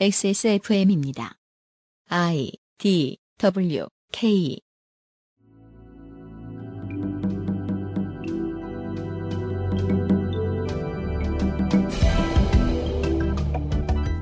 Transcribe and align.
XSFM입니다. 0.00 1.34
I 2.08 2.50
D 2.78 3.18
W 3.38 3.86
K 4.10 4.58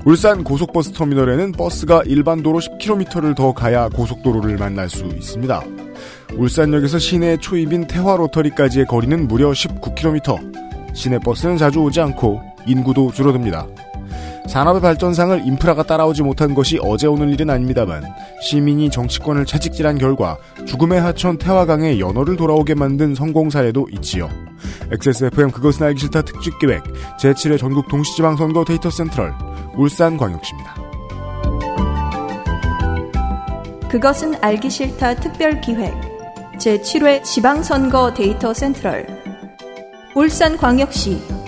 울산 0.04 0.42
고속버스 0.44 0.92
터미널에는 0.92 1.52
버스가 1.52 2.02
일반 2.04 2.42
도로 2.42 2.58
10km를 2.58 3.36
더 3.36 3.54
가야 3.54 3.88
고속도로를 3.88 4.56
만날 4.58 4.88
수 4.90 5.04
있습니다. 5.06 5.62
울산역에서 6.36 6.98
시내 6.98 7.36
초입인 7.36 7.86
태화 7.86 8.16
로터리까지의 8.16 8.86
거리는 8.86 9.28
무려 9.28 9.50
19km. 9.52 10.94
시내 10.94 11.18
버스는 11.20 11.56
자주 11.56 11.80
오지 11.80 12.00
않고 12.00 12.40
인구도 12.66 13.12
줄어듭니다. 13.12 13.68
산업의 14.50 14.80
발전상을 14.80 15.46
인프라가 15.46 15.84
따라오지 15.84 16.24
못한 16.24 16.54
것이 16.54 16.76
어제 16.82 17.06
오늘 17.06 17.30
일은 17.32 17.48
아닙니다만 17.50 18.02
시민이 18.42 18.90
정치권을 18.90 19.46
채찍질한 19.46 19.98
결과 19.98 20.38
죽음의 20.66 21.00
하천 21.00 21.38
태화강에 21.38 22.00
연어를 22.00 22.36
돌아오게 22.36 22.74
만든 22.74 23.14
성공 23.14 23.48
사례도 23.48 23.86
있지요. 23.92 24.28
XSFM 24.90 25.52
그것은 25.52 25.86
알기 25.86 26.00
싫다 26.00 26.22
특집기획 26.22 26.82
제7회 27.20 27.58
전국 27.58 27.86
동시지방선거 27.86 28.64
데이터 28.64 28.90
센트럴 28.90 29.32
울산광역시입니다. 29.76 30.74
그것은 33.88 34.34
알기 34.42 34.68
싫다 34.68 35.14
특별기획 35.14 35.94
제7회 36.58 37.22
지방선거 37.22 38.14
데이터 38.14 38.52
센트럴 38.52 39.06
울산광역시 40.16 41.40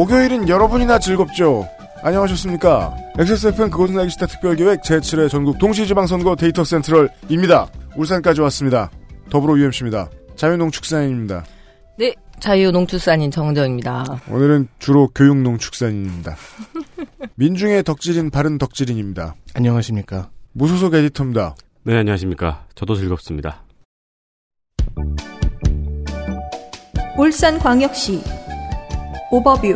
목요일은 0.00 0.48
여러분이나 0.48 0.98
즐겁죠. 0.98 1.68
안녕하셨습니까. 2.02 2.96
XSFM 3.18 3.68
그것은 3.68 3.98
알기 3.98 4.08
싫다 4.12 4.28
특별기획 4.28 4.80
제7회 4.80 5.28
전국 5.28 5.58
동시지방선거 5.58 6.36
데이터 6.36 6.64
센트럴입니다. 6.64 7.68
울산까지 7.96 8.40
왔습니다. 8.40 8.90
더불어 9.28 9.58
UMC입니다. 9.58 10.08
자유농축산인입니다. 10.36 11.44
네, 11.98 12.14
자유농축산인 12.38 13.30
정정입니다. 13.30 14.22
오늘은 14.30 14.68
주로 14.78 15.08
교육농축산인입니다. 15.08 16.34
민중의 17.36 17.82
덕질인 17.82 18.30
바른 18.30 18.56
덕질인입니다. 18.56 19.34
안녕하십니까. 19.52 20.30
무소속 20.52 20.94
에디터입니다. 20.94 21.56
네, 21.82 21.98
안녕하십니까. 21.98 22.64
저도 22.74 22.94
즐겁습니다. 22.94 23.64
울산광역시 27.18 28.39
오버뷰 29.32 29.74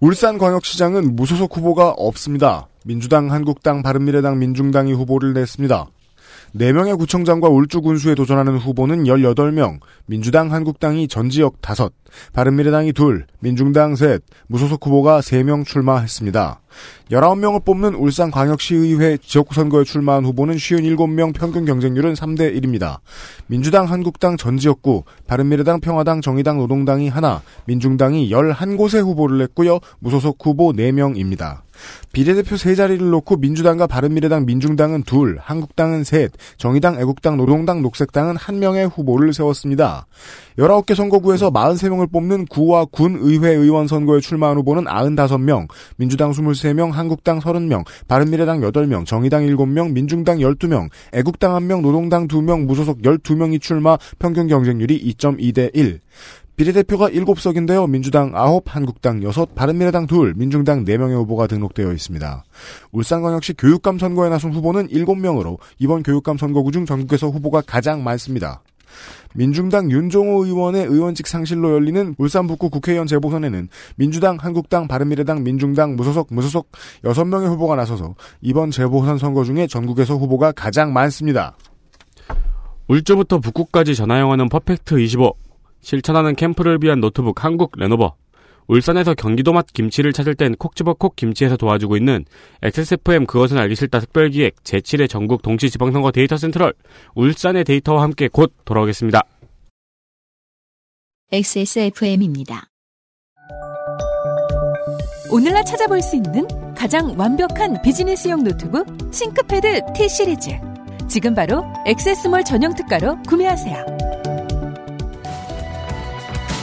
울산광역시장은 0.00 1.16
무소속 1.16 1.56
후보가 1.56 1.90
없습니다. 1.90 2.66
민주당, 2.84 3.30
한국당, 3.30 3.82
바른미래당, 3.82 4.38
민중당이 4.38 4.92
후보를 4.92 5.32
냈습니다. 5.32 5.86
4명의 6.56 6.98
구청장과 6.98 7.48
울주 7.48 7.80
군수에 7.80 8.14
도전하는 8.14 8.58
후보는 8.58 9.04
18명, 9.04 9.80
민주당, 10.04 10.52
한국당이 10.52 11.08
전 11.08 11.30
지역 11.30 11.54
5, 11.62 11.88
바른미래당이 12.34 12.90
2, 12.90 12.92
민중당 13.40 13.96
3, 13.96 14.18
무소속 14.48 14.86
후보가 14.86 15.20
3명 15.20 15.64
출마했습니다. 15.64 16.60
19명을 17.10 17.64
뽑는 17.64 17.94
울산광역시의회 17.94 19.18
지역구 19.22 19.54
선거에 19.54 19.84
출마한 19.84 20.24
후보는 20.26 20.56
57명 20.56 21.34
평균 21.34 21.64
경쟁률은 21.64 22.14
3대 22.14 22.54
1입니다. 22.60 22.98
민주당, 23.46 23.90
한국당 23.90 24.36
전 24.36 24.58
지역구, 24.58 25.04
바른미래당, 25.26 25.80
평화당, 25.80 26.20
정의당, 26.20 26.58
노동당이 26.58 27.08
하나, 27.08 27.40
민중당이 27.64 28.30
11곳의 28.30 29.02
후보를 29.02 29.38
냈고요. 29.38 29.80
무소속 30.00 30.36
후보 30.44 30.72
4명입니다. 30.72 31.62
비례대표 32.12 32.56
세 32.56 32.74
자리를 32.74 33.08
놓고 33.10 33.36
민주당과 33.36 33.86
바른미래당, 33.86 34.44
민중당은 34.46 35.04
둘, 35.04 35.38
한국당은 35.40 36.04
셋, 36.04 36.32
정의당, 36.56 37.00
애국당, 37.00 37.36
노동당, 37.36 37.82
녹색당은 37.82 38.36
한 38.36 38.58
명의 38.58 38.86
후보를 38.86 39.32
세웠습니다. 39.32 40.06
19개 40.58 40.94
선거구에서 40.94 41.50
43명을 41.50 42.12
뽑는 42.12 42.46
구와 42.46 42.84
군 42.84 43.18
의회 43.20 43.50
의원 43.50 43.86
선거에 43.86 44.20
출마한 44.20 44.58
후보는 44.58 44.84
95명, 44.84 45.68
민주당 45.96 46.32
23명, 46.32 46.90
한국당 46.90 47.40
30명, 47.40 47.84
바른미래당 48.08 48.60
8명, 48.60 49.06
정의당 49.06 49.46
7명, 49.46 49.92
민중당 49.92 50.38
12명, 50.38 50.88
애국당 51.12 51.52
1명, 51.54 51.80
노동당 51.80 52.28
2명, 52.28 52.66
무소속 52.66 53.00
12명이 53.00 53.60
출마, 53.60 53.96
평균 54.18 54.46
경쟁률이 54.48 55.02
2.2대 55.14 55.70
1. 55.74 56.00
비례대표가 56.56 57.08
7석인데요. 57.08 57.88
민주당 57.88 58.32
9, 58.32 58.62
한국당 58.66 59.22
6, 59.22 59.54
바른미래당 59.54 60.06
2, 60.10 60.38
민중당 60.38 60.84
4명의 60.84 61.14
후보가 61.16 61.46
등록되어 61.46 61.92
있습니다. 61.92 62.44
울산광역시 62.92 63.54
교육감 63.54 63.98
선거에 63.98 64.28
나선 64.28 64.52
후보는 64.52 64.88
7명으로 64.88 65.58
이번 65.78 66.02
교육감 66.02 66.36
선거구 66.36 66.70
중 66.70 66.84
전국에서 66.84 67.28
후보가 67.28 67.62
가장 67.62 68.04
많습니다. 68.04 68.62
민중당 69.34 69.90
윤종호 69.90 70.44
의원의 70.44 70.84
의원직 70.84 71.26
상실로 71.26 71.72
열리는 71.72 72.14
울산 72.18 72.46
북구 72.46 72.68
국회의원 72.68 73.06
재보선에는 73.06 73.68
민주당, 73.96 74.36
한국당, 74.38 74.86
바른미래당, 74.86 75.42
민중당, 75.42 75.96
무소속, 75.96 76.28
무소속 76.30 76.70
6명의 77.02 77.46
후보가 77.48 77.76
나서서 77.76 78.14
이번 78.42 78.70
재보선 78.70 79.16
선거 79.16 79.44
중에 79.44 79.66
전국에서 79.66 80.16
후보가 80.16 80.52
가장 80.52 80.92
많습니다. 80.92 81.56
울주부터 82.88 83.38
북구까지 83.38 83.94
전화영어는 83.94 84.50
퍼펙트 84.50 85.00
25. 85.00 85.34
실천하는 85.82 86.34
캠프를 86.34 86.78
위한 86.80 87.00
노트북 87.00 87.44
한국 87.44 87.72
레노버. 87.76 88.14
울산에서 88.68 89.14
경기도 89.14 89.52
맛 89.52 89.66
김치를 89.66 90.12
찾을 90.12 90.34
땐 90.34 90.54
콕 90.54 90.76
집어 90.76 90.94
콕 90.94 91.16
김치에서 91.16 91.56
도와주고 91.56 91.96
있는 91.96 92.24
XSFM 92.62 93.26
그것은 93.26 93.58
알기 93.58 93.74
싫다 93.74 94.00
특별기획 94.00 94.62
제7회 94.62 95.10
전국 95.10 95.42
동시지방선거 95.42 96.12
데이터 96.12 96.36
센트럴 96.36 96.72
울산의 97.14 97.64
데이터와 97.64 98.02
함께 98.02 98.28
곧 98.28 98.54
돌아오겠습니다. 98.64 99.22
XSFM입니다. 101.32 102.68
오늘날 105.30 105.64
찾아볼 105.64 106.00
수 106.02 106.16
있는 106.16 106.46
가장 106.76 107.18
완벽한 107.18 107.80
비즈니스용 107.82 108.44
노트북 108.44 108.86
싱크패드 109.12 109.80
T 109.94 110.08
시리즈. 110.08 110.50
지금 111.08 111.34
바로 111.34 111.64
액세스몰 111.86 112.44
전용 112.44 112.74
특가로 112.74 113.20
구매하세요. 113.22 114.21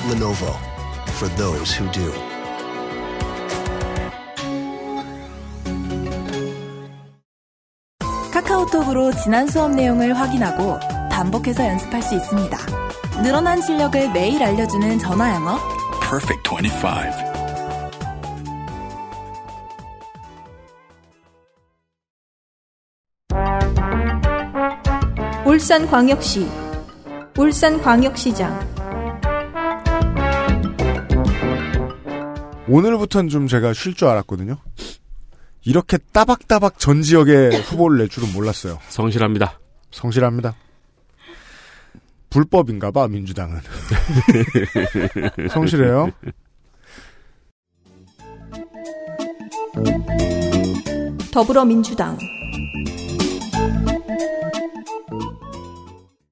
Lenovo 0.09 0.57
for 1.19 1.29
those 1.35 1.71
who 1.71 1.87
do. 1.91 2.11
카카오톡으로 8.31 9.13
지난 9.13 9.47
수업 9.47 9.71
내용을 9.71 10.17
확인하고 10.17 10.79
반복해서 11.11 11.63
연습할 11.63 12.01
수 12.01 12.15
있습니다. 12.15 12.57
늘어난 13.21 13.61
실력을 13.61 14.11
매일 14.11 14.41
알려주는 14.41 14.97
전화 14.97 15.35
영어. 15.35 15.59
Perfect 16.01 16.49
25. 16.49 17.29
울산광역시 25.45 26.49
울산광역시장 27.37 28.79
오늘부터는 32.69 33.29
좀 33.29 33.47
제가 33.47 33.73
쉴 33.73 33.95
줄 33.95 34.07
알았거든요. 34.07 34.57
이렇게 35.65 35.97
따박따박 35.97 36.79
전 36.79 37.01
지역에 37.01 37.57
후보를 37.57 37.97
낼 37.97 38.07
줄은 38.07 38.31
몰랐어요. 38.31 38.79
성실합니다. 38.87 39.59
성실합니다. 39.91 40.55
불법인가 42.29 42.91
봐, 42.91 43.07
민주당은. 43.07 43.59
성실해요. 45.49 46.11
더불어민주당 51.31 52.17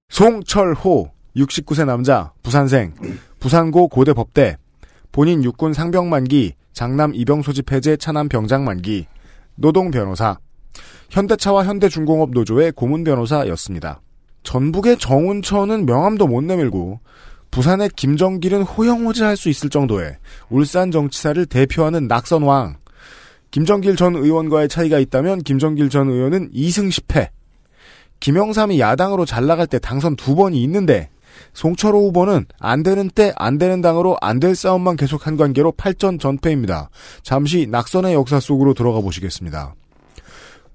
송철호, 0.09 1.11
69세 1.35 1.85
남자, 1.85 2.33
부산생, 2.41 2.93
부산고 3.39 3.87
고대 3.87 4.13
법대, 4.13 4.57
본인 5.17 5.43
육군 5.43 5.73
상병 5.73 6.11
만기, 6.11 6.53
장남 6.73 7.15
입영 7.15 7.41
소집 7.41 7.71
해제 7.71 7.97
차남 7.97 8.29
병장 8.29 8.63
만기, 8.63 9.07
노동 9.55 9.89
변호사, 9.89 10.37
현대차와 11.09 11.65
현대중공업 11.65 12.29
노조의 12.29 12.73
고문 12.73 13.03
변호사였습니다. 13.03 13.99
전북의 14.43 14.99
정운천은 14.99 15.87
명함도 15.87 16.27
못 16.27 16.43
내밀고 16.43 16.99
부산의 17.49 17.89
김정길은 17.95 18.61
호영호지할 18.61 19.37
수 19.37 19.49
있을 19.49 19.71
정도의 19.71 20.17
울산 20.51 20.91
정치사를 20.91 21.47
대표하는 21.47 22.07
낙선왕, 22.07 22.77
김정길 23.49 23.95
전 23.95 24.15
의원과의 24.15 24.69
차이가 24.69 24.99
있다면 24.99 25.39
김정길 25.39 25.89
전 25.89 26.09
의원은 26.11 26.51
2승 26.51 26.91
10패. 26.91 27.29
김영삼이 28.19 28.79
야당으로 28.79 29.25
잘 29.25 29.47
나갈 29.47 29.65
때 29.65 29.79
당선 29.79 30.15
두 30.15 30.35
번이 30.35 30.61
있는데 30.61 31.09
송철호 31.57 32.05
후보는 32.07 32.45
안 32.59 32.83
되는 32.83 33.09
때 33.09 33.33
안 33.35 33.57
되는 33.57 33.81
당으로 33.81 34.15
안 34.21 34.39
될 34.39 34.55
싸움만 34.55 34.95
계속한 34.95 35.37
관계로 35.37 35.71
8전 35.71 36.19
전패입니다. 36.19 36.91
잠시 37.23 37.65
낙선의 37.67 38.13
역사 38.13 38.39
속으로 38.39 38.75
들어가 38.75 39.01
보시겠습니다. 39.01 39.73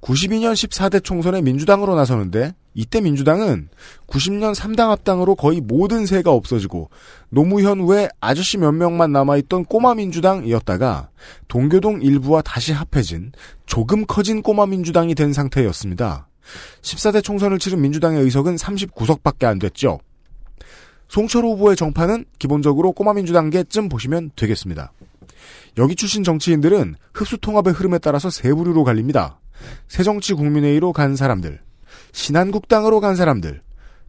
92년 0.01 0.55
14대 0.55 1.05
총선에 1.05 1.41
민주당으로 1.43 1.95
나서는데 1.95 2.57
이때 2.75 3.01
민주당은 3.01 3.69
90년 4.09 4.57
3당 4.57 4.89
합당으로 4.89 5.37
거의 5.37 5.61
모든 5.61 6.05
세가 6.07 6.33
없어지고 6.33 6.91
노무현 7.29 7.87
외 7.87 8.09
아저씨 8.21 8.59
몇 8.59 8.73
명만 8.73 9.13
남아있던 9.13 9.67
꼬마 9.67 9.95
민주당이었다가 9.95 11.11
동교동 11.47 12.03
일부와 12.03 12.43
다시 12.43 12.73
합해진 12.73 13.31
조금 13.67 14.05
커진 14.05 14.43
꼬마 14.43 14.67
민주당이 14.67 15.15
된 15.15 15.33
상태였습니다. 15.33 16.27
14대 16.81 17.23
총선을 17.23 17.61
치른 17.61 17.81
민주당의 17.81 18.21
의석은 18.25 18.57
39석밖에 18.57 19.45
안 19.45 19.61
됐죠. 19.61 20.01
송철호 21.13 21.53
후보의 21.53 21.77
정파는 21.77 22.25
기본적으로 22.39 22.93
꼬마 22.93 23.13
민주당계쯤 23.13 23.91
보시면 23.91 24.31
되겠습니다. 24.35 24.93
여기 25.77 25.95
출신 25.95 26.25
정치인들은 26.25 26.95
흡수 27.13 27.37
통합의 27.37 27.75
흐름에 27.75 27.99
따라서 27.99 28.31
세 28.31 28.55
부류로 28.55 28.83
갈립니다. 28.83 29.39
새정치 29.89 30.33
국민회의로 30.33 30.95
간 30.95 31.15
사람들, 31.15 31.61
신한국당으로 32.13 33.01
간 33.01 33.15
사람들, 33.15 33.61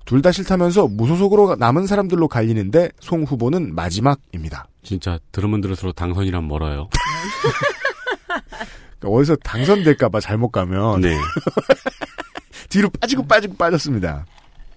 둘 0.05 0.21
다 0.21 0.31
싫다면서 0.31 0.87
무소속으로 0.87 1.57
남은 1.57 1.87
사람들로 1.87 2.29
갈리는데 2.29 2.91
송 3.01 3.23
후보는 3.23 3.75
마지막입니다. 3.75 4.67
진짜 4.81 5.19
들으면 5.33 5.59
들을수록 5.59 5.95
당선이란 5.95 6.47
멀어요. 6.47 6.87
그러니까 8.99 9.19
어디서 9.19 9.35
당선될까봐 9.43 10.21
잘못 10.21 10.51
가면 10.51 11.01
네. 11.01 11.17
뒤로 12.69 12.89
빠지고 12.89 13.27
빠지고 13.27 13.55
빠졌습니다. 13.55 14.25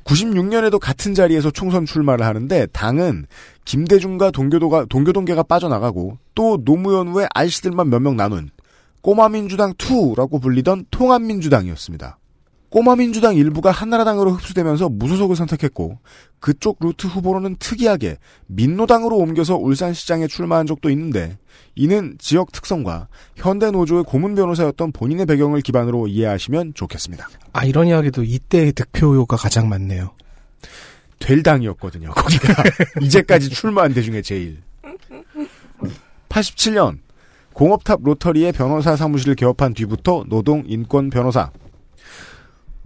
96년에도 0.07 0.79
같은 0.79 1.15
자리에서 1.15 1.51
총선 1.51 1.85
출마를 1.85 2.25
하는데 2.25 2.67
당은 2.67 3.27
김대중과 3.65 4.31
동교도가 4.31 4.87
동교동계가 4.89 5.43
빠져나가고 5.43 6.19
또 6.35 6.59
노무현 6.65 7.15
외 7.15 7.27
아저씨들만 7.35 7.91
몇 7.91 8.01
명 8.01 8.17
남은 8.17 8.51
꼬마민주당 9.03 9.73
2라고 9.75 10.41
불리던 10.41 10.87
통합민주당이었습니다. 10.91 12.19
꼬마 12.69 12.97
민주당 12.97 13.37
일부가 13.37 13.71
한나라당으로 13.71 14.33
흡수되면서 14.33 14.89
무소속을 14.89 15.37
선택했고 15.37 15.99
그쪽 16.41 16.79
루트 16.81 17.07
후보로는 17.07 17.57
특이하게 17.59 18.17
민노당으로 18.47 19.17
옮겨서 19.17 19.57
울산시장에 19.57 20.27
출마한 20.27 20.67
적도 20.67 20.91
있는데 20.91 21.39
이는 21.75 22.17
지역 22.19 22.53
특성과 22.53 23.09
현대 23.37 23.71
노조의 23.71 24.05
고문 24.05 24.35
변호사였던 24.35 24.93
본인의 24.93 25.27
배경을 25.27 25.61
기반으로 25.61 26.09
이해하시면 26.09 26.75
좋겠습니다. 26.75 27.29
아이러니하게도 27.53 28.25
이때의 28.25 28.73
득표요가 28.73 29.37
가장 29.37 29.69
많네요. 29.69 30.13
될 31.19 31.43
당이었거든요. 31.43 32.11
거기가 32.11 32.63
이제까지 33.01 33.51
출마한 33.51 33.95
대 33.95 34.03
중에 34.03 34.23
제일. 34.23 34.59
87년 36.29 36.99
공업탑 37.53 38.01
로터리의 38.03 38.53
변호사 38.53 38.97
사무실을 38.97 39.35
개업한 39.35 39.73
뒤부터 39.73 40.25
노동 40.29 40.65
인권 40.67 41.09
변호사. 41.09 41.51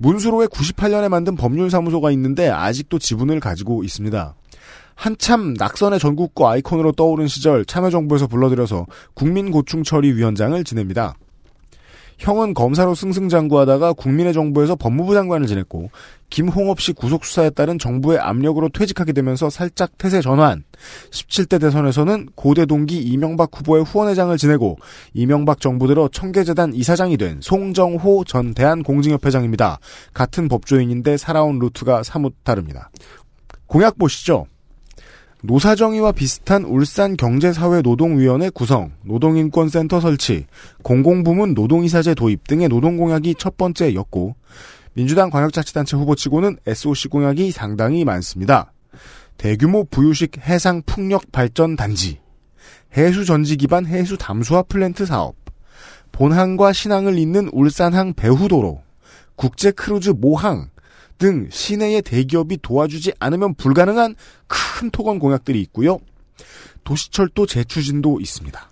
문수로에 0.01 0.47
98년에 0.47 1.09
만든 1.09 1.37
법률사무소가 1.37 2.11
있는데 2.13 2.49
아직도 2.49 2.99
지분을 2.99 3.39
가지고 3.39 3.85
있습니다. 3.85 4.35
한참 4.95 5.55
낙선의 5.55 5.99
전국구 5.99 6.49
아이콘으로 6.49 6.93
떠오른 6.93 7.29
시절 7.29 7.65
참여정부에서 7.65 8.27
불러들여서 8.27 8.87
국민고충처리위원장을 9.15 10.63
지냅니다. 10.65 11.15
형은 12.21 12.53
검사로 12.53 12.95
승승장구하다가 12.95 13.95
국민의 13.95 14.35
정부에서 14.35 14.77
법무부 14.77 15.15
장관을 15.15 15.47
지냈고 15.47 15.91
김홍업 16.29 16.79
씨 16.79 16.93
구속 16.93 17.25
수사에 17.25 17.49
따른 17.49 17.79
정부의 17.79 18.19
압력으로 18.19 18.69
퇴직하게 18.69 19.15
되면서 19.15 19.49
살짝 19.49 19.97
태세 19.97 20.21
전환. 20.21 20.63
17대 21.11 21.59
대선에서는 21.59 22.29
고대 22.35 22.67
동기 22.67 23.01
이명박 23.01 23.51
후보의 23.55 23.85
후원회장을 23.85 24.37
지내고 24.37 24.77
이명박 25.15 25.61
정부 25.61 25.87
들어 25.87 26.09
청계재단 26.09 26.75
이사장이 26.75 27.17
된 27.17 27.41
송정호 27.41 28.25
전 28.25 28.53
대한공증협회장입니다. 28.53 29.79
같은 30.13 30.49
법조인인데 30.49 31.17
살아온 31.17 31.59
루트가 31.59 32.03
사뭇 32.03 32.35
다릅니다. 32.45 32.91
공약 33.67 33.99
보시죠. 33.99 34.47
노사정의와 35.43 36.13
비슷한 36.13 36.65
울산 36.65 37.17
경제사회노동위원회 37.17 38.51
구성, 38.51 38.93
노동인권센터 39.05 40.01
설치, 40.01 40.47
공공부문 40.83 41.55
노동이사제 41.55 42.15
도입 42.15 42.47
등의 42.47 42.69
노동공약이 42.69 43.37
첫 43.39 43.57
번째였고 43.57 44.35
민주당 44.93 45.31
광역자치단체 45.31 45.97
후보치고는 45.97 46.59
SOC 46.67 47.09
공약이 47.09 47.53
상당히 47.53 48.05
많습니다. 48.05 48.73
대규모 49.39 49.85
부유식 49.85 50.47
해상 50.47 50.83
풍력 50.85 51.33
발전 51.33 51.75
단지, 51.75 52.21
해수 52.95 53.25
전지 53.25 53.57
기반 53.57 53.87
해수 53.87 54.19
담수화 54.19 54.65
플랜트 54.65 55.07
사업, 55.07 55.37
본항과 56.13 56.75
신항을 56.75 57.19
잇는 57.19 57.49
울산항 57.53 58.13
배후도로, 58.13 58.83
국제 59.37 59.71
크루즈 59.71 60.11
모항, 60.11 60.69
등 61.21 61.49
시내의 61.51 62.03
대기업이 62.03 62.59
도와주지 62.63 63.13
않으면 63.21 63.55
불가능한 63.55 64.17
큰 64.49 64.91
토건 64.91 65.21
공약들이 65.21 65.61
있고요. 65.61 66.01
도시철도 66.83 67.47
재추진도 67.47 68.21
있습니다. 68.21 68.71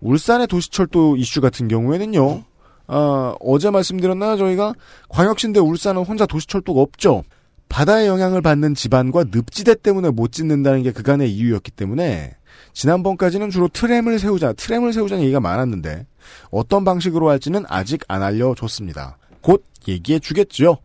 울산의 0.00 0.48
도시철도 0.48 1.16
이슈 1.16 1.42
같은 1.42 1.68
경우에는요. 1.68 2.42
아, 2.88 3.34
어제 3.40 3.70
말씀드렸나요? 3.70 4.38
저희가 4.38 4.74
광역시인데 5.10 5.60
울산은 5.60 6.02
혼자 6.02 6.24
도시철도가 6.26 6.80
없죠. 6.80 7.22
바다의 7.68 8.08
영향을 8.08 8.40
받는 8.40 8.74
지반과 8.74 9.26
늪지대 9.30 9.76
때문에 9.76 10.10
못 10.10 10.32
짓는다는 10.32 10.82
게 10.82 10.90
그간의 10.90 11.30
이유였기 11.30 11.70
때문에 11.72 12.34
지난번까지는 12.72 13.50
주로 13.50 13.68
트램을 13.68 14.18
세우자, 14.18 14.54
트램을 14.54 14.94
세우자는 14.94 15.22
얘기가 15.24 15.40
많았는데 15.40 16.06
어떤 16.50 16.84
방식으로 16.84 17.28
할지는 17.28 17.64
아직 17.68 18.00
안 18.08 18.22
알려줬습니다. 18.22 19.18
곧 19.42 19.62
얘기해 19.86 20.18
주겠죠. 20.20 20.78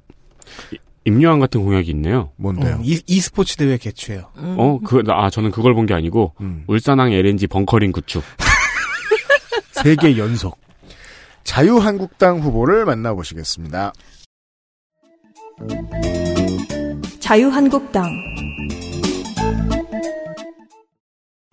임요한 1.06 1.40
같은 1.40 1.64
공약이 1.64 1.90
있네요. 1.92 2.32
뭔데요? 2.36 2.76
어, 2.76 2.80
이, 2.84 3.00
e스포츠 3.08 3.58
대회 3.58 3.78
개최요. 3.78 4.32
어, 4.38 4.80
그, 4.84 5.04
아, 5.10 5.30
저는 5.30 5.52
그걸 5.52 5.74
본 5.76 5.86
게 5.86 5.94
아니고, 5.94 6.34
음. 6.42 6.64
울산항 6.68 7.12
LNG 7.14 7.48
벙커링 7.48 7.92
구축. 7.92 8.24
세계 9.72 10.18
연속. 10.18 10.58
자유한국당 11.44 12.40
후보를 12.40 12.86
만나보시겠습니다. 12.86 13.94
자유한국당 17.20 18.10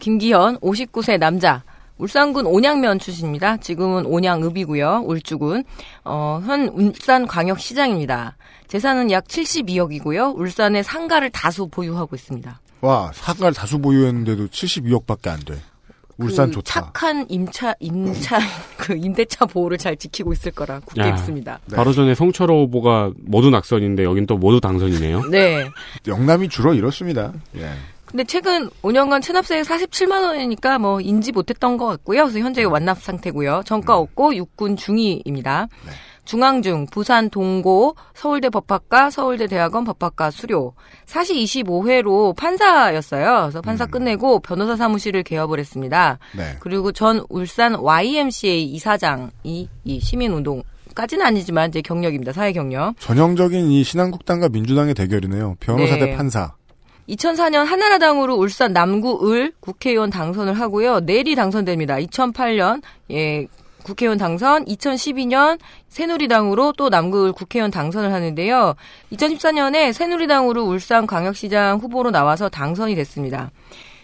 김기현 0.01 0.59
59세 0.61 1.19
남자. 1.19 1.63
울산군 1.99 2.47
온양면 2.47 2.99
출신입니다. 2.99 3.59
지금은 3.59 4.07
온양읍이고요. 4.07 5.05
울주군. 5.07 5.65
어, 6.05 6.43
현 6.45 6.69
울산광역시장입니다. 6.69 8.37
재산은 8.69 9.11
약 9.11 9.25
72억이고요. 9.29 10.37
울산에 10.37 10.83
상가를 10.83 11.31
다수 11.31 11.69
보유하고 11.69 12.17
있습니다. 12.17 12.61
와, 12.81 13.11
사과를 13.15 13.55
다수 13.55 13.79
보유했는데도 13.79 14.49
72억밖에 14.49 15.29
안 15.29 15.41
돼. 15.41 15.55
울산 16.19 16.49
그 16.49 16.55
좋다. 16.57 16.73
착한 16.81 17.27
임차 17.29 17.75
임차 17.81 18.39
그 18.77 18.95
임대차 18.97 19.47
보호를 19.47 19.79
잘 19.79 19.97
지키고 19.97 20.33
있을 20.33 20.53
거라 20.53 20.81
굳게 20.81 21.01
야. 21.01 21.13
믿습니다. 21.13 21.59
네. 21.67 21.77
바로 21.77 21.93
전에 21.93 22.15
송철호 22.15 22.65
후보가 22.65 23.13
모두 23.19 23.51
낙선인데 23.51 24.05
여긴 24.05 24.27
또 24.27 24.37
모두 24.37 24.61
당선이네요. 24.61 25.23
네. 25.31 25.69
영남이 26.07 26.49
주로 26.49 26.75
이렇습니다. 26.75 27.33
예. 27.57 27.71
근데 28.13 28.25
최근 28.25 28.69
5년간 28.83 29.23
체납세액 29.23 29.65
47만 29.65 30.23
원이니까 30.23 30.79
뭐 30.79 31.01
인지 31.01 31.33
못했던 31.33 31.79
것 31.79 31.87
같고요. 31.87 32.25
그래서 32.25 32.41
현재 32.41 32.63
완납 32.63 33.03
상태고요. 33.03 33.63
전과 33.65 33.97
없고 33.97 34.37
육군 34.37 34.77
중위입니다. 34.77 35.69
네. 35.87 35.93
중앙중, 36.25 36.87
부산 36.91 37.31
동고, 37.31 37.97
서울대 38.15 38.49
법학과, 38.51 39.11
서울대 39.11 39.47
대학원 39.47 39.85
법학과 39.85 40.31
수료. 40.31 40.75
사시 41.07 41.35
25회로 41.43 42.37
판사였어요. 42.37 43.41
그래서 43.41 43.61
판사 43.63 43.87
끝내고 43.87 44.41
변호사 44.41 44.77
사무실을 44.77 45.23
개업을 45.23 45.59
했습니다. 45.59 46.19
네. 46.37 46.57
그리고 46.61 46.93
전 46.93 47.25
울산 47.31 47.75
YMCA 47.75 48.63
이사장이 48.63 49.69
이 49.85 50.01
시민운동 50.01 50.63
까지는 50.95 51.25
아니지만 51.25 51.71
이제 51.71 51.81
경력입니다. 51.81 52.33
사회 52.33 52.53
경력. 52.53 52.95
전형적인 53.01 53.71
이 53.71 53.83
신한국당과 53.83 54.51
민주당의 54.51 54.93
대결이네요. 54.95 55.57
변호사 55.59 55.97
네. 55.97 56.07
대 56.07 56.17
판사. 56.17 56.55
2004년 57.13 57.65
한나라당으로 57.65 58.35
울산 58.35 58.73
남구 58.73 59.31
을 59.31 59.53
국회의원 59.61 60.11
당선을 60.11 60.55
하고요. 60.55 61.01
내리 61.01 61.35
당선됩니다. 61.35 61.97
2008년 61.97 62.83
예 63.11 63.47
국회의원 63.85 64.17
당선, 64.17 64.65
2012년 64.65 65.59
새누리당으로 65.89 66.73
또 66.77 66.89
남구을 66.89 67.33
국회의원 67.33 67.71
당선을 67.71 68.13
하는데요. 68.13 68.75
2014년에 69.13 69.93
새누리당으로 69.93 70.63
울산 70.63 71.07
광역시장 71.07 71.79
후보로 71.79 72.11
나와서 72.13 72.49
당선이 72.49 72.95
됐습니다. 72.95 73.51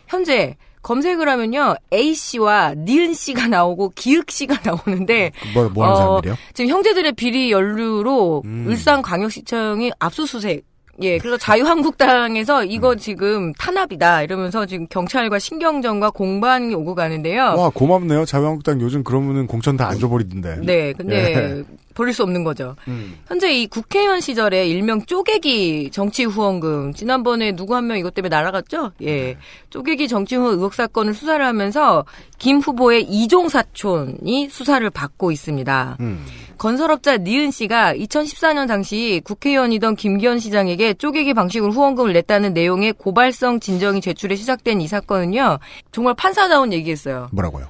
현재 0.08 0.56
검색을 0.82 1.28
하면요. 1.28 1.76
A 1.92 2.14
씨와 2.14 2.74
니은 2.76 3.14
씨가 3.14 3.46
나오고 3.48 3.92
기읒 3.94 4.30
씨가 4.30 4.58
나오는데 4.64 5.32
뭐, 5.54 5.68
뭐 5.68 5.86
어? 5.86 6.20
지금 6.54 6.70
형제들의 6.70 7.12
비리 7.12 7.52
연루로 7.52 8.42
음. 8.44 8.64
울산 8.66 9.02
광역시청이 9.02 9.92
압수수색 9.98 10.64
예, 11.00 11.18
그래서 11.18 11.36
자유한국당에서 11.36 12.64
이거 12.64 12.92
음. 12.92 12.96
지금 12.98 13.52
탄압이다 13.54 14.22
이러면서 14.22 14.66
지금 14.66 14.86
경찰과 14.88 15.38
신경전과 15.38 16.10
공방이 16.10 16.74
오고 16.74 16.94
가는데요. 16.94 17.54
와, 17.56 17.70
고맙네요. 17.70 18.24
자유한국당 18.24 18.80
요즘 18.80 19.04
그러면은 19.04 19.46
공천 19.46 19.76
다 19.76 19.88
안 19.88 19.98
줘버리던데. 19.98 20.56
네, 20.64 20.92
근데 20.92 21.62
버릴 21.98 22.14
수 22.14 22.22
없는 22.22 22.44
거죠. 22.44 22.76
음. 22.86 23.18
현재 23.26 23.52
이 23.52 23.66
국회의원 23.66 24.20
시절에 24.20 24.68
일명 24.68 25.02
쪼개기 25.04 25.90
정치 25.90 26.22
후원금 26.24 26.94
지난번에 26.94 27.56
누구 27.56 27.74
한 27.74 27.88
명 27.88 27.98
이것 27.98 28.14
때문에 28.14 28.28
날아갔죠? 28.34 28.92
예, 29.02 29.36
쪼개기 29.70 30.06
정치 30.08 30.36
후원 30.36 30.54
의혹 30.54 30.74
사건을 30.74 31.12
수사를 31.14 31.44
하면서 31.44 32.04
김 32.38 32.58
후보의 32.58 33.02
이종 33.02 33.48
사촌이 33.48 34.48
수사를 34.50 34.88
받고 34.90 35.32
있습니다. 35.32 35.96
음. 36.00 36.24
건설업자 36.58 37.16
니은 37.16 37.50
씨가 37.50 37.94
2014년 37.94 38.68
당시 38.68 39.20
국회의원이던 39.24 39.96
김기현 39.96 40.38
시장에게 40.38 40.94
쪼개기 40.94 41.34
방식으로 41.34 41.72
후원금을 41.72 42.12
냈다는 42.12 42.52
내용의 42.52 42.92
고발성 42.94 43.58
진정이 43.60 44.00
제출해 44.00 44.36
시작된 44.36 44.80
이 44.80 44.86
사건은요, 44.88 45.58
정말 45.92 46.14
판사다운 46.14 46.72
얘기했어요. 46.72 47.28
뭐라고요? 47.32 47.66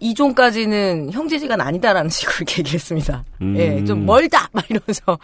이종까지는 0.00 1.10
형제지간 1.12 1.60
아니다라는 1.60 2.08
식으로 2.10 2.34
이렇게 2.38 2.58
얘기했습니다. 2.60 3.24
음. 3.42 3.56
예, 3.56 3.84
좀 3.84 4.04
멀다! 4.06 4.48
막 4.52 4.64
이러면서 4.70 5.18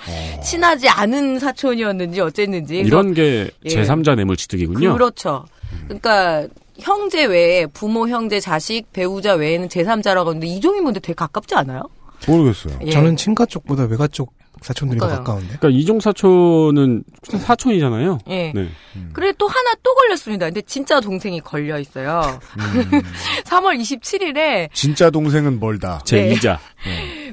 친하지 0.45 0.89
않은 0.89 1.39
사촌이었는지 1.39 2.21
어쨌는지. 2.21 2.77
이런 2.79 3.15
게 3.15 3.51
예. 3.65 3.69
제3자 3.69 4.15
뇌물 4.15 4.37
취득이군요. 4.37 4.93
그렇죠. 4.93 5.45
그러니까 5.85 6.47
형제 6.79 7.25
외에 7.25 7.67
부모, 7.67 8.07
형제, 8.09 8.39
자식, 8.39 8.93
배우자 8.93 9.35
외에는 9.35 9.69
제3자라고 9.69 10.27
하는데 10.27 10.47
이종이 10.47 10.81
뭔데 10.81 11.01
되게 11.01 11.15
가깝지 11.15 11.55
않아요? 11.55 11.83
모르겠어요. 12.29 12.79
예. 12.87 12.91
저는 12.91 13.17
친가 13.17 13.47
쪽보다 13.47 13.85
외가 13.85 14.07
쪽 14.09 14.33
사촌들이 14.63 14.99
더 14.99 15.07
그러니까요. 15.07 15.25
가까운데. 15.25 15.59
그러니까 15.59 15.69
이종 15.81 16.01
사촌은 16.01 17.05
사촌이잖아요. 17.29 18.19
예. 18.29 18.53
네. 18.55 18.69
그래 19.13 19.33
또 19.39 19.47
하나 19.47 19.75
또 19.83 19.95
걸렸습니다. 19.95 20.47
근데 20.47 20.63
진짜 20.63 21.01
동생이 21.01 21.41
걸려 21.41 21.79
있어요. 21.79 22.41
음. 22.59 23.03
3월 23.45 23.79
27일에 23.81 24.69
진짜 24.73 25.11
동생은 25.11 25.61
멀다. 25.61 26.01
제 26.05 26.23
네. 26.23 26.33
이자. 26.33 26.59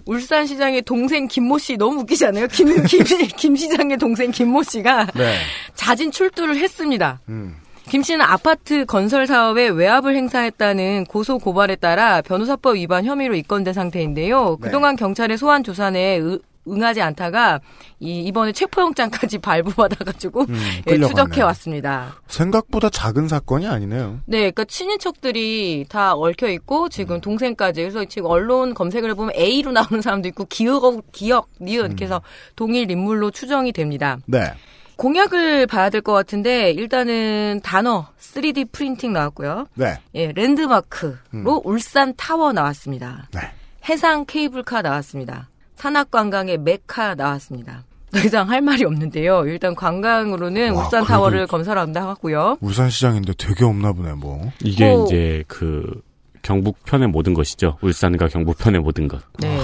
울산 0.06 0.46
시장의 0.46 0.82
동생 0.82 1.28
김모 1.28 1.58
씨 1.60 1.78
너무 1.78 2.02
웃기잖아요. 2.02 2.48
김, 2.48 2.84
김, 2.84 3.04
김 3.38 3.56
시장의 3.56 3.98
동생 3.98 4.32
김모 4.32 4.64
씨가 4.64 5.08
네. 5.16 5.38
자진 5.76 6.12
출두를 6.12 6.58
했습니다. 6.58 7.22
음. 7.30 7.56
김 7.90 8.02
씨는 8.02 8.22
아파트 8.24 8.86
건설 8.86 9.28
사업에 9.28 9.68
외압을 9.70 10.16
행사했다는 10.16 11.06
고소 11.06 11.38
고발에 11.38 11.76
따라 11.78 12.22
변호사법 12.22 12.76
위반 12.78 13.04
혐의로 13.06 13.36
입건된 13.36 13.74
상태인데요. 13.74 14.58
네. 14.62 14.66
그동안 14.68 14.96
경찰의 14.96 15.38
소환 15.38 15.64
조사에 15.64 16.18
의- 16.18 16.40
응하지 16.68 17.02
않다가 17.02 17.60
이 18.00 18.22
이번에 18.24 18.52
체포영장까지 18.52 19.38
발부받아가지고 19.44 20.42
음, 20.50 20.56
예. 20.88 20.98
추적해 21.00 21.42
왔습니다. 21.42 22.16
생각보다 22.28 22.90
작은 22.90 23.28
사건이 23.28 23.68
아니네요. 23.68 24.20
네, 24.26 24.38
그러니까 24.40 24.66
친인척들이 24.66 25.86
다 25.90 26.14
얽혀 26.16 26.48
있고 26.50 26.90
지금 26.90 27.20
동생까지 27.22 27.82
그래서 27.82 28.06
지금 28.06 28.30
언론 28.30 28.74
검색을 28.74 29.10
해보면 29.12 29.36
A로 29.36 29.72
나오는 29.72 30.02
사람도 30.02 30.28
있고 30.30 30.46
기억 30.46 31.12
기억 31.12 31.50
니은 31.62 31.86
이렇게 31.88 32.06
해서 32.06 32.22
동일 32.56 32.90
인물로 32.92 33.32
추정이 33.32 33.72
됩니다. 33.72 34.18
네. 34.26 34.54
공약을 34.96 35.66
봐야 35.68 35.90
될 35.90 36.02
것 36.02 36.14
같은데 36.14 36.72
일단은 36.72 37.62
단어 37.64 38.08
3D 38.20 38.72
프린팅 38.72 39.12
나왔고요. 39.12 39.66
네. 39.76 40.00
예, 40.16 40.32
랜드마크로 40.34 41.62
울산 41.66 42.14
타워 42.16 42.54
나왔습니다. 42.54 43.28
네. 43.34 43.42
해상 43.90 44.26
케이블카 44.26 44.82
나왔습니다. 44.82 45.50
산악관광의 45.88 46.60
메카 46.60 47.16
나왔습니다. 47.16 47.84
더 48.14 48.20
이상 48.20 48.50
할 48.50 48.62
말이 48.62 48.86
없는데요. 48.86 49.46
일단 49.48 49.76
관광으로는 49.76 50.74
와, 50.74 50.84
울산 50.86 51.04
타워를 51.04 51.48
건설한다 51.48 52.08
하고요. 52.08 52.58
울산 52.62 52.90
시장인데 52.90 53.34
되게 53.38 53.66
없나 53.66 53.92
보네, 53.92 54.14
뭐. 54.14 54.50
이게 54.64 54.90
뭐- 54.94 55.06
이제 55.06 55.44
그 55.48 56.02
경북편의 56.44 57.08
모든 57.10 57.34
것이죠. 57.34 57.78
울산과 57.82 58.28
경북편의 58.28 58.82
모든 58.82 59.08
것. 59.08 59.22
네, 59.40 59.60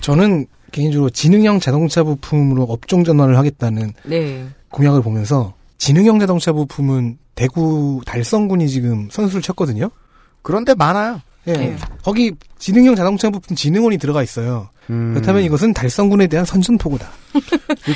저는 0.00 0.46
개인적으로 0.72 1.10
지능형 1.10 1.60
자동차 1.60 2.02
부품으로 2.02 2.64
업종 2.64 3.04
전환을 3.04 3.36
하겠다는 3.38 3.92
네. 4.04 4.46
공약을 4.70 5.02
보면서 5.02 5.54
지능형 5.78 6.18
자동차 6.20 6.52
부품은 6.52 7.18
대구 7.36 8.00
달성군이 8.06 8.68
지금 8.68 9.08
선수를 9.10 9.42
쳤거든요. 9.42 9.90
그런데 10.42 10.74
많아요. 10.74 11.20
예. 11.46 11.52
네. 11.52 11.76
거기 12.02 12.32
지능형 12.58 12.94
자동차 12.94 13.30
부품 13.30 13.56
진흥원이 13.56 13.98
들어가 13.98 14.22
있어요. 14.22 14.68
음. 14.90 15.12
그렇다면 15.14 15.42
이것은 15.42 15.72
달성군에 15.72 16.26
대한 16.26 16.44
선전포고다. 16.44 17.08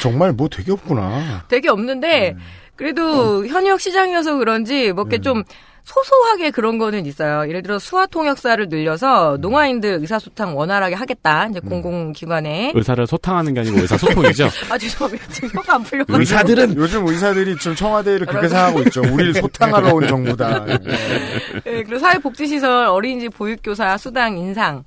정말 0.00 0.32
뭐 0.32 0.48
되게 0.48 0.72
없구나. 0.72 1.44
되게 1.48 1.68
없는데 1.68 2.36
그래도 2.76 3.46
현역 3.46 3.80
시장이어서 3.80 4.36
그런지 4.36 4.92
뭐 4.92 5.04
이렇게 5.04 5.20
좀 5.20 5.42
소소하게 5.88 6.50
그런 6.50 6.76
거는 6.76 7.06
있어요. 7.06 7.48
예를 7.48 7.62
들어 7.62 7.78
수화 7.78 8.06
통역사를 8.06 8.68
늘려서 8.68 9.38
농아인들 9.40 9.98
의사소통 10.00 10.56
원활하게 10.56 10.94
하겠다. 10.94 11.46
이제 11.46 11.60
공공기관에 11.60 12.72
의사를 12.74 13.06
소탕하는 13.06 13.54
게 13.54 13.60
아니고 13.60 13.80
의사소통이죠. 13.80 14.50
아 14.70 14.76
죄송합니다. 14.76 15.26
지금 15.32 15.48
혀가 15.54 15.74
안 15.76 15.82
풀려가지고 15.82 16.20
의사들은 16.20 16.76
요즘 16.76 17.06
의사들이 17.06 17.56
지금 17.56 17.74
청와대를 17.74 18.26
그렇게 18.26 18.48
생각하고 18.48 18.80
있죠. 18.82 19.00
우리를 19.00 19.34
소탕하러 19.34 19.94
온 19.94 20.06
정부다. 20.06 20.66
네, 21.64 21.82
그리고 21.84 21.98
사회복지시설, 21.98 22.86
어린이집 22.86 23.30
보육교사, 23.30 23.96
수당 23.96 24.36
인상. 24.36 24.84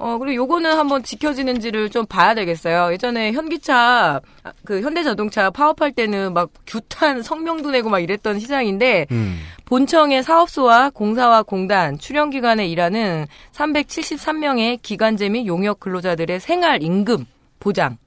어, 0.00 0.16
그리고 0.16 0.34
요거는 0.34 0.78
한번 0.78 1.02
지켜지는지를 1.02 1.90
좀 1.90 2.06
봐야 2.06 2.34
되겠어요. 2.34 2.90
예전에 2.92 3.32
현기차, 3.32 4.20
아, 4.42 4.52
그 4.64 4.80
현대자동차 4.80 5.50
파업할 5.50 5.92
때는 5.92 6.32
막 6.32 6.48
규탄 6.66 7.22
성명도 7.22 7.70
내고 7.70 7.90
막 7.90 8.00
이랬던 8.00 8.38
시장인데, 8.38 9.06
음. 9.10 9.40
본청의 9.66 10.22
사업소와 10.22 10.90
공사와 10.90 11.42
공단, 11.42 11.98
출연기관에 11.98 12.66
일하는 12.66 13.26
373명의 13.52 14.78
기관제 14.80 15.28
및 15.28 15.46
용역 15.46 15.80
근로자들의 15.80 16.40
생활 16.40 16.82
임금 16.82 17.26
보장. 17.60 17.98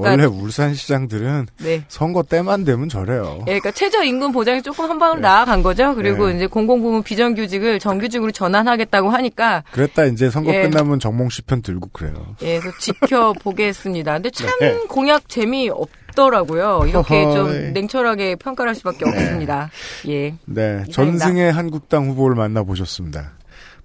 원래 0.00 0.24
울산시장들은 0.24 1.46
네. 1.58 1.84
선거 1.88 2.22
때만 2.22 2.64
되면 2.64 2.88
저래요. 2.88 3.38
예, 3.42 3.58
그러니까 3.58 3.70
최저 3.72 4.02
임금 4.02 4.32
보장이 4.32 4.62
조금 4.62 4.88
한 4.88 4.98
방울 4.98 5.20
나아간 5.20 5.62
거죠. 5.62 5.94
그리고 5.94 6.28
네. 6.28 6.36
이제 6.36 6.46
공공부문 6.46 7.02
비정규직을 7.02 7.78
정규직으로 7.78 8.30
전환하겠다고 8.32 9.10
하니까 9.10 9.64
그랬다 9.72 10.04
이제 10.06 10.30
선거 10.30 10.52
예. 10.54 10.62
끝나면 10.62 10.98
정몽 11.00 11.28
씨편 11.30 11.62
들고 11.62 11.90
그래요. 11.92 12.14
예, 12.42 12.58
그래서 12.58 12.76
지켜보겠습니다. 12.78 14.12
근데 14.14 14.30
참 14.30 14.48
네. 14.60 14.76
공약 14.88 15.28
재미 15.28 15.68
없더라고요. 15.68 16.84
이렇게 16.88 17.22
허허이. 17.22 17.34
좀 17.34 17.72
냉철하게 17.72 18.36
평가를 18.36 18.70
할 18.70 18.74
수밖에 18.74 19.04
없습니다. 19.04 19.70
예. 20.08 20.34
네, 20.46 20.84
이상입니다. 20.88 20.92
전승의 20.92 21.52
한국당 21.52 22.08
후보를 22.08 22.36
만나 22.36 22.62
보셨습니다. 22.62 23.32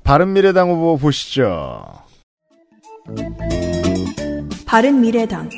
바른미래당 0.03 0.69
후보 0.69 0.97
보시죠. 0.97 1.83
바른 4.65 5.01
미래당 5.01 5.49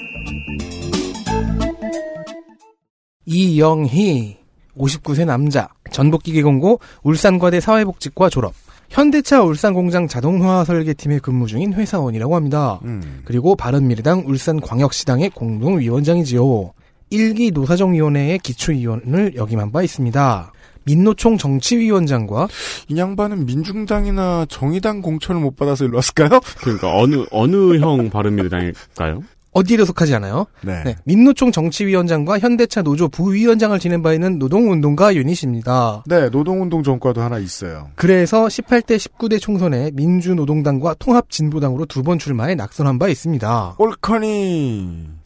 이영희 3.27 4.37
59세 4.77 5.25
남자 5.25 5.67
전복기계 5.91 6.41
공고 6.43 6.79
울산과대 7.03 7.59
사회복지과 7.59 8.29
졸업 8.29 8.53
현대차 8.89 9.43
울산공장 9.43 10.07
자동화 10.07 10.63
설계팀에 10.63 11.19
근무 11.19 11.45
중인 11.45 11.73
회사원이라고 11.73 12.35
합니다. 12.35 12.79
음. 12.85 13.21
그리고 13.25 13.55
바른미래당 13.55 14.23
울산광역시당의 14.25 15.31
공동위원장이지요. 15.31 16.71
1기 17.11 17.53
노사정위원회의 17.53 18.39
기초위원을 18.39 19.35
역임한 19.35 19.71
바 19.71 19.83
있습니다. 19.83 20.53
민노총 20.85 21.37
정치위원장과 21.37 22.47
이 22.87 22.97
양반은 22.97 23.45
민중당이나 23.45 24.45
정의당 24.47 25.01
공천을 25.01 25.41
못 25.41 25.57
받아서 25.57 25.83
일로 25.83 25.97
왔을까요? 25.97 26.39
그러니까 26.59 26.95
어느 26.97 27.25
어느 27.31 27.77
형 27.77 28.09
바른미래당일까요? 28.09 29.21
어디에도 29.57 29.85
속하지 29.85 30.15
않아요. 30.15 30.45
네. 30.61 30.83
네, 30.83 30.95
민노총 31.05 31.51
정치위원장과 31.51 32.39
현대차 32.39 32.81
노조 32.83 33.07
부위원장을 33.09 33.77
지낸 33.79 34.01
바 34.01 34.13
있는 34.13 34.39
노동운동가 34.39 35.15
유닛입니다. 35.15 36.03
네, 36.05 36.29
노동운동 36.29 36.83
전과도 36.83 37.21
하나 37.21 37.37
있어요. 37.39 37.89
그래서 37.95 38.45
18대 38.45 38.97
19대 38.97 39.39
총선에 39.41 39.91
민주노동당과 39.93 40.95
통합진보당으로 40.99 41.85
두 41.85 42.07
번 42.07 42.19
출마해 42.19 42.55
낙선한 42.55 42.99
바 42.99 43.09
있습니다. 43.09 43.75
올커니. 43.79 45.16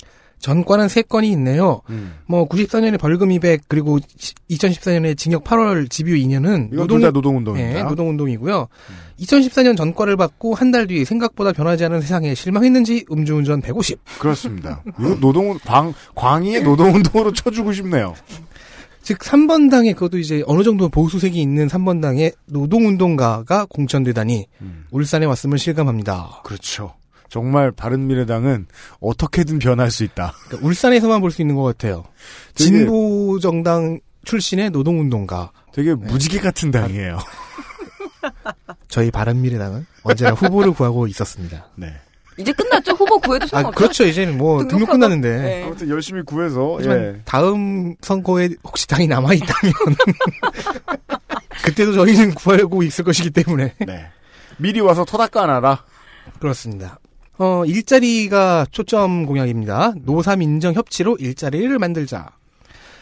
전과는 0.42 0.88
세 0.90 1.02
건이 1.04 1.30
있네요. 1.32 1.82
음. 1.90 2.16
뭐 2.26 2.48
94년에 2.50 3.00
벌금 3.00 3.32
200 3.32 3.62
그리고 3.68 4.00
2014년에 4.50 5.16
징역 5.18 5.44
8월 5.44 5.90
집유 5.90 6.16
2년은 6.16 6.74
이건 6.74 6.88
둘다 6.88 7.12
노동운동입니다. 7.12 7.84
네, 7.84 7.84
노동운동이고요. 7.90 8.68
2014년 9.20 9.78
전과를 9.78 10.18
받고 10.18 10.56
한 10.56 10.72
달 10.72 10.88
뒤 10.88 11.06
생각보다 11.06 11.52
변하지 11.54 11.86
않은 11.86 12.02
세상에 12.02 12.34
실망했는지 12.34 13.06
음주운전 13.12 13.62
150. 13.62 14.00
그렇습니다. 14.20 14.84
노동 15.20 15.58
광 15.60 15.94
광희의 16.16 16.64
노동운동으로 16.64 17.32
쳐주고 17.34 17.72
싶네요. 17.74 18.16
즉 19.04 19.18
3번 19.20 19.70
당에 19.72 19.94
그것도 19.94 20.18
이제 20.20 20.44
어느 20.48 20.64
정도 20.64 20.88
보수색이 20.90 21.40
있는 21.42 21.68
3번 21.68 22.02
당의 22.02 22.32
노동운동가가 22.48 23.66
공천되다니 23.70 24.46
음. 24.62 24.86
울산에 24.92 25.26
왔음을 25.26 25.58
실감합니다. 25.60 26.42
그렇죠. 26.44 26.94
정말 27.36 27.72
바른미래당은 27.72 28.68
어떻게든 29.00 29.60
변할 29.60 29.90
수 29.90 30.04
있다. 30.04 30.34
그러니까 30.48 30.68
울산에서만 30.68 31.22
볼 31.22 31.32
수 31.32 31.42
있는 31.42 31.56
것 31.56 31.64
같아요. 31.64 32.04
진보 32.56 33.40
정당 33.40 34.02
출신의 34.26 34.70
노동운동가. 34.72 35.52
되게 35.74 35.96
무지개 35.96 36.40
같은 36.40 36.68
아, 36.76 36.82
당이에요. 36.82 37.18
저희 38.90 39.10
바른미래당은 39.10 39.86
언제나 40.04 40.32
후보를 40.32 40.74
구하고 40.74 41.08
있었습니다. 41.08 41.68
네. 41.76 41.94
이제 42.38 42.52
끝났죠? 42.52 42.92
후보 42.92 43.18
구해도 43.20 43.46
아, 43.46 43.48
상관없죠? 43.48 43.78
그렇죠. 43.78 44.06
이제는 44.06 44.38
뭐 44.38 44.68
등록 44.68 44.90
등록하고- 44.90 44.92
끝났는데. 44.92 45.38
네. 45.42 45.64
아무튼 45.64 45.88
열심히 45.90 46.22
구해서 46.24 46.76
하지만 46.78 46.98
예. 46.98 47.22
다음 47.24 47.96
선거에 48.02 48.50
혹시 48.66 48.86
당이 48.88 49.08
남아 49.08 49.34
있다면 49.36 49.74
그때도 51.64 51.94
저희는 51.94 52.34
구하고 52.36 52.84
있을 52.84 53.06
것이기 53.06 53.30
때문에 53.30 53.76
네. 53.88 54.08
미리 54.58 54.82
와서 54.82 55.06
터다 55.06 55.28
까놔라. 55.28 55.86
그렇습니다. 56.40 57.00
어, 57.42 57.66
일자리가 57.66 58.68
초점 58.70 59.26
공약입니다. 59.26 59.96
노삼 60.04 60.44
인정 60.44 60.76
협치로 60.76 61.18
일자리를 61.20 61.78
만들자. 61.80 62.30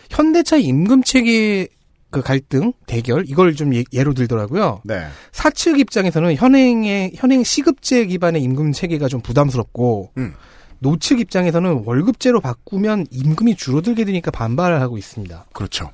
현대차 0.10 0.56
임금 0.56 1.04
체계 1.04 1.68
그 2.10 2.22
갈등 2.22 2.72
대결 2.88 3.26
이걸 3.28 3.54
좀 3.54 3.74
예, 3.76 4.04
로 4.04 4.14
들더라고요. 4.14 4.82
네. 4.86 5.08
사측 5.34 5.78
입장에서는 5.80 6.36
현행의 6.36 7.12
현행 7.16 7.44
시급제 7.44 8.06
기반의 8.06 8.42
임금 8.42 8.72
체계가 8.72 9.10
좀 9.10 9.20
부담스럽고 9.20 10.14
음. 10.18 10.34
노측 10.80 11.20
입장에서는 11.20 11.84
월급제로 11.86 12.40
바꾸면 12.40 13.08
임금이 13.12 13.56
줄어들게 13.56 14.06
되니까 14.06 14.32
반발을 14.32 14.80
하고 14.80 14.98
있습니다. 14.98 15.48
그렇죠. 15.52 15.92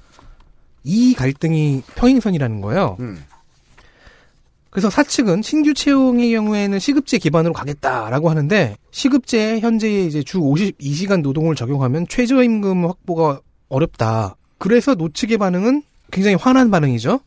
이 0.83 1.15
갈등이 1.15 1.81
평행선이라는 1.95 2.61
거예요. 2.61 2.97
음. 2.99 3.23
그래서 4.75 4.89
사측은 4.89 5.41
신규 5.41 5.73
채용의 5.73 6.31
경우에는 6.31 6.79
시급제 6.79 7.19
기반으로 7.19 7.53
가겠다라고 7.53 8.29
하는데 8.29 8.75
시급제에 8.91 9.61
현재 9.61 10.01
이제 10.01 10.21
주 10.21 10.41
52시간 10.41 11.21
노동을 11.21 11.55
적용하면 11.55 12.07
최저임금 12.09 12.83
확보가 12.83 13.39
어렵다. 13.69 14.35
그래서 14.57 14.93
노측의 14.93 15.37
반응은 15.37 15.81
굉장히 16.11 16.35
화난 16.35 16.71
반응이죠. 16.71 17.21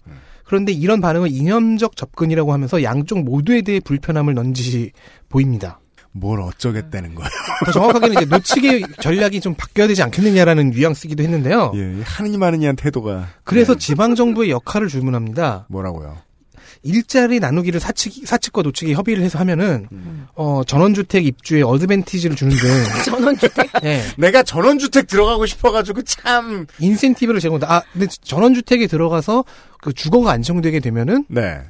그런데 0.45 0.73
이런 0.73 1.01
반응은 1.01 1.31
이념적 1.31 1.97
접근이라고 1.97 2.53
하면서 2.53 2.83
양쪽 2.83 3.23
모두에 3.23 3.63
대해 3.63 3.81
불편함을 3.81 4.35
넌지시 4.35 4.93
보입니다. 5.31 5.81
뭘 6.13 6.43
어쩌겠다는 6.43 7.15
거예요. 7.15 7.31
더 7.65 7.73
정확하게는 7.73 8.17
이제 8.17 8.25
노측의 8.27 8.83
전략이 9.01 9.41
좀 9.41 9.55
바뀌어야 9.55 9.89
되지 9.89 10.03
않겠느냐라는 10.03 10.69
뉘앙스기도 10.69 11.23
했는데요. 11.23 11.73
예, 11.77 12.03
하느니 12.05 12.37
마느니한 12.37 12.77
태도가 12.77 13.29
그래서 13.45 13.75
지방 13.75 14.15
정부의 14.15 14.51
역할을 14.51 14.89
주문합니다. 14.89 15.65
뭐라고요? 15.71 16.28
일자리 16.83 17.41
나누기를 17.41 17.81
사측 17.81 18.27
사측과 18.27 18.63
노측이 18.63 18.95
협의를 18.95 19.23
해서 19.23 19.39
하면은 19.41 19.87
음. 19.93 20.27
어 20.35 20.63
전원주택 20.67 21.27
입주에 21.27 21.63
어드밴티지를 21.63 22.37
주는 22.37 22.55
등 22.57 22.69
전원주택. 23.05 23.71
예, 23.85 24.03
내가 24.17 24.43
전원주택 24.43 25.07
들어가고 25.07 25.47
싶어가지고 25.47 26.03
참. 26.03 26.67
인센티브를 26.79 27.41
제공한다. 27.41 27.73
아, 27.73 27.83
근데 27.93 28.07
전원주택에 28.23 28.87
들어가서 28.87 29.45
그 29.81 29.93
주거가 29.93 30.31
안정되게 30.33 30.81
되면은 30.81 31.25
네. 31.29 31.61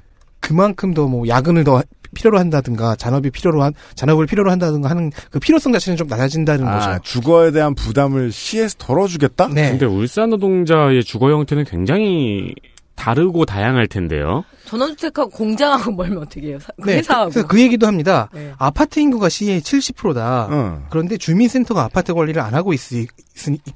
그만큼 0.41 0.95
더 0.95 1.07
뭐 1.09 1.27
야근을 1.27 1.65
더 1.65 1.83
필요로 2.15 2.38
한다든가 2.38 2.97
잔업이 2.97 3.31
필요로 3.31 3.62
한 3.62 3.75
잔업을 3.95 4.27
필요로 4.27 4.50
한다든가 4.50 4.88
하는 4.88 5.12
그 5.31 5.38
필요성 5.38 5.73
자체는 5.73 5.97
좀 5.99 6.07
낮아진다는 6.09 6.67
아, 6.67 6.79
거죠. 6.99 7.03
주거에 7.03 7.50
대한 7.50 7.75
부담을 7.75 8.33
시에서 8.33 8.77
덜어주겠다? 8.79 9.49
네. 9.49 9.71
근데 9.71 9.85
울산 9.85 10.31
노동자의 10.31 11.05
주거 11.05 11.31
형태는 11.31 11.65
굉장히 11.65 12.55
다르고 12.99 13.45
다양할 13.47 13.87
텐데요. 13.87 14.45
전원주택하고 14.67 15.31
공장하고 15.31 15.93
멀면 15.93 16.19
어떻게 16.19 16.49
해요? 16.49 16.59
사- 16.61 16.73
그 16.83 16.90
네. 16.90 16.97
회사하고. 16.99 17.31
그래서 17.31 17.47
그 17.49 17.61
얘기도 17.61 17.87
합니다. 17.87 18.28
네. 18.35 18.52
아파트 18.59 18.99
인구가 18.99 19.28
시의 19.28 19.61
70%다. 19.61 20.49
응. 20.50 20.85
그런데 20.90 21.16
주민센터가 21.16 21.85
아파트 21.85 22.12
관리를 22.12 22.42
안 22.42 22.55
하고 22.55 22.72
있, 22.75 22.81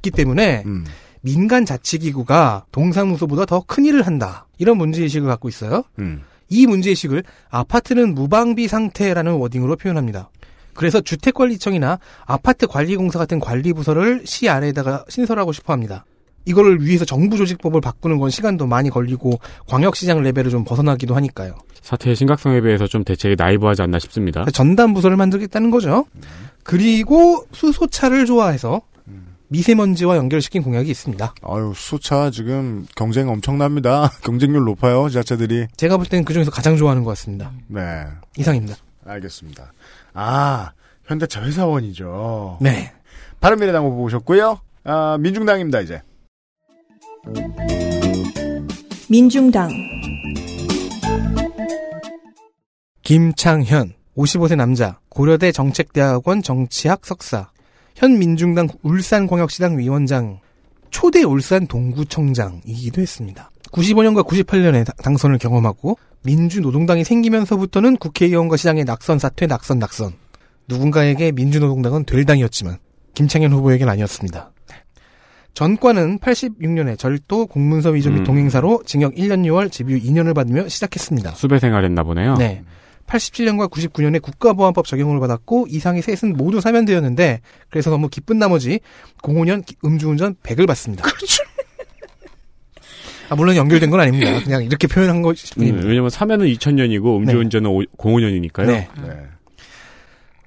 기 0.03 0.11
때문에 0.11 0.64
음. 0.66 0.85
민간 1.23 1.64
자치기구가 1.64 2.64
동사무소보다 2.73 3.46
더 3.46 3.61
큰 3.66 3.85
일을 3.85 4.03
한다. 4.07 4.46
이런 4.59 4.77
문제의식을 4.77 5.29
갖고 5.29 5.49
있어요. 5.49 5.85
음. 6.01 6.23
이 6.49 6.66
문제의식을 6.66 7.23
아파트는 7.49 8.14
무방비 8.14 8.66
상태라는 8.68 9.35
워딩으로 9.35 9.77
표현합니다. 9.77 10.29
그래서 10.75 11.01
주택관리청이나 11.01 11.99
아파트관리공사 12.27 13.18
같은 13.18 13.38
관리부서를 13.40 14.23
시 14.25 14.49
아래에다가 14.49 15.05
신설하고 15.09 15.53
싶어 15.53 15.73
합니다. 15.73 16.05
이거를 16.44 16.85
위해서 16.85 17.05
정부 17.05 17.37
조직법을 17.37 17.81
바꾸는 17.81 18.18
건 18.18 18.31
시간도 18.31 18.66
많이 18.66 18.90
걸리고 18.90 19.40
광역시장 19.68 20.22
레벨을 20.22 20.50
좀 20.50 20.64
벗어나기도 20.64 21.14
하니까요. 21.14 21.55
사태의 21.83 22.16
심각성에 22.16 22.61
비해서 22.61 22.87
좀 22.87 23.05
대책이 23.05 23.37
나이브하지 23.38 23.83
않나 23.83 23.98
싶습니다. 23.98 24.44
전담 24.52 24.94
부서를 24.94 25.16
만들겠다는 25.16 25.70
거죠. 25.70 26.07
그리고 26.62 27.44
수소차를 27.52 28.26
좋아해서 28.26 28.83
미세먼지와 29.52 30.16
연결시킨 30.16 30.62
공약이 30.62 30.90
있습니다. 30.90 31.35
아유, 31.42 31.72
수차 31.76 32.31
지금 32.31 32.87
경쟁 32.96 33.28
엄청납니다. 33.28 34.11
경쟁률 34.24 34.64
높아요, 34.64 35.09
지자체들이. 35.09 35.66
제가 35.76 35.98
볼 35.98 36.07
때는 36.07 36.24
그 36.24 36.33
중에서 36.33 36.50
가장 36.50 36.76
좋아하는 36.76 37.05
것 37.05 37.11
같습니다. 37.11 37.52
네. 37.66 38.05
이상입니다. 38.38 38.76
알겠습니다. 39.05 39.72
아, 40.14 40.70
현대차 41.05 41.42
회사원이죠. 41.42 42.59
네. 42.62 42.92
바른미래당 43.40 43.85
후보 43.85 44.02
오셨고요. 44.05 44.59
아, 44.85 45.18
민중당입니다, 45.20 45.81
이제. 45.81 46.00
민중당, 49.08 49.70
김창현, 53.02 53.92
55세 54.16 54.56
남자, 54.56 54.98
고려대 55.08 55.52
정책대학원 55.52 56.42
정치학 56.42 57.06
석사, 57.06 57.50
현 57.94 58.18
민중당 58.18 58.68
울산광역시당 58.82 59.78
위원장, 59.78 60.40
초대 60.90 61.22
울산 61.22 61.66
동구청장이기도 61.66 63.00
했습니다. 63.00 63.50
95년과 63.70 64.26
98년에 64.26 64.96
당선을 64.96 65.38
경험하고 65.38 65.96
민주노동당이 66.24 67.04
생기면서부터는 67.04 67.96
국회의원과 67.96 68.56
시장의 68.56 68.85
낙선 68.85 69.18
사퇴, 69.18 69.46
낙선, 69.46 69.78
낙선. 69.78 70.14
누군가에게 70.68 71.32
민주노동당은 71.32 72.04
될 72.04 72.24
당이었지만 72.24 72.78
김창현 73.14 73.52
후보에겐 73.52 73.88
아니었습니다. 73.88 74.52
전과는 75.55 76.19
86년에 76.19 76.99
절도 76.99 77.47
공문서 77.47 77.91
위조 77.91 78.11
및 78.11 78.19
음. 78.21 78.25
동행사로 78.25 78.83
징역 78.87 79.15
1년 79.15 79.45
6월, 79.47 79.71
집유 79.71 79.99
2년을 80.01 80.35
받으며 80.35 80.69
시작했습니다. 80.69 81.33
수배 81.33 81.59
생활했나 81.59 82.03
보네요. 82.05 82.35
네. 82.37 82.62
87년과 83.07 83.71
99년에 83.71 84.23
국가보안법 84.23 84.87
적용을 84.87 85.21
받았고 85.21 85.67
이상의 85.69 86.01
셋은 86.03 86.35
모두 86.37 86.61
사면되었는데 86.62 87.41
그래서 87.69 87.91
너무 87.91 88.09
기쁜 88.09 88.38
나머지 88.38 88.81
05년 89.23 89.67
기- 89.67 89.77
음주운전 89.85 90.37
100을 90.43 90.67
받습니다. 90.67 91.05
아, 93.29 93.35
물론 93.35 93.57
연결된 93.57 93.91
건 93.91 94.01
아닙니다. 94.01 94.41
그냥 94.43 94.62
이렇게 94.65 94.87
표현한 94.87 95.17
음, 95.19 95.23
것뿐입니다. 95.23 95.87
왜냐면 95.88 96.11
사면은 96.11 96.47
2000년이고 96.47 97.17
음주운전은 97.19 97.71
05년이니까요. 97.99 98.67
네. 98.67 98.88
네. 99.03 99.09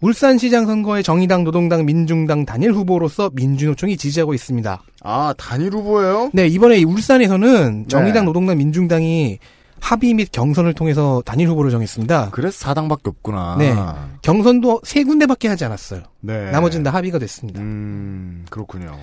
울산시장 0.05 0.67
선거에 0.67 1.01
정의당, 1.01 1.43
노동당, 1.43 1.83
민중당 1.83 2.45
단일 2.45 2.71
후보로서 2.73 3.31
민주노총이 3.33 3.97
지지하고 3.97 4.35
있습니다. 4.35 4.83
아, 5.03 5.33
단일 5.35 5.73
후보예요? 5.73 6.29
네, 6.31 6.45
이번에 6.45 6.77
이 6.77 6.83
울산에서는 6.83 7.87
정의당, 7.87 8.23
네. 8.23 8.25
노동당, 8.25 8.55
민중당이 8.59 9.39
합의 9.79 10.13
및 10.13 10.29
경선을 10.31 10.75
통해서 10.75 11.23
단일 11.25 11.49
후보를 11.49 11.71
정했습니다. 11.71 12.29
그래서 12.31 12.55
사당밖에 12.55 13.01
없구나. 13.05 13.55
네. 13.57 13.73
경선도 14.21 14.81
세 14.83 15.03
군데밖에 15.03 15.47
하지 15.47 15.65
않았어요. 15.65 16.03
네. 16.21 16.51
나머지는 16.51 16.83
다 16.83 16.91
합의가 16.91 17.17
됐습니다. 17.17 17.59
음, 17.59 18.45
그렇군요. 18.51 18.95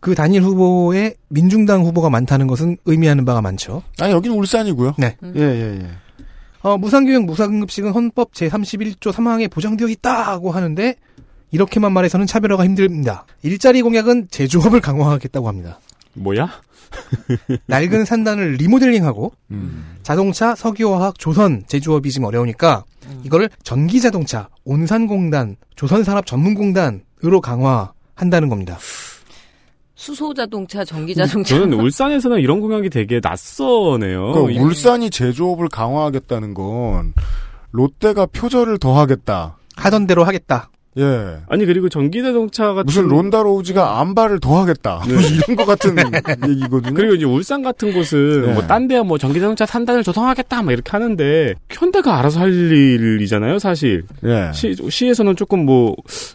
그 0.00 0.16
단일 0.16 0.42
후보에 0.42 1.14
민중당 1.28 1.84
후보가 1.84 2.10
많다는 2.10 2.48
것은 2.48 2.78
의미하는 2.84 3.24
바가 3.24 3.42
많죠. 3.42 3.84
아, 4.00 4.10
여기는 4.10 4.36
울산이고요. 4.36 4.94
네. 4.98 5.16
예, 5.36 5.40
예, 5.40 5.78
예. 5.82 5.90
어, 6.62 6.76
무상교육, 6.76 7.24
무상급식은 7.24 7.92
헌법 7.92 8.32
제31조 8.32 9.12
3항에 9.12 9.50
보장되어 9.50 9.88
있다고 9.88 10.50
하는데 10.50 10.94
이렇게만 11.52 11.92
말해서는 11.92 12.26
차별화가 12.26 12.64
힘듭니다. 12.64 13.24
일자리 13.42 13.82
공약은 13.82 14.28
제조업을 14.30 14.80
강화하겠다고 14.80 15.48
합니다. 15.48 15.80
뭐야? 16.14 16.50
낡은 17.66 18.04
산단을 18.04 18.54
리모델링하고 18.54 19.32
음. 19.52 19.96
자동차, 20.02 20.54
석유화학, 20.54 21.18
조선 21.18 21.64
제조업이 21.66 22.10
지금 22.10 22.26
어려우니까 22.26 22.84
이거를 23.24 23.48
전기자동차, 23.62 24.48
온산공단, 24.64 25.56
조선산업전문공단으로 25.76 27.40
강화한다는 27.40 28.48
겁니다. 28.48 28.78
수소 30.00 30.32
자동차, 30.32 30.82
전기 30.82 31.14
자동차. 31.14 31.58
저는 31.58 31.78
울산에서는 31.78 32.40
이런 32.40 32.62
공약이 32.62 32.88
되게 32.88 33.20
낯서네요. 33.22 34.32
그 34.32 34.50
이- 34.50 34.58
울산이 34.58 35.10
제조업을 35.10 35.68
강화하겠다는 35.68 36.54
건 36.54 37.12
롯데가 37.70 38.24
표절을 38.24 38.78
더 38.78 38.98
하겠다. 38.98 39.58
하던 39.76 40.06
대로 40.06 40.24
하겠다. 40.24 40.70
예. 40.98 41.38
아니 41.48 41.66
그리고 41.66 41.88
전기 41.88 42.20
자동차 42.22 42.68
같은 42.72 42.84
무슨 42.86 43.06
론다 43.08 43.42
로우지가 43.42 44.00
암발을 44.00 44.40
더 44.40 44.60
하겠다. 44.60 45.02
뭐 45.06 45.16
이런 45.20 45.56
것 45.56 45.64
같은 45.64 45.94
얘기거든요. 46.48 46.94
그리고 46.94 47.14
이제 47.14 47.24
울산 47.24 47.62
같은 47.62 47.92
곳은 47.92 48.46
네. 48.46 48.52
뭐딴 48.54 48.88
데야 48.88 49.02
뭐 49.02 49.16
전기 49.16 49.38
자동차 49.38 49.66
산단을 49.66 50.02
조성하겠다 50.02 50.62
막 50.62 50.72
이렇게 50.72 50.90
하는데 50.90 51.54
현대가 51.70 52.18
알아서 52.18 52.40
할 52.40 52.52
일이잖아요, 52.52 53.58
사실. 53.60 54.02
예. 54.24 54.50
시, 54.52 54.74
시에서는 54.88 55.36
조금 55.36 55.64
뭐 55.64 55.94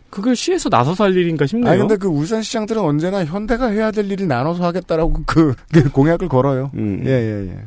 그걸 0.10 0.36
시에서 0.36 0.70
나서서 0.70 1.04
할 1.04 1.18
일인가 1.18 1.46
싶네요. 1.46 1.70
아니 1.70 1.80
근데 1.80 1.98
그 1.98 2.08
울산 2.08 2.42
시장들은 2.42 2.82
언제나 2.82 3.26
현대가 3.26 3.68
해야 3.68 3.92
될 3.92 4.10
일을 4.10 4.28
나눠서 4.28 4.64
하겠다라고 4.64 5.24
그, 5.26 5.54
그 5.74 5.90
공약을 5.92 6.30
걸어요. 6.30 6.72
음. 6.76 7.04
예, 7.06 7.10
예, 7.12 7.50
예. 7.52 7.58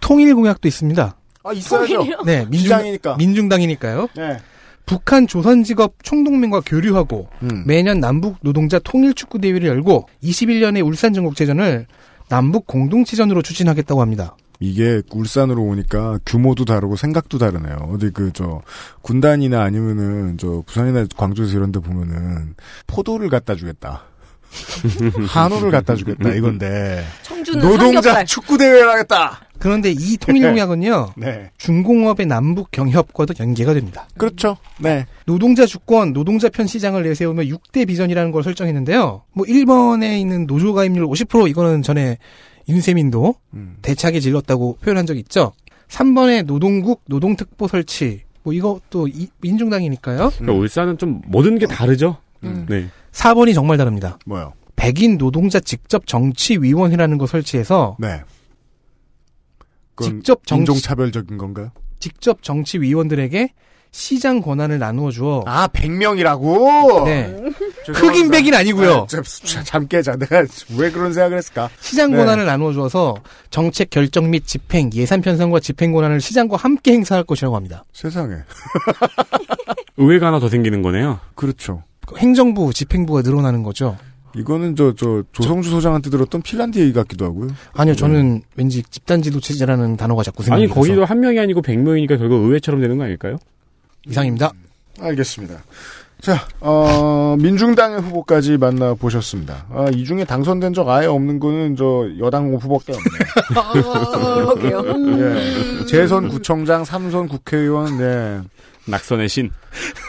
통일 0.00 0.34
공약도 0.34 0.66
있습니다. 0.66 1.16
아, 1.42 1.52
있어야죠. 1.52 2.22
네, 2.24 2.40
민중, 2.44 2.58
시장이니까. 2.60 3.16
민중당이니까요. 3.16 4.08
네. 4.16 4.38
북한 4.86 5.26
조선직업 5.26 6.02
총동맹과 6.02 6.62
교류하고 6.66 7.28
음. 7.42 7.62
매년 7.66 8.00
남북 8.00 8.36
노동자 8.42 8.78
통일 8.78 9.14
축구 9.14 9.38
대회를 9.40 9.68
열고 9.68 10.08
21년의 10.22 10.84
울산 10.84 11.12
전국체전을 11.12 11.86
남북 12.28 12.66
공동체전으로 12.66 13.42
추진하겠다고 13.42 14.00
합니다. 14.00 14.36
이게 14.62 15.00
울산으로 15.10 15.62
오니까 15.62 16.18
규모도 16.26 16.64
다르고 16.66 16.96
생각도 16.96 17.38
다르네요. 17.38 17.76
어디 17.92 18.10
그 18.10 18.30
저 18.34 18.60
군단이나 19.02 19.62
아니면은 19.62 20.36
저 20.38 20.62
부산이나 20.66 21.06
광주에서 21.16 21.56
이런 21.56 21.72
데 21.72 21.80
보면은 21.80 22.54
포도를 22.86 23.30
갖다 23.30 23.54
주겠다. 23.54 24.02
한우를 25.28 25.70
갖다 25.70 25.94
주겠다 25.94 26.30
이건데 26.34 27.04
청주는 27.22 27.60
노동자 27.60 28.02
삼겹살. 28.02 28.26
축구 28.26 28.58
대회를 28.58 28.88
하겠다. 28.90 29.40
그런데 29.60 29.90
이 29.92 30.16
통일 30.18 30.42
공약은요. 30.48 31.12
네. 31.18 31.50
중공업의 31.58 32.26
남북 32.26 32.70
경협과도 32.72 33.34
연계가 33.38 33.74
됩니다. 33.74 34.08
그렇죠. 34.16 34.56
네. 34.80 35.06
노동자 35.26 35.66
주권, 35.66 36.12
노동자 36.12 36.48
편 36.48 36.66
시장을 36.66 37.02
내세우며 37.04 37.42
6대 37.44 37.86
비전이라는 37.86 38.32
걸 38.32 38.42
설정했는데요. 38.42 39.22
뭐 39.32 39.46
1번에 39.46 40.18
있는 40.18 40.46
노조 40.46 40.72
가입률 40.74 41.06
50% 41.06 41.48
이거는 41.50 41.82
전에 41.82 42.18
윤세민도 42.68 43.34
음. 43.54 43.76
대차게 43.82 44.20
질렀다고 44.20 44.78
표현한 44.82 45.06
적 45.06 45.16
있죠. 45.18 45.52
3번에 45.88 46.44
노동국, 46.44 47.02
노동특보 47.06 47.68
설치. 47.68 48.22
뭐 48.42 48.52
이것도 48.54 49.08
이- 49.08 49.28
민중당이니까요. 49.42 50.30
그러니까 50.38 50.52
울산은 50.58 50.96
좀 50.98 51.20
모든 51.26 51.58
게 51.58 51.66
다르죠. 51.66 52.16
음. 52.44 52.64
네. 52.68 52.86
4번이 53.12 53.52
정말 53.54 53.76
다릅니다. 53.76 54.18
뭐요? 54.24 54.54
백인 54.76 55.18
노동자 55.18 55.60
직접 55.60 56.06
정치위원회라는 56.06 57.18
거 57.18 57.26
설치해서 57.26 57.96
네. 57.98 58.22
직접 60.04 60.46
정치, 60.46 60.60
인종차별적인 60.62 61.38
건가요? 61.38 61.70
직접 61.98 62.42
정치위원들에게 62.42 63.52
시장 63.92 64.40
권한을 64.40 64.78
나누어 64.78 65.10
주어 65.10 65.42
아, 65.46 65.66
100명이라고? 65.68 67.04
네. 67.04 67.36
흑인 67.86 68.30
백인 68.30 68.54
아니고요. 68.54 69.06
참, 69.08 69.22
참, 69.24 69.64
참 69.64 69.88
깨자. 69.88 70.16
내가 70.16 70.44
왜 70.76 70.90
그런 70.90 71.12
생각을 71.12 71.38
했을까? 71.38 71.68
시장 71.80 72.12
네. 72.12 72.18
권한을 72.18 72.46
나누어 72.46 72.72
주어서 72.72 73.16
정책 73.50 73.90
결정 73.90 74.30
및 74.30 74.46
집행, 74.46 74.90
예산 74.94 75.20
편성과 75.20 75.58
집행 75.60 75.92
권한을 75.92 76.20
시장과 76.20 76.56
함께 76.56 76.92
행사할 76.92 77.24
것이라고 77.24 77.56
합니다. 77.56 77.84
세상에. 77.92 78.36
의회가 79.96 80.28
하나 80.28 80.38
더 80.38 80.48
생기는 80.48 80.82
거네요. 80.82 81.18
그렇죠. 81.34 81.82
그 82.06 82.16
행정부, 82.16 82.72
집행부가 82.72 83.22
늘어나는 83.22 83.62
거죠. 83.62 83.96
이거는 84.34 84.76
저, 84.76 84.94
저, 84.94 85.22
조성주 85.32 85.70
소장한테 85.70 86.10
들었던 86.10 86.42
핀란드 86.42 86.78
얘기 86.78 86.92
같기도 86.92 87.24
하고요. 87.24 87.48
아니요, 87.72 87.94
저는 87.94 88.42
왠지 88.56 88.82
집단 88.82 89.22
지도 89.22 89.40
체제라는 89.40 89.96
단어가 89.96 90.22
자꾸 90.22 90.42
아니 90.42 90.66
생각나서 90.66 90.74
거기도 90.74 91.04
한 91.04 91.20
명이 91.20 91.38
아니고 91.38 91.62
100명이니까 91.62 92.18
결국 92.18 92.44
의회처럼 92.46 92.80
되는 92.80 92.96
거 92.96 93.04
아닐까요? 93.04 93.38
이상입니다. 94.08 94.52
알겠습니다. 95.00 95.62
자, 96.20 96.46
어, 96.60 97.34
민중당의 97.40 98.00
후보까지 98.02 98.58
만나보셨습니다. 98.58 99.66
아, 99.70 99.86
이 99.92 100.04
중에 100.04 100.24
당선된 100.24 100.74
적 100.74 100.88
아예 100.88 101.06
없는 101.06 101.40
거는 101.40 101.76
저 101.76 102.08
여당 102.18 102.52
후보밖에 102.52 102.92
없네요. 102.92 104.54
그러게요. 104.54 104.84
예. 105.18 105.86
재선 105.86 106.28
구청장, 106.28 106.84
삼선 106.84 107.28
국회의원, 107.28 107.96
네. 107.96 108.40
낙선의 108.86 109.28
신. 109.28 109.50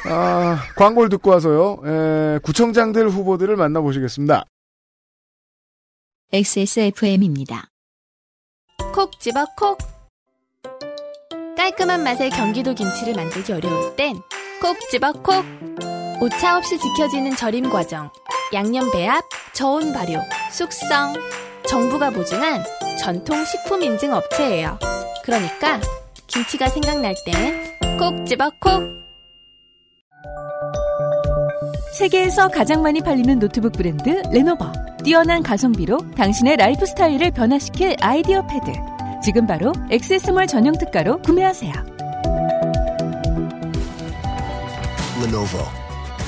아, 0.07 0.61
광고를 0.75 1.09
듣고 1.09 1.29
와서요, 1.31 1.81
에, 1.85 2.39
구청장들 2.39 3.09
후보들을 3.09 3.55
만나보시겠습니다. 3.55 4.45
XSFM입니다. 6.33 7.67
콕 8.93 9.19
집어 9.19 9.45
콕. 9.57 9.77
깔끔한 11.57 12.03
맛의 12.03 12.29
경기도 12.31 12.73
김치를 12.73 13.13
만들기 13.13 13.53
어려울 13.53 13.95
땐 13.95 14.15
콕 14.61 14.77
집어 14.89 15.11
콕. 15.11 15.43
오차 16.21 16.57
없이 16.57 16.77
지켜지는 16.77 17.35
절임 17.35 17.69
과정, 17.69 18.11
양념 18.53 18.91
배합, 18.91 19.23
저온 19.53 19.91
발효, 19.91 20.19
숙성. 20.51 21.13
정부가 21.67 22.09
보증한 22.11 22.63
전통 22.99 23.43
식품 23.45 23.81
인증 23.81 24.13
업체예요. 24.13 24.77
그러니까 25.23 25.79
김치가 26.33 26.67
생각날 26.69 27.13
땐콕 27.25 28.25
집어 28.25 28.49
콕. 28.59 29.01
세계에서 31.97 32.47
가장 32.47 32.81
많이 32.81 33.01
팔리는 33.01 33.37
노트북 33.37 33.73
브랜드 33.73 34.21
레노버. 34.31 34.71
뛰어난 35.03 35.43
가성비로 35.43 35.97
당신의 36.15 36.55
라이프 36.55 36.85
스타일을 36.85 37.31
변화시킬 37.31 37.97
IdeaPad. 37.99 38.71
지금 39.21 39.45
바로 39.45 39.73
XSMall 39.89 40.47
전용 40.47 40.77
특가로 40.77 41.17
구매하세요. 41.17 41.73
Lenovo 45.21 45.67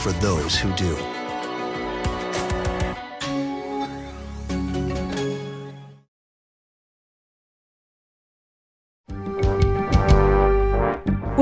for 0.01 0.19
those 0.19 0.61
who 0.61 0.75
do. 0.75 1.12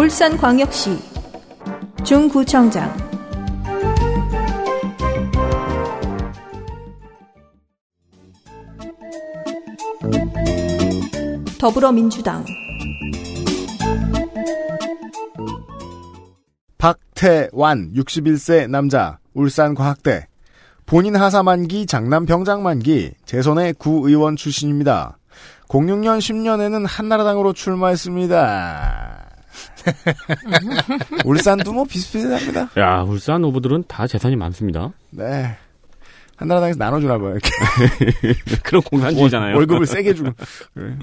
울산광역시 0.02 0.98
중구청장 2.04 2.92
더불어민주당 11.60 12.44
박태완, 16.80 17.94
61세 17.94 18.68
남자, 18.68 19.20
울산과학대. 19.36 20.26
본인 20.88 21.16
하사 21.16 21.44
만기, 21.44 21.86
장남 21.86 22.26
병장 22.26 22.64
만기, 22.64 23.12
재선의 23.26 23.74
구의원 23.74 24.36
출신입니다. 24.36 25.20
06년 25.68 26.18
10년에는 26.18 26.88
한나라당으로 26.88 27.54
출마했습니다. 27.54 29.21
울산도 31.26 31.74
뭐 31.74 31.84
비슷비슷합니다. 31.86 32.70
야 32.78 33.02
울산 33.02 33.44
후보들은 33.44 33.86
다 33.88 34.08
재산이 34.08 34.36
많습니다. 34.36 34.92
네. 35.12 35.58
한나라당에서 36.42 36.80
나눠주나 36.80 37.20
봐요, 37.20 37.36
이렇게. 37.36 37.52
그런 38.64 38.82
공산주의잖아요. 38.82 39.56
월급을 39.56 39.86
세게 39.86 40.16
주고. 40.16 40.32
네. 40.74 40.98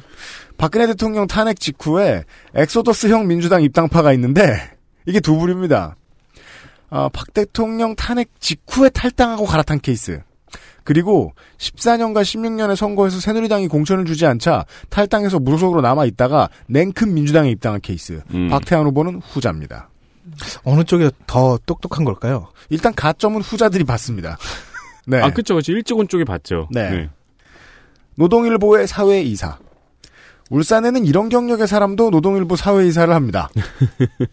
박근혜 0.57 0.89
대통령 0.89 1.29
탄핵 1.29 1.61
직후에 1.61 2.25
엑소더스형 2.55 3.29
민주당 3.29 3.63
입당파가 3.63 4.13
있는데 4.15 4.73
이게 5.07 5.21
두 5.21 5.37
부류입니다. 5.37 5.95
아, 6.91 7.09
박 7.13 7.33
대통령 7.33 7.95
탄핵 7.95 8.31
직후에 8.41 8.89
탈당하고 8.89 9.45
갈아탄 9.45 9.79
케이스. 9.79 10.21
그리고 10.89 11.35
14년과 11.59 12.23
16년의 12.23 12.75
선거에서 12.75 13.21
새누리당이 13.21 13.69
공천을 13.69 14.07
주지 14.07 14.25
않자 14.25 14.65
탈당해서 14.89 15.39
무소속으로 15.39 15.83
남아 15.83 16.07
있다가 16.07 16.49
냉큼 16.67 17.13
민주당에 17.13 17.51
입당한 17.51 17.79
케이스. 17.83 18.23
음. 18.33 18.49
박태환 18.49 18.87
후보는 18.87 19.21
후자입니다. 19.21 19.91
어느 20.65 20.85
쪽이 20.85 21.11
더 21.27 21.59
똑똑한 21.67 22.07
걸까요? 22.07 22.49
일단 22.71 22.95
가점은 22.95 23.43
후자들이 23.43 23.85
받습니다. 23.85 24.39
네. 25.07 25.21
아 25.21 25.29
그쵸 25.29 25.57
그쵸 25.57 25.73
일찍 25.73 25.95
쪽이 26.09 26.25
봤죠. 26.25 26.69
네. 26.71 27.11
노동일보의 28.15 28.89
사회이사. 28.89 29.59
울산에는 30.49 31.05
이런 31.05 31.29
경력의 31.29 31.69
사람도 31.69 32.09
노동일보 32.09 32.57
사회이사를 32.57 33.15
합니다. 33.15 33.51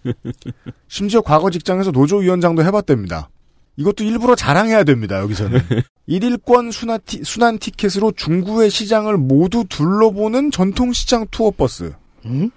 심지어 0.87 1.19
과거 1.19 1.49
직장에서 1.49 1.91
노조위원장도 1.91 2.63
해봤답니다. 2.63 3.29
이것도 3.77 4.03
일부러 4.03 4.35
자랑해야 4.35 4.83
됩니다, 4.83 5.19
여기서는. 5.19 5.59
일일권 6.07 6.71
순환, 6.71 6.99
티, 7.05 7.23
순환 7.23 7.59
티켓으로 7.59 8.11
중구의 8.13 8.69
시장을 8.69 9.17
모두 9.17 9.65
둘러보는 9.67 10.51
전통시장 10.51 11.27
투어버스. 11.31 11.93
음? 12.25 12.51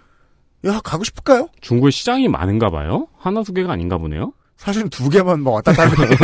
야, 0.66 0.80
가고 0.82 1.04
싶을까요? 1.04 1.48
중국에 1.60 1.90
시장이 1.90 2.28
많은가 2.28 2.70
봐요. 2.70 3.08
하나 3.16 3.42
두 3.42 3.52
개가 3.52 3.72
아닌가 3.72 3.98
보네요. 3.98 4.32
사실은 4.56 4.88
두 4.88 5.08
개만 5.08 5.40
뭐 5.40 5.54
왔다 5.54 5.72
갔다 5.72 6.02
하면. 6.02 6.08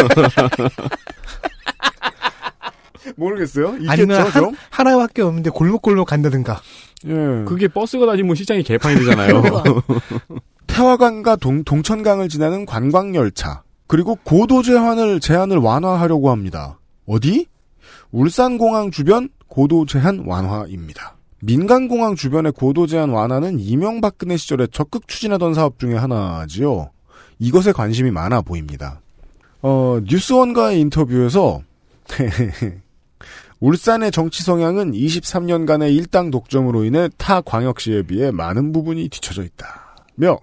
모르겠어요. 3.16 3.68
아니면 3.88 4.18
있겠죠, 4.18 4.32
좀? 4.32 4.44
한, 4.70 4.86
하나밖에 4.86 5.22
없는데 5.22 5.50
골목골목 5.50 6.08
간다든가. 6.08 6.60
예. 7.06 7.44
그게 7.46 7.68
버스가 7.68 8.06
다니면 8.06 8.34
시장이 8.34 8.62
개판이 8.62 8.98
되잖아요. 8.98 9.42
태화강과 10.66 11.36
동, 11.36 11.62
동천강을 11.64 12.28
지나는 12.28 12.66
관광열차. 12.66 13.62
그리고 13.94 14.16
고도 14.24 14.64
제한을 14.64 15.20
제한을 15.20 15.58
완화하려고 15.58 16.32
합니다. 16.32 16.80
어디? 17.06 17.46
울산공항 18.10 18.90
주변 18.90 19.28
고도 19.46 19.86
제한 19.86 20.24
완화입니다. 20.26 21.14
민간공항 21.42 22.16
주변의 22.16 22.50
고도 22.56 22.88
제한 22.88 23.10
완화는 23.10 23.60
이명박근혜 23.60 24.36
시절에 24.36 24.66
적극 24.72 25.06
추진하던 25.06 25.54
사업 25.54 25.78
중에 25.78 25.94
하나지요. 25.94 26.90
이것에 27.38 27.70
관심이 27.70 28.10
많아 28.10 28.40
보입니다. 28.40 29.00
어, 29.62 30.00
뉴스원과의 30.02 30.80
인터뷰에서 30.80 31.62
울산의 33.60 34.10
정치 34.10 34.42
성향은 34.42 34.90
23년간의 34.90 35.94
일당 35.94 36.32
독점으로 36.32 36.82
인해 36.82 37.08
타 37.16 37.40
광역시에 37.40 38.02
비해 38.02 38.32
많은 38.32 38.72
부분이 38.72 39.08
뒤처져 39.08 39.44
있다며 39.44 40.40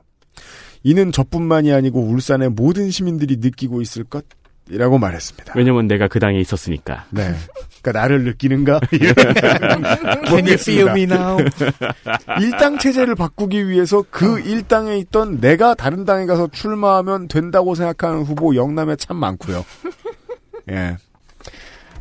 이는 0.84 1.12
저뿐만이 1.12 1.72
아니고 1.72 2.02
울산의 2.02 2.50
모든 2.50 2.90
시민들이 2.90 3.38
느끼고 3.40 3.82
있을 3.82 4.04
것 4.04 4.26
이라고 4.70 4.98
말했습니다. 4.98 5.54
왜냐면 5.58 5.88
내가 5.88 6.08
그 6.08 6.20
당에 6.20 6.40
있었으니까. 6.40 7.06
네. 7.10 7.34
그러니까 7.82 8.00
나를 8.00 8.24
느끼는가? 8.24 8.80
Can 8.92 10.46
you 10.46 10.54
feel 10.54 10.90
me 10.90 11.04
now? 11.04 11.38
일당 12.40 12.78
체제를 12.78 13.16
바꾸기 13.16 13.68
위해서 13.68 14.04
그 14.10 14.40
일당에 14.40 14.98
있던 15.00 15.42
내가 15.42 15.74
다른 15.74 16.06
당에 16.06 16.26
가서 16.26 16.48
출마하면 16.48 17.28
된다고 17.28 17.76
생각하는 17.76 18.22
후보 18.22 18.56
영남에 18.56 18.96
참 18.96 19.18
많고요. 19.18 19.66
예. 20.70 20.96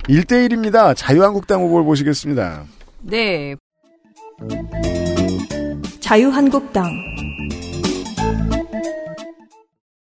1대1입니다. 0.04 0.94
자유한국당 0.96 1.62
후보를 1.62 1.84
보시겠습니다. 1.84 2.64
네. 3.02 3.56
자유한국당 6.00 6.88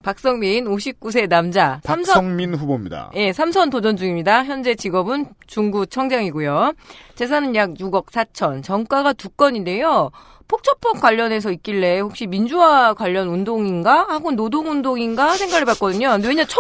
박성민 0.08 0.64
59세 0.64 1.28
남자. 1.28 1.82
삼선 1.84 2.06
박성민 2.06 2.56
후보입니다. 2.56 3.12
예, 3.16 3.34
삼선 3.34 3.70
도전 3.70 3.98
중입니다. 3.98 4.46
현재 4.46 4.74
직업은 4.74 5.26
중구 5.48 5.88
청장이고요. 5.88 6.72
재산은 7.18 7.56
약 7.56 7.74
6억 7.74 8.06
4천. 8.12 8.64
전과가 8.64 9.14
두 9.14 9.30
건인데요. 9.30 10.12
폭처법 10.48 11.02
관련해서 11.02 11.52
있길래 11.52 12.00
혹시 12.00 12.26
민주화 12.26 12.94
관련 12.94 13.28
운동인가? 13.28 14.06
하고 14.08 14.32
노동 14.32 14.70
운동인가? 14.70 15.36
생각을 15.36 15.62
해봤거든요. 15.64 16.12
근데 16.12 16.30
왜냐, 16.30 16.46
근데 16.46 16.54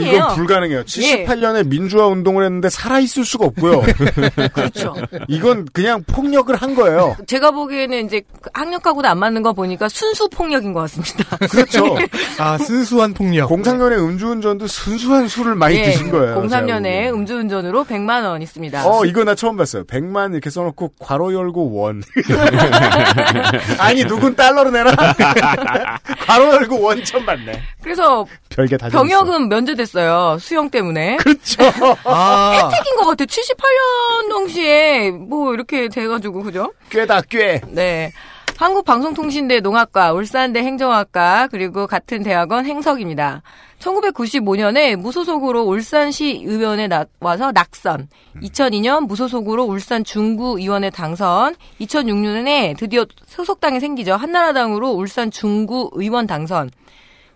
1978년이에요. 0.00 0.14
이건 0.14 0.34
불가능해요. 0.34 0.82
78년에 0.84 1.66
민주화 1.68 2.06
운동을 2.06 2.44
했는데 2.44 2.70
살아 2.70 2.98
있을 2.98 3.24
수가 3.24 3.46
없고요. 3.46 3.82
그렇죠. 4.54 4.94
이건 5.28 5.66
그냥 5.72 6.02
폭력을 6.06 6.54
한 6.54 6.74
거예요. 6.74 7.16
제가 7.26 7.50
보기에는 7.50 8.06
이제 8.06 8.22
그 8.40 8.48
학력하고도 8.54 9.06
안 9.06 9.18
맞는 9.18 9.42
거 9.42 9.52
보니까 9.52 9.88
순수 9.90 10.28
폭력인 10.30 10.72
것 10.72 10.80
같습니다. 10.80 11.36
그렇죠. 11.48 11.96
아, 12.38 12.56
순수한 12.56 13.12
폭력. 13.12 13.50
03년에 13.50 13.98
음주운전도 13.98 14.66
순수한 14.68 15.28
술을 15.28 15.54
많이 15.54 15.76
예, 15.76 15.84
드신 15.84 16.10
거예요. 16.10 16.42
03년에 16.42 17.12
음주운전으로 17.12 17.84
100만 17.84 18.24
원 18.24 18.40
있습니다. 18.40 18.88
어, 18.88 19.04
이거 19.04 19.22
나 19.24 19.34
처음 19.34 19.55
봤어요. 19.56 19.84
100만 19.84 20.32
이렇게 20.32 20.50
써놓고 20.50 20.94
괄호 20.98 21.32
열고 21.34 21.74
원. 21.74 22.02
아니, 23.78 24.04
누군 24.04 24.34
달러로 24.36 24.70
내라? 24.70 24.94
괄호 26.26 26.52
열고 26.54 26.80
원 26.80 27.04
처음 27.04 27.26
봤네. 27.26 27.62
그래서 27.82 28.26
별게 28.48 28.76
다 28.76 28.88
병역은 28.88 29.48
면제됐어요. 29.48 30.38
수영 30.40 30.70
때문에. 30.70 31.16
그렇죠. 31.16 31.62
아, 32.04 32.52
혜택인 32.52 32.96
것 32.96 33.06
같아. 33.06 33.24
78년 33.24 34.30
당시에 34.30 35.10
뭐 35.10 35.54
이렇게 35.54 35.88
돼가지고 35.88 36.42
그죠? 36.42 36.72
꾀다, 36.90 37.22
꾀. 37.22 37.60
네. 37.68 38.12
한국방송통신대 38.58 39.60
농학과, 39.60 40.12
울산대 40.12 40.60
행정학과, 40.60 41.48
그리고 41.50 41.86
같은 41.86 42.22
대학원 42.22 42.64
행석입니다. 42.64 43.42
1995년에 43.78 44.96
무소속으로 44.96 45.62
울산시 45.64 46.42
의원에 46.44 46.88
나, 46.88 47.04
와서 47.20 47.52
낙선. 47.52 48.08
2002년 48.42 49.06
무소속으로 49.06 49.64
울산 49.64 50.02
중구 50.04 50.58
의원에 50.58 50.90
당선. 50.90 51.54
2006년에 51.80 52.76
드디어 52.78 53.04
소속당이 53.26 53.80
생기죠. 53.80 54.14
한나라당으로 54.14 54.90
울산 54.90 55.30
중구 55.30 55.90
의원 55.94 56.26
당선. 56.26 56.70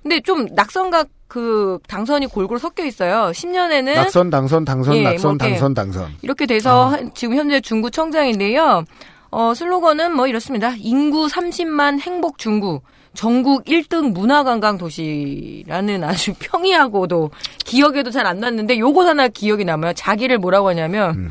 근데 0.03 0.21
좀 0.21 0.47
낙선과 0.53 1.05
그 1.29 1.79
당선이 1.87 2.27
골고루 2.27 2.59
섞여 2.59 2.85
있어요. 2.85 3.31
10년에는 3.33 3.95
낙선, 3.95 4.31
당선, 4.31 4.65
당선, 4.65 4.97
예, 4.97 5.03
낙선, 5.03 5.37
뭐 5.37 5.39
당선, 5.39 5.75
당선. 5.75 6.09
이렇게 6.23 6.47
돼서 6.47 6.87
한- 6.87 7.11
지금 7.15 7.37
현재 7.37 7.61
중구청장인데요. 7.61 8.85
어, 9.31 9.55
슬로건은 9.55 10.15
뭐 10.15 10.27
이렇습니다. 10.27 10.75
인구 10.79 11.27
30만 11.27 12.01
행복 12.01 12.39
중구. 12.39 12.81
전국 13.13 13.65
1등 13.65 14.13
문화관광 14.13 14.79
도시라는 14.79 16.05
아주 16.05 16.33
평이하고도 16.39 17.31
기억에도 17.65 18.11
잘 18.11 18.27
안 18.27 18.39
났는데 18.39 18.79
요거 18.79 19.05
하나 19.07 19.27
기억이 19.29 19.65
남아요. 19.65 19.93
자기를 19.95 20.39
뭐라고 20.39 20.69
하냐면 20.69 21.11
음. 21.17 21.31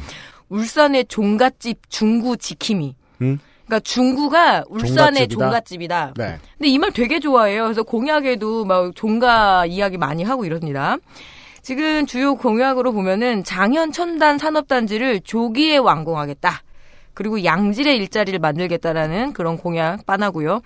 울산의 0.50 1.06
종갓집 1.06 1.90
중구 1.90 2.38
지킴이. 2.38 2.96
음? 3.22 3.40
그러니까 3.66 3.80
중구가 3.82 4.64
울산의 4.68 5.28
종갓집이다? 5.28 5.46
종갓집이다. 5.46 6.14
네. 6.18 6.38
근데 6.58 6.68
이 6.70 6.78
말 6.80 6.92
되게 6.92 7.20
좋아해요. 7.20 7.64
그래서 7.64 7.84
공약에도 7.84 8.66
막 8.66 8.94
종가 8.96 9.66
이야기 9.68 9.98
많이 9.98 10.24
하고 10.24 10.44
이럽니다. 10.46 10.98
지금 11.62 12.06
주요 12.08 12.36
공약으로 12.36 12.92
보면은 12.94 13.44
장현 13.44 13.92
첨단 13.92 14.38
산업단지를 14.38 15.22
조기에 15.22 15.78
완공하겠다. 15.78 16.62
그리고 17.20 17.44
양질의 17.44 17.98
일자리를 17.98 18.40
만들겠다라는 18.40 19.34
그런 19.34 19.58
공약 19.58 20.06
빠나고요. 20.06 20.62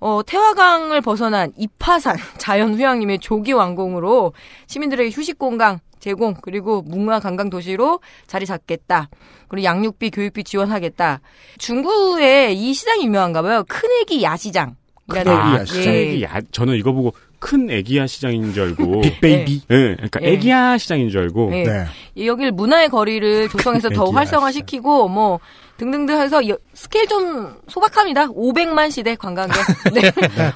어, 0.00 0.22
태화강을 0.26 1.00
벗어난 1.02 1.52
이파산 1.56 2.16
자연휴양림의 2.36 3.20
조기 3.20 3.52
완공으로 3.52 4.32
시민들에게 4.66 5.10
휴식 5.10 5.38
공간 5.38 5.78
제공 6.00 6.34
그리고 6.42 6.82
문화 6.82 7.20
관광 7.20 7.48
도시로 7.48 8.00
자리 8.26 8.44
잡겠다. 8.44 9.08
그리고 9.46 9.62
양육비 9.62 10.10
교육비 10.10 10.42
지원하겠다. 10.42 11.20
중구에 11.58 12.52
이 12.54 12.74
시장이 12.74 13.04
유명한가 13.04 13.42
봐요. 13.42 13.62
큰애기 13.68 14.24
야시장. 14.24 14.74
큰애기 15.08 15.30
아, 15.30 15.60
야시장. 15.60 15.84
큰 15.84 15.90
애기 15.92 16.24
야, 16.24 16.40
저는 16.50 16.74
이거 16.74 16.90
보고 16.90 17.14
큰 17.38 17.70
애기야 17.70 18.08
시장인 18.08 18.52
줄 18.52 18.64
알고. 18.64 19.02
big 19.20 19.36
baby. 19.36 19.62
예, 19.70 19.94
그러니까 19.94 20.20
예. 20.22 20.32
애기야 20.32 20.76
시장인 20.78 21.10
줄 21.10 21.20
알고. 21.20 21.50
네. 21.50 21.64
네. 21.64 22.26
여길 22.26 22.52
문화의 22.52 22.88
거리를 22.88 23.48
조성해서 23.50 23.90
더 23.94 24.10
활성화시키고 24.10 25.08
뭐 25.08 25.38
등등등 25.76 26.20
해서 26.20 26.46
여- 26.48 26.56
스케일 26.72 27.06
좀 27.08 27.56
소박합니다. 27.68 28.28
500만 28.28 28.90
시대 28.90 29.16
관광객. 29.16 29.56
네. 29.92 30.02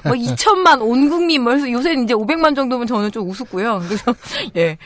뭐 0.05 0.13
2천만 0.13 0.81
온 0.81 1.09
국민 1.09 1.43
뭐 1.43 1.53
해서 1.53 1.69
요새 1.71 1.93
이제 1.93 2.13
500만 2.13 2.55
정도면 2.55 2.87
저는 2.87 3.11
좀 3.11 3.29
우습고요. 3.29 3.81
그래서 3.85 4.15
예. 4.55 4.77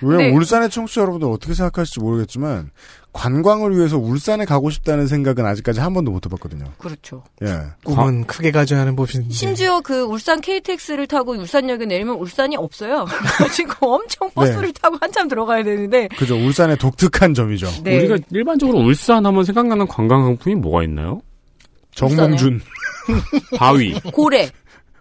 네. 0.00 0.30
울산의 0.32 0.70
청취자 0.70 1.00
여러분들 1.02 1.28
어떻게 1.28 1.54
생각하실지 1.54 2.00
모르겠지만 2.00 2.70
관광을 3.16 3.74
위해서 3.76 3.96
울산에 3.96 4.44
가고 4.44 4.68
싶다는 4.68 5.06
생각은 5.06 5.46
아직까지 5.46 5.80
한 5.80 5.94
번도 5.94 6.10
못 6.10 6.26
해봤거든요. 6.26 6.66
그렇죠. 6.76 7.24
예. 7.42 7.62
꿈은 7.82 8.26
크게 8.26 8.50
가져야 8.50 8.80
하는 8.80 8.94
법인데. 8.94 9.30
심지어 9.30 9.80
그 9.80 10.02
울산 10.02 10.42
KTX를 10.42 11.06
타고 11.06 11.32
울산역에 11.32 11.86
내리면 11.86 12.16
울산이 12.16 12.56
없어요. 12.56 13.06
지금 13.52 13.74
엄청 13.80 14.30
버스를 14.34 14.72
타고 14.74 14.98
한참 15.00 15.28
들어가야 15.28 15.64
되는데 15.64 16.08
그죠. 16.18 16.36
울산의 16.36 16.76
독특한 16.76 17.32
점이죠. 17.32 17.68
네. 17.82 17.98
우리가 17.98 18.18
일반적으로 18.30 18.78
울산 18.80 19.24
하면 19.24 19.44
생각나는 19.44 19.86
관광 19.86 20.24
상품이 20.24 20.56
뭐가 20.56 20.82
있나요? 20.84 21.22
정몽준 21.94 22.60
바위. 23.56 23.98
고래. 24.12 24.50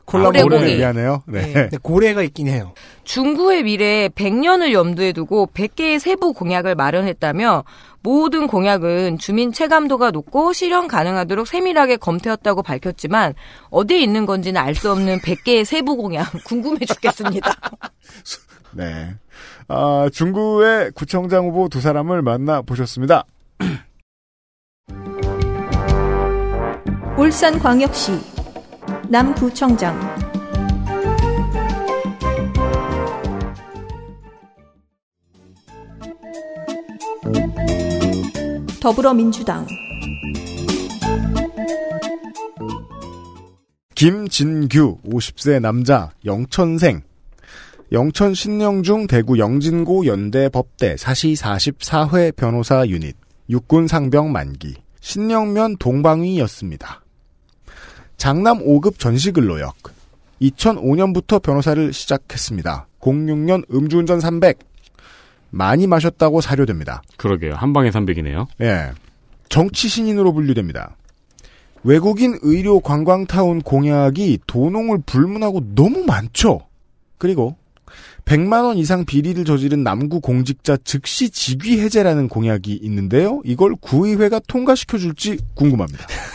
콜라보를 0.06 0.42
고래고기. 0.44 0.76
미안해요. 0.78 1.24
네. 1.28 1.42
네. 1.54 1.70
고래가 1.82 2.22
있긴 2.22 2.48
해요. 2.48 2.74
중구의 3.04 3.64
미래 3.64 4.08
100년을 4.10 4.72
염두에 4.72 5.12
두고 5.14 5.50
100개의 5.54 6.00
세부 6.00 6.34
공약을 6.34 6.76
마련했다며 6.76 7.64
모든 8.02 8.46
공약은 8.46 9.18
주민 9.18 9.52
체감도가 9.52 10.12
높고 10.12 10.54
실현 10.54 10.88
가능하도록 10.88 11.48
세밀하게 11.48 11.98
검토했다고 11.98 12.62
밝혔지만 12.62 13.34
어디에 13.72 14.00
있는 14.00 14.26
건지는 14.28 14.62
알 14.62 14.76
수 14.76 14.92
없는 14.92 15.20
100개의 15.20 15.66
세부 15.66 15.96
공약 15.98 16.32
궁금해 16.46 16.86
죽겠습니다. 16.86 17.52
네. 18.74 19.16
아, 19.68 20.08
중구의 20.14 20.92
구청장 20.92 21.46
후보 21.46 21.68
두 21.70 21.82
사람을 21.82 22.22
만나 22.22 22.62
보셨습니다. 22.62 23.26
울산광역시 27.18 28.35
남구청장. 29.08 29.96
더불어민주당. 38.82 39.68
김진규 43.94 45.00
50세 45.08 45.60
남자 45.60 46.12
영천생. 46.26 47.02
영천 47.92 48.34
신영중 48.34 49.08
대구 49.08 49.38
영진고 49.38 50.08
연대 50.08 50.50
법대 50.50 50.98
사시 50.98 51.34
44회 51.34 52.36
변호사 52.36 52.86
유닛. 52.88 53.16
육군 53.50 53.88
상병 53.88 54.32
만기. 54.32 54.76
신영면 55.00 55.78
동방위였습니다. 55.78 57.05
장남 58.18 58.60
5급 58.60 59.00
전시근로역 59.00 59.76
2005년부터 60.42 61.42
변호사를 61.42 61.94
시작했습니다. 61.94 62.88
06년 63.00 63.64
음주운전 63.74 64.20
300. 64.20 64.60
많이 65.52 65.88
마셨다고 65.88 66.42
사료됩니다. 66.42 67.02
그러게요. 67.18 67.56
한 67.56 67.72
방에 67.72 67.90
300이네요. 67.90 68.48
예. 68.62 68.92
정치 69.48 69.88
신인으로 69.88 70.34
분류됩니다. 70.34 70.96
외국인 71.84 72.38
의료 72.42 72.80
관광타운 72.80 73.62
공약이 73.62 74.40
도농을 74.48 75.04
불문하고 75.06 75.76
너무 75.76 76.04
많죠. 76.04 76.62
그리고 77.18 77.56
100만 78.26 78.66
원 78.66 78.78
이상 78.78 79.06
비리를 79.06 79.46
저지른 79.46 79.84
남구 79.84 80.20
공직자 80.20 80.78
즉시 80.84 81.30
직위 81.30 81.80
해제라는 81.80 82.28
공약이 82.28 82.74
있는데요. 82.82 83.42
이걸 83.46 83.76
구의회가 83.76 84.42
통과시켜 84.48 84.98
줄지 84.98 85.38
궁금합니다. 85.54 86.08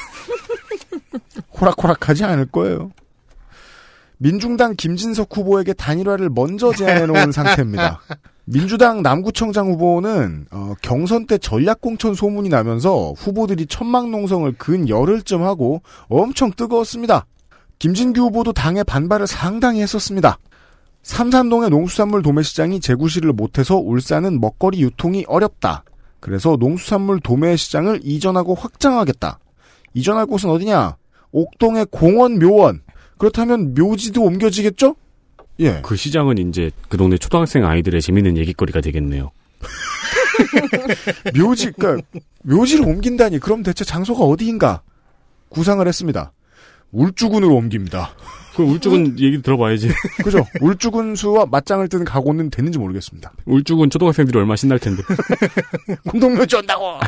호락호락하지 1.60 2.24
않을 2.24 2.46
거예요. 2.46 2.90
민중당 4.18 4.74
김진석 4.76 5.34
후보에게 5.34 5.72
단일화를 5.72 6.28
먼저 6.28 6.72
제안해 6.72 7.06
놓은 7.06 7.32
상태입니다. 7.32 8.00
민주당 8.44 9.02
남구청장 9.02 9.68
후보는 9.68 10.46
어, 10.50 10.74
경선 10.82 11.26
때 11.26 11.38
전략공천 11.38 12.14
소문이 12.14 12.48
나면서 12.48 13.12
후보들이 13.16 13.66
천막농성을 13.66 14.52
근 14.58 14.88
열흘쯤 14.88 15.42
하고 15.42 15.82
엄청 16.08 16.50
뜨거웠습니다. 16.52 17.26
김진규 17.78 18.20
후보도 18.22 18.52
당의 18.52 18.84
반발을 18.84 19.26
상당히 19.26 19.80
했었습니다. 19.80 20.36
삼산동의 21.02 21.70
농수산물 21.70 22.22
도매시장이 22.22 22.80
재구시를 22.80 23.32
못해서 23.32 23.76
울산은 23.76 24.38
먹거리 24.40 24.82
유통이 24.82 25.24
어렵다. 25.28 25.84
그래서 26.20 26.56
농수산물 26.60 27.20
도매시장을 27.20 28.00
이전하고 28.02 28.54
확장하겠다. 28.54 29.38
이전할 29.94 30.26
곳은 30.26 30.50
어디냐? 30.50 30.96
옥동의 31.32 31.86
공원 31.90 32.38
묘원. 32.38 32.82
그렇다면 33.18 33.74
묘지도 33.74 34.22
옮겨지겠죠? 34.22 34.96
예. 35.60 35.80
그 35.82 35.94
시장은 35.94 36.38
이제 36.38 36.70
그 36.88 36.96
동네 36.96 37.18
초등학생 37.18 37.66
아이들의 37.66 38.00
재밌는 38.00 38.36
얘기거리가 38.38 38.80
되겠네요. 38.80 39.30
묘지, 41.36 41.72
그니까, 41.72 42.02
묘지를 42.44 42.86
옮긴다니, 42.86 43.38
그럼 43.40 43.62
대체 43.62 43.84
장소가 43.84 44.24
어디인가? 44.24 44.80
구상을 45.50 45.86
했습니다. 45.86 46.32
울주군으로 46.92 47.54
옮깁니다. 47.54 48.10
그 48.56 48.62
울주군 48.62 49.18
얘기 49.20 49.40
들어봐야지. 49.42 49.90
그죠? 50.24 50.44
울주군 50.60 51.14
수와 51.14 51.46
맞짱을 51.46 51.88
뜨는 51.88 52.04
각오는 52.04 52.50
됐는지 52.50 52.78
모르겠습니다. 52.78 53.32
울주군 53.44 53.90
초등학생들이 53.90 54.38
얼마나 54.38 54.56
신날 54.56 54.78
텐데. 54.78 55.02
공동묘지 56.08 56.56
온다고! 56.56 56.98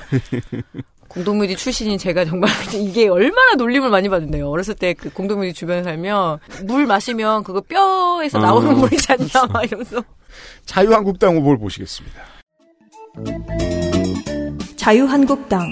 공동묘지 1.12 1.57
출신인 1.57 1.98
제가 1.98 2.25
정말 2.25 2.51
이게 2.75 3.09
얼마나 3.09 3.55
놀림을 3.55 3.90
많이 3.90 4.09
받는데요. 4.09 4.48
어렸을 4.48 4.75
때 4.75 4.94
그 4.94 5.11
공동묘지 5.11 5.53
주변에 5.55 5.83
살면 5.83 6.38
물 6.66 6.87
마시면 6.87 7.44
그거 7.44 7.61
뼈에서 7.61 8.38
나오는 8.38 8.68
아, 8.70 8.72
물이지 8.72 9.12
않냐 9.12 9.46
막 9.53 9.64
이러면서. 9.64 10.03
자유한국당 10.64 11.37
후보를 11.37 11.59
보시겠습니다. 11.59 12.20
자유한국당 14.77 15.66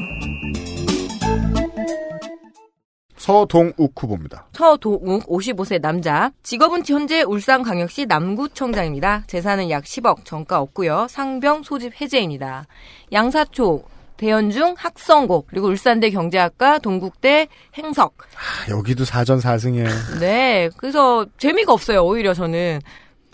서동욱 3.16 3.92
후보입니다. 3.96 4.46
서도욱 4.53 5.26
55세 5.29 5.81
남자. 5.81 6.33
직업은 6.42 6.83
현재 6.87 7.22
울산광역시 7.22 8.07
남구청장입니다. 8.07 9.24
재산은 9.26 9.70
약 9.70 9.85
10억, 9.85 10.24
정가 10.24 10.61
없고요. 10.61 11.07
상병 11.11 11.62
소집 11.62 12.00
해제입니다. 12.00 12.66
양사초, 13.12 13.85
대연중, 14.20 14.74
학성고, 14.76 15.46
그리고 15.48 15.68
울산대 15.68 16.11
경제학과, 16.11 16.78
동국대 16.78 17.48
행석. 17.78 18.18
아, 18.37 18.70
여기도 18.70 19.06
사전 19.06 19.40
사승이에요. 19.40 19.88
네, 20.20 20.68
그래서 20.76 21.24
재미가 21.38 21.72
없어요. 21.72 22.04
오히려 22.04 22.35
저는 22.35 22.80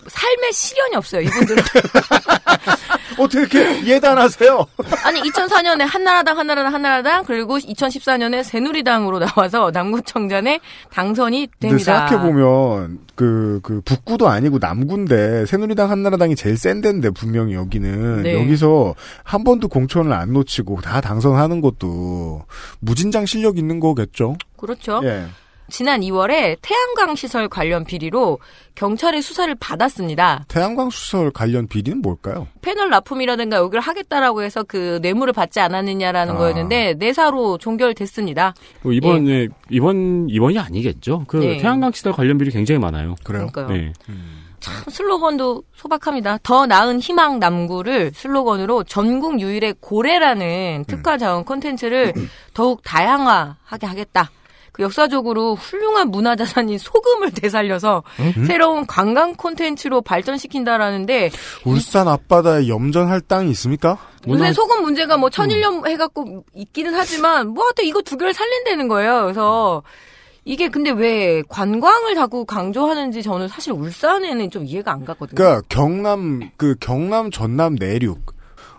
삶의 0.07 0.53
시련이 0.53 0.95
없어요. 0.95 1.21
이분들은. 1.23 1.61
어떻게 3.17 3.61
이렇게 3.61 3.85
예단하세요? 3.87 4.65
아니 5.05 5.21
2004년에 5.21 5.85
한나라당 5.85 6.37
한나라당 6.37 6.73
한나라당 6.73 7.23
그리고 7.25 7.57
2014년에 7.57 8.43
새누리당으로 8.43 9.19
나와서 9.19 9.71
남구청장에 9.73 10.59
당선이 10.91 11.47
됩니다. 11.59 12.07
생각해 12.07 12.27
보면, 12.27 12.99
그, 13.15 13.59
그, 13.63 13.81
북구도 13.81 14.27
아니고 14.27 14.57
남구인데, 14.59 15.45
새누리당 15.45 15.91
한나라당이 15.91 16.35
제일 16.35 16.57
센 16.57 16.81
데인데, 16.81 17.09
분명히 17.11 17.53
여기는. 17.53 18.23
네. 18.23 18.41
여기서 18.41 18.95
한 19.23 19.43
번도 19.43 19.67
공천을 19.67 20.13
안 20.13 20.33
놓치고 20.33 20.81
다 20.81 21.01
당선하는 21.01 21.61
것도 21.61 22.43
무진장 22.79 23.25
실력 23.25 23.57
있는 23.57 23.79
거겠죠? 23.79 24.37
그렇죠. 24.57 25.01
예. 25.03 25.25
지난 25.69 26.01
2월에 26.01 26.57
태양광 26.61 27.15
시설 27.15 27.47
관련 27.47 27.83
비리로 27.83 28.39
경찰의 28.75 29.21
수사를 29.21 29.53
받았습니다. 29.55 30.45
태양광 30.47 30.89
수설 30.89 31.31
관련 31.31 31.67
비리는 31.67 32.01
뭘까요? 32.01 32.47
패널 32.61 32.89
납품이라든가 32.89 33.57
여기를 33.57 33.81
하겠다라고 33.81 34.43
해서 34.43 34.63
그 34.63 34.99
뇌물을 35.01 35.33
받지 35.33 35.59
않았느냐라는 35.59 36.35
아. 36.35 36.37
거였는데 36.37 36.95
내사로 36.95 37.57
종결됐습니다. 37.57 38.53
뭐 38.81 38.93
이번에 38.93 39.47
이번 39.69 40.27
이번이 40.29 40.59
아니겠죠. 40.59 41.25
그 41.27 41.37
네. 41.37 41.57
태양광 41.57 41.91
시설 41.91 42.13
관련 42.13 42.37
비리 42.37 42.51
굉장히 42.51 42.79
많아요. 42.79 43.15
그래요? 43.23 43.47
그러니까요. 43.51 43.67
네. 43.67 43.93
참 44.59 44.73
슬로건도 44.89 45.63
소박합니다. 45.75 46.39
더 46.41 46.65
나은 46.65 46.99
희망 46.99 47.39
남구를 47.39 48.11
슬로건으로 48.13 48.83
전국 48.83 49.39
유일의 49.39 49.75
고래라는 49.79 50.85
특화 50.87 51.17
자원 51.17 51.45
콘텐츠를 51.45 52.13
더욱 52.53 52.81
다양화하게 52.83 53.85
하겠다. 53.85 54.31
그 54.77 54.83
역사적으로 54.83 55.55
훌륭한 55.55 56.11
문화자산인 56.11 56.77
소금을 56.77 57.31
되살려서 57.31 58.03
새로운 58.45 58.85
관광 58.85 59.33
콘텐츠로 59.33 60.01
발전시킨다라는데 60.01 61.31
울산 61.65 62.07
앞바다에 62.07 62.67
염전할 62.67 63.21
땅이 63.21 63.49
있습니까? 63.51 63.97
요새 64.27 64.53
소금 64.53 64.83
문제가 64.83 65.17
뭐 65.17 65.29
천일염 65.29 65.87
해갖고 65.87 66.43
있기는 66.53 66.93
하지만 66.93 67.49
뭐 67.49 67.65
하여튼 67.65 67.85
이거 67.85 68.01
두 68.01 68.17
개를 68.17 68.33
살린다는 68.33 68.87
거예요. 68.87 69.23
그래서 69.23 69.81
이게 70.45 70.69
근데 70.69 70.91
왜 70.91 71.41
관광을 71.49 72.15
자꾸 72.15 72.45
강조하는지 72.45 73.23
저는 73.23 73.47
사실 73.47 73.73
울산에는 73.73 74.51
좀 74.51 74.63
이해가 74.65 74.91
안 74.91 75.05
가거든요. 75.05 75.35
그러니까 75.35 75.61
경남 75.69 76.51
그 76.55 76.75
경남 76.79 77.31
전남 77.31 77.75
내륙 77.75 78.36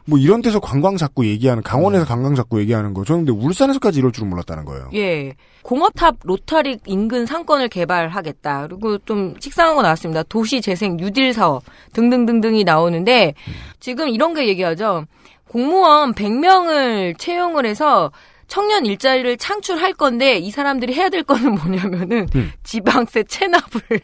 뭐 0.09 0.19
이런 0.19 0.41
데서 0.41 0.59
관광 0.59 0.97
자꾸 0.97 1.27
얘기하는 1.27 1.63
강원에서 1.63 2.07
관광 2.07 2.35
자꾸 2.35 2.59
얘기하는 2.61 2.95
거 2.95 3.05
저는 3.05 3.27
근데 3.27 3.45
울산에서까지 3.45 3.99
이럴 3.99 4.11
줄은 4.11 4.31
몰랐다는 4.31 4.65
거예요. 4.65 4.89
예. 4.95 5.35
공업탑 5.61 6.17
로타리 6.25 6.79
인근 6.87 7.27
상권을 7.27 7.69
개발하겠다. 7.69 8.69
그리고 8.69 8.97
좀 8.99 9.35
식상한 9.39 9.77
거 9.77 9.83
나왔습니다. 9.83 10.23
도시 10.23 10.63
재생 10.63 10.97
뉴딜 10.97 11.35
사업 11.35 11.63
등등등등이 11.93 12.65
나오는데 12.65 13.35
지금 13.81 14.09
이런 14.09 14.33
게 14.33 14.49
얘기하죠. 14.49 15.05
공무원 15.47 16.15
100명을 16.15 17.19
채용을 17.19 17.67
해서 17.67 18.11
청년 18.47 18.87
일자리를 18.87 19.37
창출할 19.37 19.93
건데 19.93 20.39
이 20.39 20.51
사람들이 20.51 20.95
해야 20.95 21.11
될 21.11 21.23
거는 21.23 21.55
뭐냐면은 21.57 22.27
지방세 22.65 23.25
체납을 23.25 24.01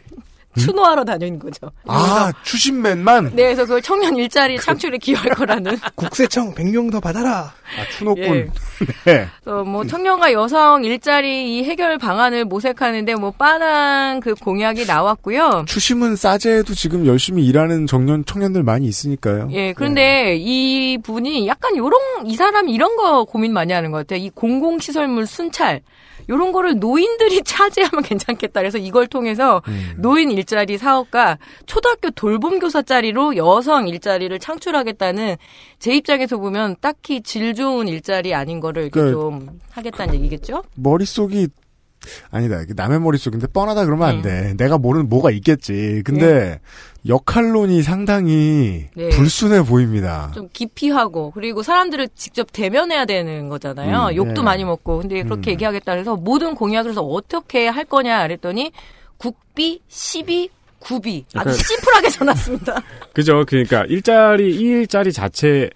추노하러 0.58 1.04
다니는 1.04 1.38
거죠. 1.38 1.70
아 1.86 2.32
추신맨만 2.44 3.32
네, 3.34 3.44
그래서 3.44 3.62
그걸 3.62 3.82
청년 3.82 4.16
일자리 4.16 4.58
창출에 4.58 4.98
기여할 4.98 5.30
거라는. 5.30 5.78
국세청 5.96 6.54
100명 6.54 6.90
더 6.92 7.00
받아라. 7.00 7.52
아 7.78 7.84
추노꾼. 7.96 8.24
예. 8.24 8.48
네. 9.04 9.28
그래서 9.42 9.64
뭐 9.64 9.84
청년과 9.84 10.32
여성 10.32 10.84
일자리 10.84 11.56
이 11.56 11.64
해결 11.64 11.98
방안을 11.98 12.44
모색하는데 12.44 13.14
뭐 13.16 13.30
빤한 13.32 14.20
그 14.20 14.34
공약이 14.34 14.86
나왔고요. 14.86 15.64
추심은 15.66 16.16
싸제에도 16.16 16.74
지금 16.74 17.06
열심히 17.06 17.44
일하는 17.46 17.86
청년 17.86 18.24
청년들 18.24 18.62
많이 18.62 18.86
있으니까요. 18.86 19.48
예, 19.52 19.72
그런데 19.72 20.36
이 20.36 20.98
분이 21.02 21.46
약간 21.46 21.76
요런 21.76 22.26
이 22.26 22.36
사람이 22.36 22.72
이런 22.72 22.96
거 22.96 23.24
고민 23.24 23.52
많이 23.52 23.72
하는 23.72 23.90
것 23.90 23.98
같아요. 23.98 24.20
이 24.20 24.30
공공시설물 24.30 25.26
순찰 25.26 25.80
요런 26.28 26.52
거를 26.52 26.78
노인들이 26.78 27.42
차지하면 27.44 28.02
괜찮겠다. 28.02 28.60
그래서 28.60 28.78
이걸 28.78 29.06
통해서 29.06 29.62
노인 29.96 30.30
일자리 30.30 30.78
사업과 30.78 31.38
초등학교 31.66 32.10
돌봄 32.10 32.58
교사짜리로 32.58 33.36
여성 33.36 33.88
일자리를 33.88 34.38
창출하겠다는 34.38 35.36
제 35.78 35.94
입장에서 35.94 36.38
보면 36.38 36.76
딱히 36.80 37.22
질 37.22 37.54
좋은 37.54 37.88
일자리 37.88 38.34
아닌 38.34 38.60
거를 38.60 38.84
이렇게 38.84 39.00
그- 39.00 39.10
좀 39.12 39.60
하겠다는 39.70 40.14
얘기겠죠? 40.14 40.62
머릿속이 40.76 41.48
아니다. 42.30 42.62
남의 42.74 43.00
머릿속인데 43.00 43.46
뻔하다 43.48 43.84
그러면 43.84 44.08
안 44.08 44.16
음. 44.16 44.22
돼. 44.22 44.54
내가 44.56 44.78
모르는 44.78 45.08
뭐가 45.08 45.30
있겠지. 45.30 46.02
근데 46.04 46.60
역할론이 47.06 47.82
상당히 47.82 48.86
네. 48.94 49.08
불순해 49.10 49.64
보입니다. 49.64 50.30
좀 50.34 50.48
기피하고 50.52 51.32
그리고 51.32 51.62
사람들을 51.62 52.08
직접 52.14 52.48
대면해야 52.52 53.04
되는 53.04 53.48
거잖아요. 53.48 54.08
음, 54.10 54.16
욕도 54.16 54.34
네. 54.34 54.42
많이 54.42 54.64
먹고 54.64 54.98
근데 54.98 55.22
그렇게 55.22 55.50
얘기하겠다 55.52 55.92
그래서 55.92 56.16
모든 56.16 56.54
공약을 56.54 56.90
해서 56.92 57.02
어떻게 57.02 57.68
할 57.68 57.84
거냐 57.84 58.22
그랬더니 58.22 58.72
국비, 59.18 59.80
시비, 59.88 60.48
구비 60.78 61.24
아주 61.34 61.50
약간- 61.50 61.54
심플하게 61.54 62.08
전놨습니다. 62.10 62.82
그죠. 63.12 63.44
그러니까 63.46 63.84
일자리 63.86 64.54
이 64.56 64.60
일자리 64.60 65.12
자체의 65.12 65.70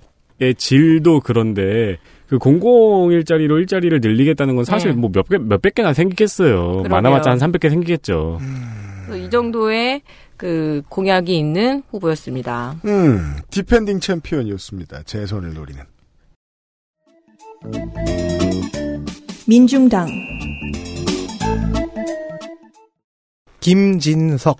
질도 0.56 1.20
그런데 1.20 1.98
그 2.28 2.38
공공 2.38 3.10
일자리로 3.10 3.58
일자리를 3.58 4.00
늘리겠다는 4.00 4.54
건 4.54 4.64
사실 4.64 4.90
네. 4.90 4.96
뭐 4.96 5.10
몇백 5.12 5.42
몇백 5.42 5.74
개나 5.74 5.94
생기겠어요. 5.94 6.66
그러게요. 6.82 6.88
많아봤자 6.88 7.30
한 7.30 7.38
300개 7.38 7.70
생기겠죠. 7.70 8.38
그래서 9.06 9.24
이 9.24 9.30
정도의 9.30 10.02
그 10.36 10.82
공약이 10.90 11.36
있는 11.36 11.82
후보였습니다. 11.90 12.76
음, 12.84 13.36
defending 13.50 14.00
챔피언이었습니다. 14.00 15.02
재선을 15.04 15.54
노리는. 15.54 15.82
민중당 19.46 20.06
김진석 23.60 24.58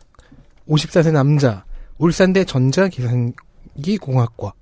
54세 0.69 1.12
남자 1.12 1.64
울산대 1.99 2.45
전자계산기 2.45 3.99
공학과 4.01 4.53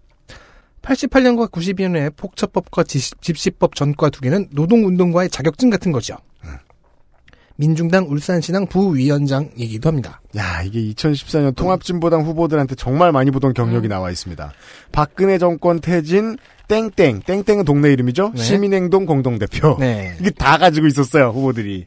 88년과 0.87 1.51
92년에 1.51 2.15
폭처법과 2.17 2.85
집- 2.85 3.21
집시법 3.21 3.75
전과 3.75 4.11
두 4.11 4.21
개는 4.21 4.49
노동운동가의 4.53 5.29
자격증 5.31 5.69
같은 5.71 5.93
거죠. 5.93 6.17
민중당 7.59 8.05
울산시당 8.11 8.67
부위원장이기도 8.67 9.89
합니다. 9.89 10.21
야, 10.37 10.63
이게 10.63 10.79
2014년 10.93 11.55
통합진보당 11.57 12.23
후보들한테 12.23 12.75
정말 12.75 13.13
많이 13.13 13.31
보던 13.31 13.55
경력이 13.55 13.89
나와 13.89 14.11
있습니다. 14.11 14.53
박근혜 14.93 15.39
정권 15.39 15.81
퇴진, 15.81 16.37
땡땡. 16.69 17.21
땡땡은 17.23 17.65
동네 17.65 17.91
이름이죠? 17.95 18.33
네. 18.37 18.43
시민행동 18.43 19.07
공동대표. 19.07 19.79
네. 19.81 20.15
이게 20.21 20.29
다 20.31 20.59
가지고 20.59 20.87
있었어요, 20.87 21.31
후보들이. 21.31 21.87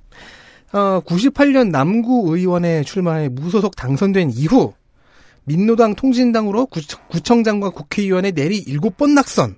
어, 0.74 1.02
98년 1.06 1.70
남구 1.70 2.36
의원에 2.36 2.84
출마해 2.84 3.30
무소속 3.30 3.76
당선된 3.76 4.32
이후 4.34 4.74
민노당 5.50 5.95
통진당으로 5.95 6.68
구청, 6.68 7.43
장과 7.43 7.72
국회의원에 7.72 8.32
내리 8.32 8.64
7번 8.66 9.14
낙선. 9.14 9.56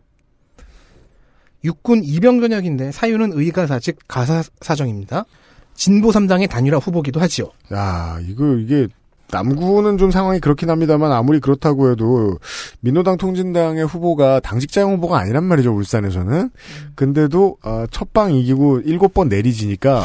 육군 1.66 2.02
이병 2.06 2.40
전역인데 2.40 2.94
사유는 2.94 3.34
의가사 3.34 3.80
즉 3.80 3.98
가사 4.08 4.42
사정입니다. 4.62 5.26
진보 5.74 6.12
3당의 6.12 6.50
단일화 6.50 6.78
후보기도 6.78 7.20
하지요. 7.20 7.52
야, 7.74 8.18
이거, 8.26 8.56
이게, 8.56 8.88
남구는 9.32 9.98
좀 9.98 10.12
상황이 10.12 10.40
그렇긴 10.40 10.70
합니다만, 10.70 11.12
아무리 11.12 11.42
그렇다고 11.42 11.92
해도, 11.92 12.40
민노당 12.80 13.18
통진당의 13.18 13.86
후보가 13.86 14.40
당직자형 14.42 14.94
후보가 14.94 15.20
아니란 15.20 15.44
말이죠, 15.44 15.74
울산에서는. 15.74 16.52
근데도, 16.96 17.58
어, 17.64 17.86
첫방 17.92 18.34
이기고 18.34 18.82
일곱 18.82 19.14
번 19.14 19.28
내리지니까, 19.28 20.04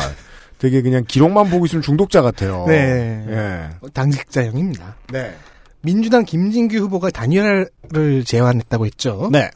되게 0.59 0.83
그냥 0.83 1.05
기록만 1.07 1.49
보고 1.49 1.67
있으면 1.67 1.83
중독자 1.83 2.23
같아요. 2.23 2.65
네. 2.67 3.25
예. 3.29 3.89
당직자형입니다. 3.93 4.97
네. 5.13 5.35
민주당 5.87 6.25
김진규 6.25 6.77
후보가 6.79 7.11
단일화를 7.11 8.25
제안했다고 8.25 8.87
했죠. 8.87 9.29
네. 9.31 9.49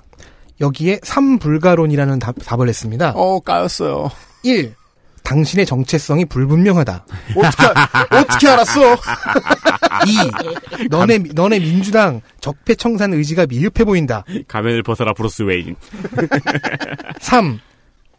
여기에 0.60 1.00
삼불가론이라는 1.02 2.20
답, 2.20 2.36
답을 2.44 2.68
했습니다. 2.68 3.12
어, 3.16 3.40
까였어요. 3.40 4.10
1. 4.44 4.72
당신의 5.24 5.66
정체성이 5.66 6.24
불분명하다. 6.26 7.04
어떻게, 7.34 8.16
어떻게 8.16 8.48
알았어? 8.48 8.94
2. 10.80 10.88
너네, 10.88 11.18
너네 11.34 11.58
민주당 11.58 12.20
적폐청산 12.40 13.12
의지가 13.12 13.46
미흡해 13.46 13.84
보인다. 13.84 14.24
가면을 14.46 14.84
벗어라 14.84 15.12
브루스 15.14 15.42
웨인. 15.42 15.74
3. 17.20 17.58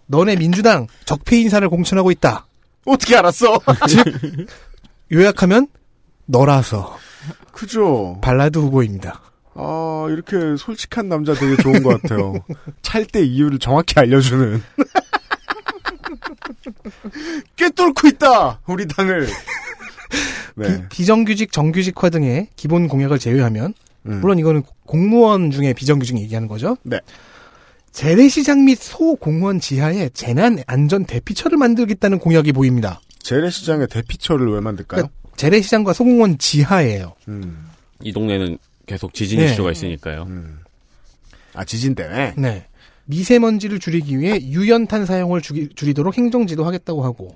너네 0.08 0.36
민주당 0.36 0.88
적폐 1.06 1.40
인사를 1.40 1.68
공천하고 1.70 2.12
있다. 2.12 2.46
어떻게 2.86 3.16
알았어? 3.16 3.58
즉, 3.88 4.48
요약하면 5.14 5.68
너라서 6.26 6.98
그죠. 7.52 8.18
발라드 8.22 8.60
후보입니다. 8.60 9.22
아, 9.54 10.08
이렇게 10.10 10.56
솔직한 10.58 11.10
남자 11.10 11.34
되게 11.34 11.62
좋은 11.62 11.84
것 11.84 12.02
같아요. 12.02 12.36
찰때 12.82 13.22
이유를 13.22 13.60
정확히 13.60 14.00
알려주는. 14.00 14.62
꿰뚫고 17.56 18.08
있다! 18.08 18.60
우리 18.68 18.88
당을. 18.88 19.28
네. 20.56 20.86
비, 20.90 21.06
정규직 21.06 21.52
정규직화 21.52 22.10
등의 22.10 22.50
기본 22.56 22.88
공약을 22.88 23.20
제외하면 23.20 23.74
음. 24.08 24.20
물론 24.22 24.40
이거는 24.40 24.64
공무원 24.86 25.52
중에 25.52 25.74
비정규직 25.74 26.18
얘기하는 26.18 26.48
거죠. 26.48 26.78
네. 26.84 27.00
재래시장 27.92 28.66
및 28.66 28.78
소공무원 28.80 29.60
지하에 29.60 30.10
재난 30.10 30.60
안전 30.66 31.06
대피처를 31.06 31.58
만들겠다는 31.58 32.20
공약이 32.20 32.54
보입니다. 32.54 33.02
재래시장의 33.20 33.88
대피처를 33.88 34.52
왜 34.52 34.60
만들까요? 34.62 35.02
그러니까 35.02 35.21
재래시장과 35.42 35.94
소공무원 35.94 36.38
지하예요. 36.38 37.16
음. 37.28 37.66
이 38.04 38.14
동네는 38.14 38.60
계속 38.86 39.12
지진 39.16 39.40
네. 39.40 39.46
이슈가 39.46 39.72
있으니까요. 39.72 40.24
음. 40.28 40.60
아, 41.56 41.66
지진 41.66 41.96
때문에? 41.96 42.36
네. 42.38 42.68
미세먼지를 43.06 43.80
줄이기 43.80 44.20
위해 44.20 44.40
유연탄 44.40 45.08
사용을 45.08 45.42
줄이, 45.42 45.68
줄이도록 45.74 46.16
행정지도 46.16 46.64
하겠다고 46.64 47.04
하고, 47.04 47.36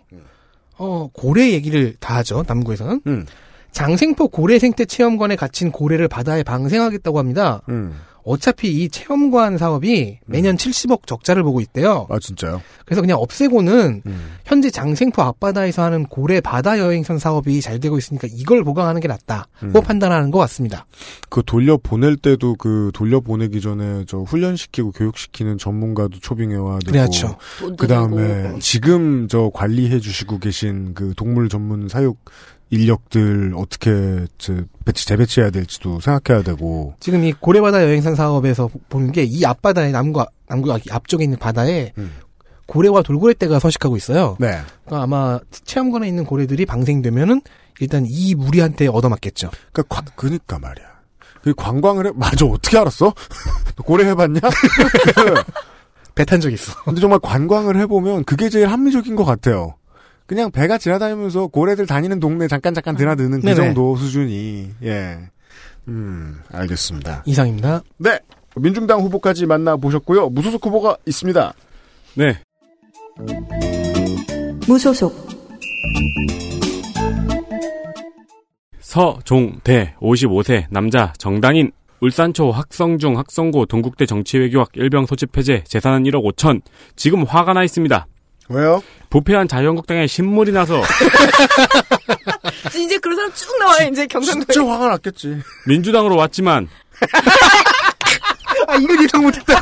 어, 0.78 1.10
고래 1.14 1.52
얘기를 1.52 1.96
다 2.00 2.18
하죠, 2.18 2.44
남구에서는. 2.48 3.02
음. 3.08 3.26
장생포 3.72 4.28
고래 4.28 4.60
생태 4.60 4.86
체험관에 4.86 5.36
갇힌 5.36 5.72
고래를 5.72 6.08
바다에 6.08 6.44
방생하겠다고 6.44 7.18
합니다. 7.18 7.64
음. 7.70 8.00
어차피 8.26 8.70
이 8.70 8.90
체험관 8.90 9.58
사업이 9.58 10.20
매년 10.26 10.58
70억 10.58 11.06
적자를 11.06 11.44
보고 11.44 11.62
있대요. 11.62 12.08
아, 12.10 12.18
진짜요? 12.20 12.62
그래서 12.84 13.02
그냥 13.02 13.20
없애고는 13.20 14.02
음. 14.06 14.32
현재 14.46 14.70
장생포 14.70 15.22
앞바다에서 15.22 15.84
하는 15.84 16.06
고래 16.06 16.42
바다 16.42 16.80
여행선 16.80 17.20
사업이 17.20 17.62
잘 17.62 17.80
되고 17.80 17.98
있으니까 17.98 18.28
이걸 18.32 18.64
보강하는 18.64 19.00
게 19.00 19.08
낫다고 19.08 19.48
음. 19.64 19.72
판단하는 19.74 20.32
것 20.32 20.40
같습니다. 20.40 20.88
그 21.30 21.44
돌려 21.46 21.78
보낼 21.78 22.18
때도 22.18 22.56
그 22.56 22.92
돌려 22.94 23.20
보내기 23.20 23.62
전에 23.62 24.06
저 24.08 24.20
훈련시키고 24.20 24.92
교육시키는 24.92 25.60
전문가도 25.60 26.20
초빙해 26.20 26.56
와야 26.56 26.80
되고. 26.80 26.92
그렇죠. 26.92 27.38
그 27.78 27.88
다음에. 27.88 28.58
지금 28.60 29.28
저 29.28 29.52
관리해 29.54 30.00
주시고 30.00 30.40
계신 30.40 30.94
그 30.96 31.14
동물 31.16 31.48
전문 31.48 31.88
사육 31.88 32.18
인력들 32.70 33.54
어떻게 33.56 34.26
저 34.38 34.54
배치 34.86 35.06
재배치해야 35.06 35.50
될지도 35.52 36.00
생각해야 36.00 36.44
되고. 36.44 36.96
지금 37.00 37.24
이 37.24 37.32
고래바다 37.34 37.84
여행선 37.84 38.16
사업에서 38.16 38.70
보는 38.90 39.12
게 39.12 39.24
이 39.24 39.46
앞바다에 39.46 39.92
남구 39.92 40.26
남구 40.48 40.72
앞쪽에 40.92 41.24
있는 41.24 41.38
바다에 41.38 41.94
음. 41.98 42.12
고래와 42.68 43.04
돌고래떼가 43.04 43.60
서식하고 43.60 43.96
있어요. 43.98 44.36
네. 44.40 44.60
그러니까 44.86 45.04
아마 45.04 45.40
체험관에 45.52 46.08
있는 46.08 46.26
고래들이 46.26 46.66
방생되면은 46.66 47.42
일단 47.80 48.06
이 48.08 48.34
무리한테 48.36 48.88
얻어맞겠죠. 48.88 49.52
그러니까 49.72 49.84
관- 49.96 50.06
그니까 50.16 50.58
말이야. 50.60 50.86
그 51.44 51.54
관광을 51.54 52.08
해 52.08 52.12
맞아 52.16 52.46
어떻게 52.46 52.78
알았어? 52.80 53.14
너 53.76 53.84
고래 53.84 54.06
해봤냐? 54.08 54.40
배 56.16 56.24
탄 56.26 56.40
적 56.40 56.52
있어. 56.52 56.74
근데 56.86 57.02
정말 57.02 57.20
관광을 57.20 57.78
해보면 57.82 58.24
그게 58.24 58.50
제일 58.50 58.68
합리적인 58.70 59.16
것 59.16 59.26
같아요. 59.26 59.76
그냥 60.26 60.52
배가 60.52 60.78
지나다니면서 60.78 61.48
고래들 61.48 61.86
다니는 61.86 62.20
동네 62.20 62.48
잠깐 62.48 62.74
잠깐 62.74 62.96
드나드는 62.96 63.42
그 63.42 63.46
네네. 63.46 63.56
정도 63.56 63.96
수준이 63.96 64.72
예. 64.84 65.20
음 65.88 66.40
알겠습니다. 66.52 67.24
이상입니다. 67.26 67.84
네. 67.98 68.20
민중당 68.56 69.02
후보까지 69.02 69.46
만나보셨고요. 69.46 70.30
무소속 70.30 70.66
후보가 70.66 70.98
있습니다. 71.06 71.54
네. 72.16 72.40
무소속 74.68 75.30
서종대 78.80 79.96
55세 80.00 80.66
남자 80.72 81.14
정당인 81.18 81.72
울산초 82.02 82.52
학성중 82.52 83.18
학성고 83.18 83.66
동국대 83.66 84.06
정치외교학 84.06 84.70
일병 84.74 85.06
소집 85.06 85.38
해제 85.38 85.64
재산은 85.66 86.04
1억 86.04 86.24
5천 86.34 86.62
지금 86.96 87.24
화가 87.24 87.54
나 87.54 87.64
있습니다. 87.64 88.08
왜요? 88.50 88.82
부패한 89.10 89.48
자유한국당에 89.48 90.08
신물이 90.08 90.52
나서 90.52 90.82
이제 92.78 92.98
그런 93.00 93.16
사람 93.16 93.34
쭉 93.34 93.58
나와요, 93.60 93.90
이제 93.92 94.06
경상도에. 94.08 94.46
진짜 94.54 94.70
화가 94.70 94.90
났겠지. 94.90 95.38
민주당으로 95.68 96.16
왔지만 96.16 96.68
아 98.68 98.76
이건 98.76 99.04
예상 99.04 99.24
못했다. 99.24 99.62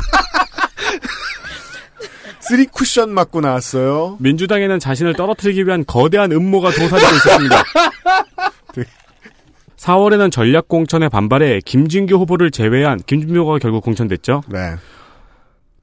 쓰리 2.40 2.66
쿠션 2.66 3.10
맞고 3.14 3.40
나왔어요. 3.40 4.16
민주당에는 4.20 4.78
자신을 4.78 5.14
떨어뜨리기 5.14 5.64
위한 5.66 5.84
거대한 5.86 6.30
음모가 6.32 6.72
도사리고 6.72 7.14
있었습니다. 7.16 7.62
4월에는 9.78 10.30
전략공천에 10.32 11.08
반발해 11.08 11.60
김진규 11.64 12.16
후보를 12.16 12.50
제외한 12.50 13.00
김준표 13.06 13.40
후보가 13.40 13.58
결국 13.58 13.82
공천됐죠. 13.84 14.42
네. 14.48 14.76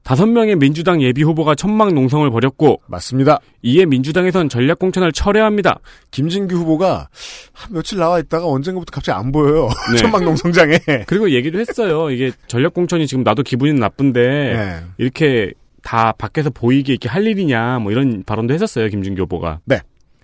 다섯 0.02 0.26
명의 0.26 0.56
민주당 0.56 1.00
예비 1.02 1.22
후보가 1.22 1.54
천막 1.54 1.94
농성을 1.94 2.28
벌였고 2.30 2.82
맞습니다. 2.86 3.38
이에 3.62 3.86
민주당에선 3.86 4.48
전략 4.48 4.78
공천을 4.78 5.12
철회합니다. 5.12 5.78
김진규 6.10 6.56
후보가 6.56 7.08
한 7.52 7.72
며칠 7.72 7.98
나와 7.98 8.18
있다가 8.18 8.46
언젠가부터 8.46 8.90
갑자기 8.90 9.18
안 9.18 9.30
보여요. 9.30 9.68
네. 9.92 9.98
천막 9.98 10.24
농성장에. 10.24 10.78
그리고 11.06 11.30
얘기도 11.30 11.60
했어요. 11.60 12.10
이게 12.10 12.32
전략 12.48 12.74
공천이 12.74 13.06
지금 13.06 13.22
나도 13.22 13.42
기분이 13.42 13.72
나쁜데 13.74 14.20
네. 14.20 14.80
이렇게 14.98 15.52
다 15.82 16.12
밖에서 16.12 16.50
보이게 16.50 16.92
이렇게 16.92 17.08
할 17.08 17.26
일이냐 17.26 17.78
뭐 17.78 17.92
이런 17.92 18.24
발언도 18.24 18.54
했었어요. 18.54 18.88
김준규 18.88 19.22
후보가. 19.22 19.60
네. 19.64 19.80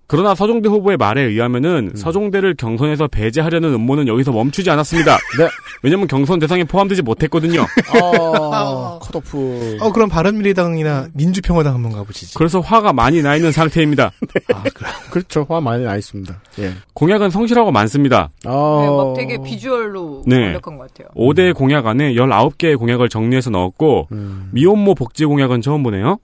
그러나 0.09 0.35
서종대 0.35 0.71
후보의 0.71 0.97
말에 0.97 1.21
의하면은 1.21 1.93
서종대를 1.95 2.55
경선에서 2.55 3.09
배제하려는 3.09 3.75
음모는 3.75 4.09
여기서 4.09 4.33
멈추지 4.33 4.71
않았습니다. 4.71 5.19
네. 5.39 5.49
왜냐면 5.83 6.09
경선 6.09 6.39
대상에 6.39 6.65
포함되지 6.65 7.03
못했거든요. 7.03 7.61
어, 8.03 8.99
컷오프. 9.01 9.77
어, 9.81 9.93
그럼 9.93 10.09
바른미래당이나 10.09 11.09
민주평화당 11.13 11.75
한번 11.75 11.93
가보시지. 11.93 12.39
그래서 12.39 12.61
화가 12.61 12.95
많이 12.95 13.21
나 13.21 13.37
있는 13.37 13.53
상태입니다. 13.53 14.11
아, 14.55 14.63
그래. 14.63 14.89
그렇죠. 15.11 15.45
화 15.47 15.61
많이 15.61 15.85
나 15.85 15.95
있습니다. 15.95 16.41
예. 16.61 16.73
공약은 16.95 17.29
성실하고 17.29 17.71
많습니다. 17.71 18.31
어... 18.47 18.81
네, 18.81 18.89
막 18.89 19.15
되게 19.15 19.43
비주얼로 19.43 20.23
네. 20.27 20.45
완벽한 20.47 20.79
것 20.79 20.89
같아요. 20.89 21.09
5대 21.17 21.55
공약 21.55 21.87
안에 21.87 22.15
19개의 22.15 22.79
공약을 22.79 23.11
정리해서 23.11 23.51
넣었고 23.51 24.09
음. 24.13 24.49
미혼모 24.53 24.95
복지 24.95 25.27
공약은 25.27 25.61
처음 25.61 25.83
보네요. 25.83 26.19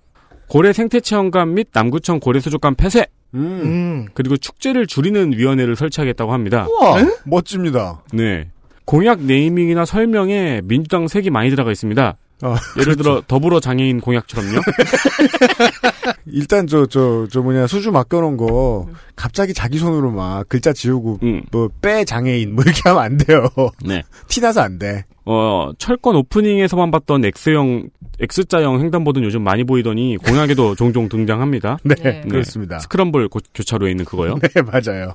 고래 0.49 0.72
생태 0.72 1.01
체험관 1.01 1.53
및 1.53 1.68
남구청 1.72 2.20
고래 2.20 2.41
수족관 2.41 2.76
폐쇄 2.76 3.07
음. 3.35 3.61
음. 3.62 4.07
그리고 4.14 4.37
축제를 4.37 4.87
줄이는 4.87 5.32
위원회를 5.32 5.76
설치하겠다고 5.76 6.32
합니다. 6.32 6.66
우와, 6.68 6.99
멋집니다. 7.24 8.03
네. 8.12 8.49
공약 8.85 9.22
네이밍이나 9.22 9.85
설명에 9.85 10.61
민주당 10.64 11.09
색이 11.09 11.30
많이 11.30 11.51
들어가 11.51 11.72
있습니다. 11.72 12.16
어, 12.43 12.57
예를 12.78 12.97
들어 12.97 13.22
더불어 13.26 13.61
장애인 13.61 14.01
공약처럼요. 14.01 14.61
일단 16.26 16.66
저, 16.66 16.85
저, 16.87 17.26
저 17.30 17.41
뭐냐, 17.41 17.66
수주 17.66 17.93
맡겨놓은 17.93 18.37
거, 18.37 18.89
갑자기 19.16 19.55
자기 19.55 19.78
손으로 19.78 20.11
막 20.11 20.47
글자 20.49 20.72
지우고, 20.72 21.20
음. 21.22 21.43
뭐, 21.51 21.70
빼 21.80 22.05
장애인, 22.05 22.55
뭐 22.55 22.64
이렇게 22.64 22.82
하면 22.85 23.03
안 23.03 23.16
돼요. 23.16 23.49
네. 23.85 24.03
티 24.28 24.41
나서 24.41 24.61
안 24.61 24.78
돼. 24.78 25.05
어, 25.26 25.70
철권 25.78 26.16
오프닝에서만 26.16 26.90
봤던 26.90 27.22
X형 27.24 27.88
X자형 28.20 28.80
횡단보도는 28.80 29.26
요즘 29.26 29.42
많이 29.42 29.64
보이더니 29.64 30.16
공약에도 30.18 30.74
종종 30.76 31.08
등장합니다. 31.08 31.78
네, 31.82 31.94
네. 31.96 32.20
그렇습니다. 32.28 32.78
스크럼블 32.78 33.28
고- 33.28 33.40
교차로에 33.54 33.90
있는 33.90 34.04
그거요. 34.04 34.36
네, 34.40 34.62
맞아요. 34.62 35.14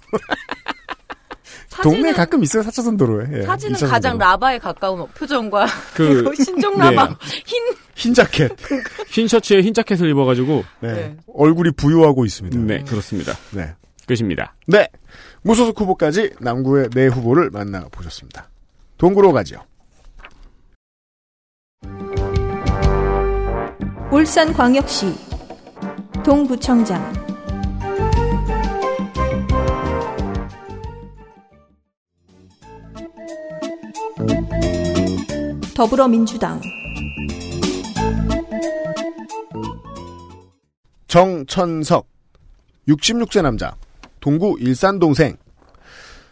동네 1.82 2.10
에 2.10 2.14
가끔 2.14 2.44
있어요, 2.44 2.62
4차선 2.64 2.98
도로에. 2.98 3.26
예, 3.40 3.42
사진은 3.44 3.76
2차선 3.78 3.90
가장 3.90 4.12
도로. 4.18 4.26
라바에 4.26 4.58
가까운 4.58 5.08
표정과 5.08 5.66
그 5.96 6.30
신종 6.36 6.78
라바 6.78 7.08
네. 7.08 7.14
흰 7.46 7.64
흰 7.96 8.14
자켓. 8.14 8.52
흰 9.10 9.28
셔츠에 9.28 9.62
흰 9.62 9.74
자켓을 9.74 10.10
입어가지고 10.10 10.64
네. 10.82 10.94
네. 10.94 11.18
얼굴이 11.36 11.72
부유하고 11.72 12.26
있습니다. 12.26 12.58
네 12.60 12.84
그렇습니다. 12.88 13.34
네. 13.52 13.74
끝입니다. 14.08 14.56
네. 14.68 14.88
무소속 15.44 15.80
후보까지 15.80 16.32
남구의 16.40 16.90
네 16.94 17.08
후보를 17.08 17.50
만나보셨습니다. 17.50 18.50
동구로 18.98 19.32
가죠. 19.34 19.62
울산광역시 24.12 25.14
동구청장 26.26 27.14
더불어민주당 35.76 36.60
정천석 41.06 42.08
66세 42.88 43.44
남자 43.44 43.76
동구 44.22 44.58
일산 44.60 44.98
동생 44.98 45.38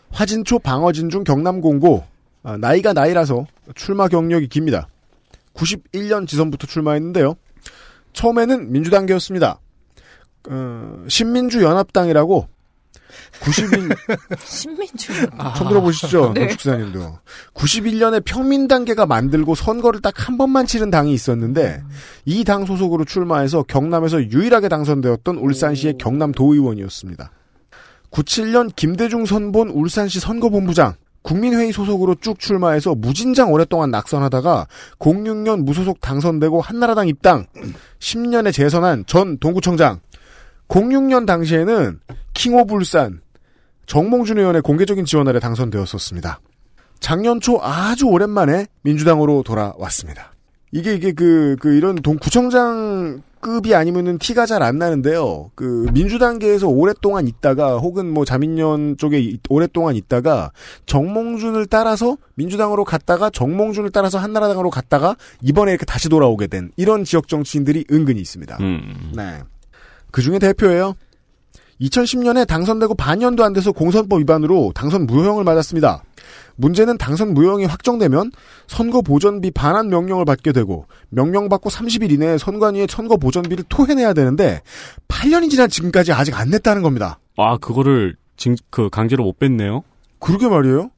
화진초 0.10 0.58
방어진 0.60 1.12
중 1.12 1.24
경남 1.24 1.62
공고 1.62 2.06
아, 2.42 2.58
나이가 2.58 2.94
나이라서 2.94 3.46
출마 3.76 4.08
경력이 4.08 4.48
깁니다. 4.48 4.88
91년 5.54 6.28
지선부터 6.28 6.66
출마했는데요. 6.66 7.36
처음에는 8.22 8.72
민주당계였습니다. 8.72 9.60
어, 10.50 11.04
신민주연합당이라고 11.08 12.48
91 13.42 13.90
신민주. 14.44 15.14
처음 15.56 15.70
들어보시죠, 15.70 16.32
네. 16.34 16.42
건축사님도. 16.48 17.20
91년에 17.54 18.24
평민단계가 18.26 19.06
만들고 19.06 19.54
선거를 19.56 20.02
딱 20.02 20.18
한 20.18 20.38
번만 20.38 20.66
치른 20.66 20.90
당이 20.90 21.14
있었는데 21.14 21.84
이 22.26 22.44
당 22.44 22.66
소속으로 22.66 23.06
출마해서 23.06 23.64
경남에서 23.64 24.24
유일하게 24.32 24.68
당선되었던 24.70 25.38
울산시의 25.38 25.98
경남도의원이었습니다. 26.00 27.30
97년 28.12 28.76
김대중 28.76 29.26
선본 29.26 29.70
울산시 29.70 30.20
선거본부장 30.20 30.96
국민회의 31.22 31.72
소속으로 31.72 32.16
쭉 32.16 32.40
출마해서 32.40 32.96
무진장 32.96 33.52
오랫동안 33.52 33.92
낙선하다가 33.92 34.68
06년 35.00 35.64
무소속 35.64 36.00
당선되고 36.00 36.62
한나라당 36.62 37.08
입당 37.08 37.48
10년에 38.00 38.54
재선한 38.54 39.06
전 39.08 39.38
동구청장 39.38 40.00
06년 40.68 41.26
당시에는 41.26 42.00
King 42.34 42.61
of 42.61 42.74
울산 42.74 43.22
정몽준 43.88 44.38
의원의 44.38 44.62
공개적인 44.62 45.06
지원 45.06 45.28
아래 45.28 45.40
당선되었었습니다. 45.40 46.40
작년 47.00 47.40
초 47.40 47.60
아주 47.62 48.06
오랜만에 48.06 48.68
민주당으로 48.82 49.44
돌아왔습니다. 49.44 50.34
이게 50.72 50.94
이게 50.94 51.14
그, 51.14 51.56
그 51.60 51.74
이런 51.74 51.96
동구청장 51.96 53.22
급이 53.48 53.74
아니면은 53.76 54.18
티가 54.18 54.46
잘 54.46 54.62
안 54.62 54.78
나는데요. 54.78 55.50
그 55.56 55.88
민주당계에서 55.94 56.68
오랫동안 56.68 57.28
있다가 57.28 57.78
혹은 57.78 58.12
뭐 58.12 58.26
자민련 58.26 58.98
쪽에 58.98 59.20
이- 59.20 59.40
오랫동안 59.50 59.96
있다가 59.96 60.52
정몽준을 60.86 61.68
따라서 61.68 62.18
민주당으로 62.36 62.84
갔다가 62.84 63.30
정몽준을 63.30 63.92
따라서 63.92 64.18
한나라당으로 64.20 64.70
갔다가 64.70 65.16
이번에 65.42 65.72
이렇게 65.72 65.86
다시 65.86 66.10
돌아오게 66.10 66.48
된 66.48 66.72
이런 66.76 67.04
지역 67.06 67.28
정치인들이 67.28 67.86
은근히 67.92 68.20
있습니다. 68.20 68.58
음. 68.60 69.12
네. 69.16 69.40
그 70.12 70.22
중에 70.22 70.40
대표예요. 70.40 70.96
2010년에 71.82 72.48
당선되고 72.48 72.96
반년도 72.96 73.44
안 73.44 73.54
돼서 73.54 73.72
공선법 73.72 74.20
위반으로 74.20 74.72
당선 74.76 75.06
무효형을 75.06 75.44
맞았습니다. 75.44 76.04
문제는 76.58 76.98
당선 76.98 77.34
무효형이 77.34 77.66
확정되면 77.66 78.32
선거 78.68 79.02
보전비 79.02 79.52
반환 79.52 79.90
명령을 79.90 80.26
받게 80.26 80.52
되고 80.52 80.88
명령받고 81.10 81.70
30일 81.70 82.12
이내에 82.12 82.38
선관위에 82.38 82.88
선거 82.90 83.16
보전비를 83.18 83.64
토해내야 83.70 84.14
되는데 84.14 84.62
8년이 85.08 85.50
지난 85.50 85.70
지금까지 85.70 86.12
아직 86.14 86.38
안 86.38 86.50
냈다는 86.50 86.82
겁니다. 86.82 87.20
아 87.38 87.58
그거를 87.58 88.16
징, 88.36 88.56
그 88.70 88.90
강제로 88.90 89.24
못 89.24 89.40
뺐네요. 89.40 89.84
그러게 90.20 90.48
말이에요. 90.48 90.90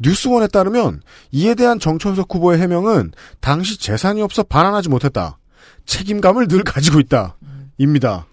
뉴스원에 0.00 0.46
따르면 0.46 1.00
이에 1.32 1.54
대한 1.54 1.78
정천석 1.78 2.32
후보의 2.34 2.58
해명은 2.60 3.12
당시 3.40 3.78
재산이 3.80 4.22
없어 4.22 4.42
반환하지 4.42 4.88
못했다. 4.88 5.38
책임감을 5.86 6.48
늘 6.48 6.62
가지고 6.62 7.00
있다. 7.00 7.36
입니다. 7.78 8.26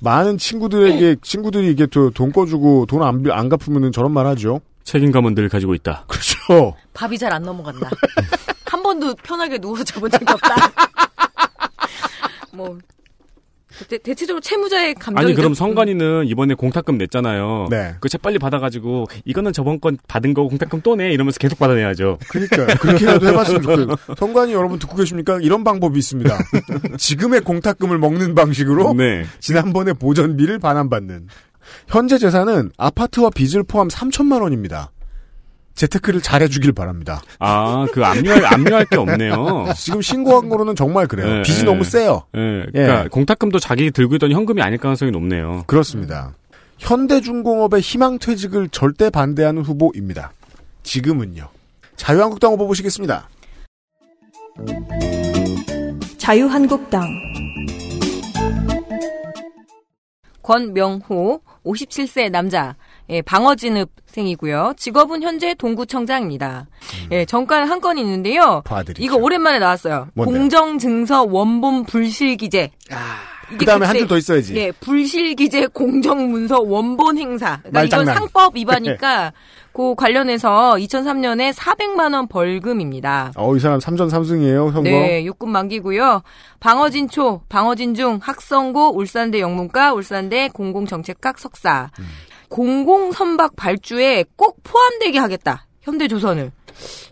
많은 0.00 0.36
친구들에게 0.36 1.16
친구들이 1.22 1.70
이게 1.70 1.86
또돈 1.86 2.32
꺼주고 2.32 2.86
돈 2.86 3.02
안 3.02 3.22
안 3.30 3.48
갚으면은 3.48 3.92
저런 3.92 4.12
말 4.12 4.26
하죠. 4.26 4.60
책임감은 4.84 5.34
늘 5.34 5.48
가지고 5.48 5.74
있다. 5.74 6.04
그렇죠. 6.08 6.76
밥이 6.94 7.18
잘 7.18 7.32
안 7.32 7.42
넘어간다. 7.42 7.88
한 8.66 8.82
번도 8.82 9.14
편하게 9.22 9.58
누워서 9.58 9.84
자본 9.84 10.10
적이 10.10 10.24
없다. 10.28 10.54
뭐 12.52 12.78
대, 13.88 13.96
대체적으로 13.96 14.40
채무자의 14.42 14.94
감정이 14.94 15.24
아니 15.24 15.34
그럼 15.34 15.54
성관이는 15.54 16.26
이번에 16.26 16.52
공탁금 16.54 16.98
냈잖아요. 16.98 17.68
네. 17.70 17.94
그책 18.00 18.20
빨리 18.20 18.38
받아가지고 18.38 19.06
이거는 19.24 19.52
저번 19.54 19.80
건 19.80 19.96
받은 20.08 20.34
거고 20.34 20.50
공탁금 20.50 20.82
또 20.82 20.94
내 20.94 21.10
이러면서 21.12 21.38
계속 21.38 21.58
받아내야죠. 21.58 22.18
그러니까 22.28 22.66
그렇게라도 22.76 23.26
해봤으면 23.28 23.62
좋겠어요. 23.62 23.96
성관이 24.18 24.52
여러분 24.52 24.78
듣고 24.78 24.94
계십니까? 24.96 25.38
이런 25.40 25.64
방법이 25.64 25.98
있습니다. 25.98 26.36
지금의 26.98 27.40
공탁금을 27.40 27.98
먹는 27.98 28.34
방식으로 28.34 28.92
네. 28.92 29.24
지난번에 29.40 29.94
보전비를 29.94 30.58
반환받는. 30.58 31.28
현재 31.88 32.18
재산은 32.18 32.72
아파트와 32.76 33.30
빚을 33.30 33.62
포함 33.64 33.88
3천만 33.88 34.42
원입니다. 34.42 34.90
재테크를 35.74 36.20
잘해주길 36.20 36.72
바랍니다. 36.72 37.22
아, 37.38 37.86
그 37.92 38.04
압류할, 38.04 38.44
압류할 38.44 38.84
게 38.86 38.96
없네요. 38.96 39.66
지금 39.74 40.02
신고한 40.02 40.48
거로는 40.48 40.76
정말 40.76 41.06
그래요. 41.06 41.26
네, 41.26 41.42
빚이 41.42 41.60
네. 41.60 41.64
너무 41.64 41.84
세요. 41.84 42.24
예, 42.34 42.66
그러니까 42.70 43.04
예. 43.04 43.08
공탁금도 43.08 43.58
자기 43.58 43.90
들고 43.90 44.16
있던 44.16 44.32
현금이 44.32 44.60
아닐 44.60 44.78
가능성이 44.78 45.10
높네요. 45.10 45.64
그렇습니다. 45.66 46.34
현대중공업의 46.78 47.80
희망퇴직을 47.80 48.68
절대 48.68 49.08
반대하는 49.08 49.62
후보입니다. 49.62 50.32
지금은요. 50.82 51.48
자유한국당 51.96 52.52
후보 52.52 52.66
보시겠습니다. 52.66 53.28
자유한국당 56.18 57.08
권명호 60.42 61.40
57세 61.64 62.30
남자 62.30 62.76
예, 63.08 63.22
방어진읍생이고요. 63.22 64.74
직업은 64.76 65.22
현재 65.22 65.54
동구청장입니다. 65.54 66.66
예, 67.10 67.24
정가는 67.24 67.68
한 67.68 67.80
건이 67.80 68.00
있는데요. 68.00 68.62
봐드리죠. 68.64 69.02
이거 69.02 69.16
오랜만에 69.16 69.58
나왔어요. 69.58 70.08
뭔데요? 70.14 70.38
공정증서 70.38 71.24
원본 71.24 71.84
불실기재. 71.84 72.70
그 73.58 73.64
다음에 73.64 73.86
한 73.86 73.92
그때- 73.94 74.00
줄더 74.00 74.16
있어야지. 74.18 74.52
네, 74.54 74.72
불실기재 74.72 75.68
공정문서 75.68 76.60
원본 76.60 77.18
행사. 77.18 77.58
그러니까 77.58 77.70
말장난. 77.80 78.04
이건 78.06 78.14
상법 78.14 78.56
위반이니까 78.56 79.32
그 79.72 79.94
관련해서 79.94 80.74
2003년에 80.78 81.52
400만 81.54 82.14
원 82.14 82.28
벌금입니다. 82.28 83.32
어, 83.36 83.56
이 83.56 83.60
사람 83.60 83.78
3전 83.78 84.10
3승이에요, 84.10 84.72
선거. 84.72 84.82
네, 84.82 85.24
육군 85.24 85.50
만기고요. 85.50 86.22
방어진초, 86.60 87.42
방어진중, 87.48 88.18
학성고, 88.22 88.96
울산대 88.96 89.40
영문과, 89.40 89.94
울산대 89.94 90.48
공공정책학 90.52 91.38
석사. 91.38 91.90
음. 91.98 92.04
공공선박 92.48 93.56
발주에 93.56 94.24
꼭 94.36 94.58
포함되게 94.62 95.18
하겠다. 95.18 95.66
현대조선을. 95.80 96.52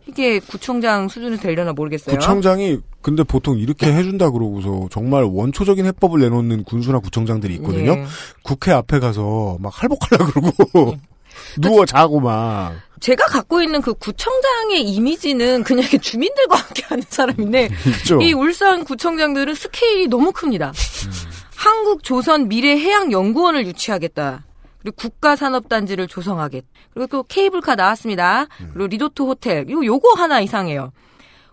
이게 0.06 0.38
구청장 0.38 1.08
수준이 1.08 1.38
되려나 1.38 1.72
모르겠어요. 1.72 2.16
구청장이 2.16 2.78
근데 3.02 3.22
보통 3.22 3.58
이렇게 3.58 3.92
해준다 3.92 4.30
그러고서 4.30 4.88
정말 4.90 5.24
원초적인 5.24 5.86
해법을 5.86 6.20
내놓는 6.20 6.64
군수나 6.64 6.98
구청장들이 6.98 7.54
있거든요. 7.56 7.92
예. 7.92 8.04
국회 8.42 8.72
앞에 8.72 8.98
가서 8.98 9.56
막 9.60 9.72
할복하려 9.74 10.26
그러고 10.26 10.96
누워 11.58 11.86
자고 11.86 12.20
막 12.20 12.74
제가 13.00 13.26
갖고 13.26 13.62
있는 13.62 13.80
그 13.80 13.94
구청장의 13.94 14.82
이미지는 14.82 15.64
그냥 15.64 15.82
이렇게 15.82 15.98
주민들과 15.98 16.56
함께 16.56 16.82
하는 16.86 17.02
사람인데 17.08 17.70
있죠. 18.02 18.20
이 18.20 18.32
울산 18.32 18.84
구청장들은 18.84 19.54
스케일이 19.54 20.06
너무 20.06 20.32
큽니다. 20.32 20.68
음. 20.68 21.10
한국 21.56 22.02
조선 22.04 22.48
미래 22.48 22.78
해양 22.78 23.10
연구원을 23.12 23.66
유치하겠다. 23.66 24.44
그리고 24.82 24.96
국가산업단지를 24.96 26.06
조성하겠다. 26.08 26.66
그리고 26.92 27.06
또 27.06 27.22
케이블카 27.22 27.74
나왔습니다. 27.74 28.46
음. 28.60 28.70
그리고 28.72 28.86
리조트 28.88 29.22
호텔. 29.22 29.68
이거 29.68 29.84
요거 29.84 30.14
하나 30.16 30.40
이상해요. 30.40 30.92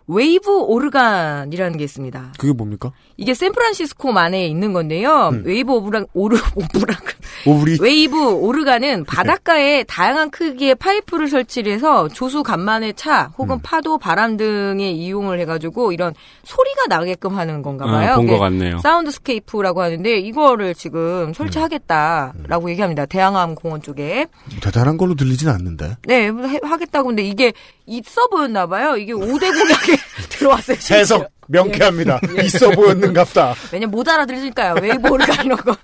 wave 0.08 0.50
organ이라는 0.62 1.78
게 1.78 1.84
있습니다. 1.84 2.34
그게 2.38 2.54
뭡니까? 2.54 2.92
이게 3.18 3.34
샌프란시스코만에 3.34 4.48
있는 4.48 4.72
건데요. 4.74 5.30
음. 5.34 5.44
웨이브 5.46 5.72
오브랑 5.74 6.06
오르 6.14 6.38
오브랑 6.56 6.98
오브리 7.46 7.78
wave 7.82 8.18
organ은 8.32 9.04
바닷가에 9.06 9.84
다양한 9.84 10.30
크기의 10.32 10.76
파이프를 10.76 11.28
설치를 11.28 11.74
해서 11.74 12.08
조수 12.08 12.42
간만의 12.44 12.94
차 12.96 13.32
혹은 13.38 13.60
파도 13.62 13.98
바람 13.98 14.38
등에 14.38 14.92
이용을 14.92 15.40
해가지고 15.42 15.92
이런 15.92 16.14
소리가 16.44 16.86
나게끔 16.88 17.38
하는 17.38 17.62
건가 17.62 17.86
봐요. 17.86 18.12
아, 18.14 18.16
본 18.16 18.26
그게 18.26 18.38
것 18.38 18.44
같네요. 18.44 18.80
soundscape라고 18.80 19.82
하는데 19.82 20.18
이거를 20.20 20.74
지금 20.74 21.34
설치하겠다라고 21.34 22.70
얘기합니다. 22.72 23.06
대왕암 23.06 23.56
공원 23.56 23.82
쪽에. 23.82 24.28
대단한 24.62 24.98
걸로 24.98 25.16
들리진 25.16 25.50
않는데. 25.50 25.98
네, 26.08 26.28
해- 26.28 26.60
하겠다고 26.64 27.08
근데 27.10 27.24
이게 27.24 27.54
있어 27.86 28.28
보였나 28.28 28.68
봐요. 28.68 28.98
이게 28.98 29.14
5대 29.14 29.40
공약에 29.52 29.97
들어왔어요. 30.30 30.78
심지어. 30.78 30.98
해석 30.98 31.32
명쾌합니다. 31.48 32.20
예. 32.38 32.44
있어 32.46 32.70
보였는갑다. 32.72 33.56
왜냐면 33.72 33.92
못 33.92 34.08
알아들으니까요. 34.08 34.76
오르간 35.10 35.46
이런 35.46 35.58
거. 35.58 35.76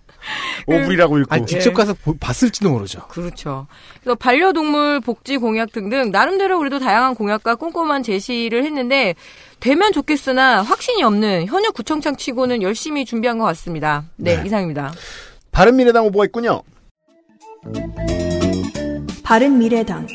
오브리라고 0.67 1.19
읽고. 1.19 1.33
아니, 1.35 1.45
직접 1.45 1.71
예. 1.71 1.73
가서 1.73 1.93
보- 1.93 2.15
봤을지도 2.17 2.69
모르죠. 2.69 3.05
그렇죠. 3.09 3.67
그래서 4.01 4.15
반려동물 4.15 5.01
복지 5.01 5.37
공약 5.37 5.71
등등 5.71 6.11
나름대로 6.11 6.57
그래도 6.59 6.79
다양한 6.79 7.15
공약과 7.15 7.55
꼼꼼한 7.55 8.03
제시를 8.03 8.63
했는데 8.65 9.15
되면 9.59 9.91
좋겠으나 9.91 10.61
확신이 10.61 11.03
없는 11.03 11.47
현역 11.47 11.73
구청장 11.73 12.15
치고는 12.15 12.61
열심히 12.61 13.05
준비한 13.05 13.37
것 13.37 13.45
같습니다. 13.45 14.05
네, 14.15 14.37
네. 14.37 14.45
이상입니다. 14.45 14.93
바른미래당 15.51 16.05
후보가 16.05 16.25
있군요. 16.25 16.61
바른미래당 19.23 20.07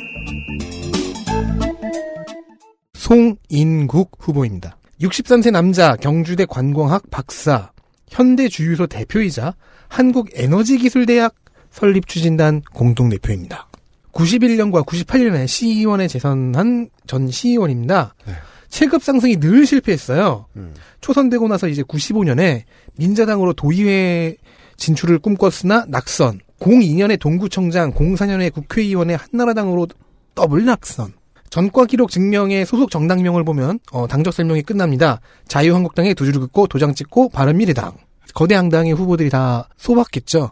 송인국 3.08 4.18
후보입니다. 4.18 4.76
63세 5.00 5.50
남자, 5.50 5.96
경주대 5.96 6.44
관광학 6.44 7.10
박사, 7.10 7.72
현대주유소 8.08 8.86
대표이자 8.86 9.54
한국에너지기술대학 9.88 11.34
설립 11.70 12.06
추진단 12.06 12.60
공동대표입니다. 12.74 13.68
91년과 14.12 14.84
98년에 14.84 15.46
시의원에 15.46 16.06
재선한 16.06 16.90
전 17.06 17.30
시의원입니다. 17.30 18.14
네. 18.26 18.32
체급 18.68 19.02
상승이 19.02 19.40
늘 19.40 19.64
실패했어요. 19.64 20.44
음. 20.56 20.74
초선되고 21.00 21.48
나서 21.48 21.66
이제 21.66 21.82
95년에 21.82 22.64
민자당으로 22.96 23.54
도의회 23.54 24.36
진출을 24.76 25.20
꿈꿨으나 25.20 25.86
낙선. 25.88 26.40
02년에 26.60 27.18
동구청장, 27.18 27.94
04년에 27.94 28.52
국회의원에 28.52 29.14
한나라당으로 29.14 29.86
더블 30.34 30.66
낙선. 30.66 31.17
전과 31.50 31.86
기록 31.86 32.10
증명의 32.10 32.66
소속 32.66 32.90
정당명을 32.90 33.44
보면 33.44 33.78
어, 33.92 34.06
당적 34.06 34.34
설명이 34.34 34.62
끝납니다. 34.62 35.20
자유한국당에 35.48 36.14
두 36.14 36.24
줄을 36.26 36.40
긋고 36.40 36.66
도장 36.66 36.94
찍고 36.94 37.30
바른미래당. 37.30 37.92
거대 38.34 38.54
양당의 38.54 38.92
후보들이 38.92 39.30
다 39.30 39.68
소박했죠. 39.78 40.50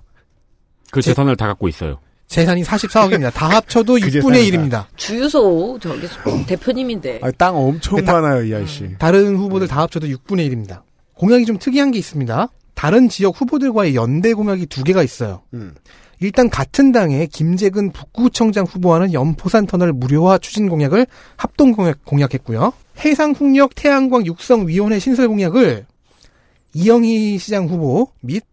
그 0.90 1.02
제- 1.02 1.10
재산을 1.10 1.36
다 1.36 1.46
갖고 1.46 1.68
있어요. 1.68 1.98
재산이 2.26 2.62
44억입니다. 2.64 3.32
다 3.32 3.48
합쳐도 3.48 3.94
그 3.94 4.00
6분의 4.00 4.10
재산이다. 4.12 4.40
1입니다. 4.40 4.84
주유소 4.96 5.78
저기 5.80 6.08
대표님인데. 6.46 7.20
아, 7.22 7.30
땅 7.32 7.56
엄청 7.56 7.96
네, 7.98 8.04
다- 8.04 8.14
많아요, 8.20 8.42
이 8.44 8.54
아이씨. 8.54 8.96
다른 8.98 9.36
후보들 9.36 9.68
다 9.68 9.82
합쳐도 9.82 10.08
6분의 10.08 10.50
1입니다. 10.50 10.82
공약이 11.14 11.46
좀 11.46 11.58
특이한 11.58 11.92
게 11.92 11.98
있습니다. 11.98 12.48
다른 12.74 13.08
지역 13.08 13.40
후보들과의 13.40 13.94
연대 13.94 14.32
공약이 14.32 14.66
두 14.66 14.82
개가 14.82 15.02
있어요. 15.02 15.42
음. 15.54 15.74
일단 16.20 16.48
같은 16.48 16.92
당의 16.92 17.26
김재근 17.26 17.92
북구청장 17.92 18.64
후보와는 18.64 19.12
연포산 19.12 19.66
터널 19.66 19.92
무료화 19.92 20.38
추진 20.38 20.68
공약을 20.68 21.06
합동 21.36 21.72
공약, 21.72 22.04
공약했고요. 22.04 22.72
해상풍력 22.98 23.74
태양광 23.74 24.24
육성위원회 24.24 24.98
신설 24.98 25.28
공약을 25.28 25.86
이영희 26.74 27.38
시장 27.38 27.66
후보 27.66 28.08
및 28.20 28.44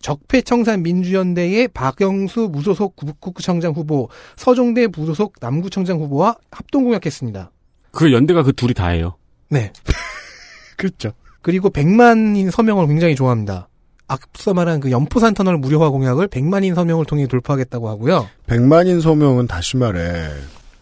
적폐청산 0.00 0.82
민주연대의 0.82 1.68
박영수 1.68 2.48
무소속 2.52 2.96
북구청장 2.96 3.72
후보, 3.72 4.08
서종대 4.36 4.88
무소속 4.88 5.34
남구청장 5.40 6.00
후보와 6.00 6.36
합동 6.50 6.84
공약했습니다. 6.84 7.52
그 7.92 8.12
연대가 8.12 8.42
그 8.42 8.52
둘이 8.52 8.74
다예요. 8.74 9.16
네. 9.48 9.72
그렇죠. 10.76 11.12
그리고 11.40 11.70
100만인 11.70 12.50
서명을 12.50 12.88
굉장히 12.88 13.14
좋아합니다. 13.14 13.68
앞서 14.12 14.52
말한 14.52 14.80
그 14.80 14.90
연포산 14.90 15.34
터널 15.34 15.56
무료화 15.56 15.88
공약을 15.90 16.28
100만인 16.28 16.74
서명을 16.74 17.06
통해 17.06 17.26
돌파하겠다고 17.26 17.88
하고요. 17.88 18.28
100만인 18.46 19.00
서명은 19.00 19.46
다시 19.46 19.76
말해 19.76 20.28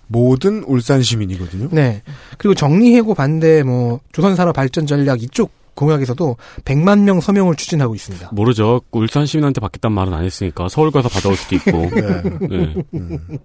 모든 0.09 0.65
울산 0.65 1.03
시민이거든요. 1.03 1.69
네. 1.71 2.03
그리고 2.37 2.55
정리해고 2.55 3.15
반대 3.15 3.63
뭐 3.63 4.01
조선산업 4.13 4.55
발전 4.55 4.87
전략 4.87 5.23
이쪽 5.23 5.53
공약에서도 5.75 6.37
100만 6.65 7.03
명 7.03 7.21
서명을 7.21 7.55
추진하고 7.55 7.95
있습니다. 7.95 8.31
모르죠. 8.33 8.81
울산 8.91 9.25
시민한테 9.25 9.61
받겠다는 9.61 9.95
말은 9.95 10.13
안 10.13 10.25
했으니까 10.25 10.69
서울 10.69 10.91
가서 10.91 11.09
받아올 11.09 11.37
수도 11.37 11.55
있고. 11.55 11.71
네. 11.95 12.23
네. 12.49 12.75
음. 12.95 13.39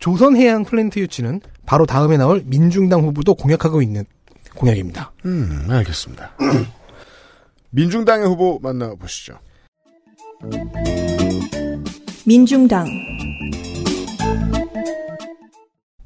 조선해양 0.00 0.64
플랜트 0.64 0.98
유치는 0.98 1.40
바로 1.64 1.86
다음에 1.86 2.16
나올 2.16 2.42
민중당 2.44 3.02
후보도 3.02 3.34
공약하고 3.34 3.80
있는 3.80 4.04
공약입니다. 4.56 5.12
음, 5.24 5.66
알겠습니다. 5.70 6.32
민중당의 7.72 8.26
후보 8.26 8.58
만나보시죠. 8.62 9.38
민중당 12.26 12.86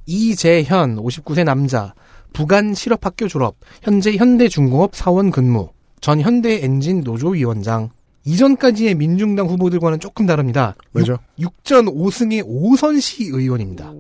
이재현 0.07 0.97
59세 0.97 1.45
남자 1.45 1.95
부간 2.33 2.75
실업학교 2.75 3.27
졸업 3.27 3.57
현재 3.83 4.15
현대중공업 4.17 4.95
사원 4.95 5.31
근무 5.31 5.71
전 6.01 6.21
현대엔진 6.21 7.03
노조 7.03 7.31
위원장 7.31 7.91
이전까지의 8.25 8.95
민중당 8.95 9.47
후보들과는 9.47 9.99
조금 10.01 10.27
다릅니다. 10.27 10.77
왜죠? 10.93 11.19
6 11.39 11.65
전 11.65 11.87
5승의 11.87 12.45
5선시 12.45 13.35
의원입니다. 13.35 13.93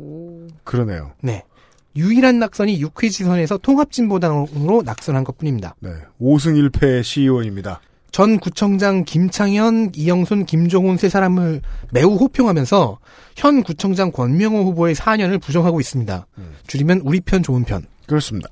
그러네요. 0.64 1.12
네. 1.20 1.44
유일한 1.96 2.38
낙선이 2.38 2.80
6회 2.82 3.10
지선에서 3.10 3.58
통합진보당으로 3.58 4.82
낙선한 4.84 5.24
것뿐입니다. 5.24 5.74
네. 5.80 5.90
5승 6.20 6.70
1패 6.70 7.02
시의원입니다. 7.02 7.80
전 8.12 8.38
구청장 8.38 9.04
김창현, 9.04 9.92
이영순, 9.94 10.46
김종훈 10.46 10.96
세 10.96 11.08
사람을 11.08 11.60
매우 11.90 12.14
호평하면서 12.16 12.98
현 13.36 13.62
구청장 13.62 14.10
권명호 14.10 14.62
후보의 14.64 14.94
4년을 14.94 15.40
부정하고 15.40 15.80
있습니다. 15.80 16.26
음. 16.38 16.54
줄이면 16.66 17.02
우리 17.04 17.20
편 17.20 17.42
좋은 17.42 17.64
편. 17.64 17.84
그렇습니다. 18.06 18.48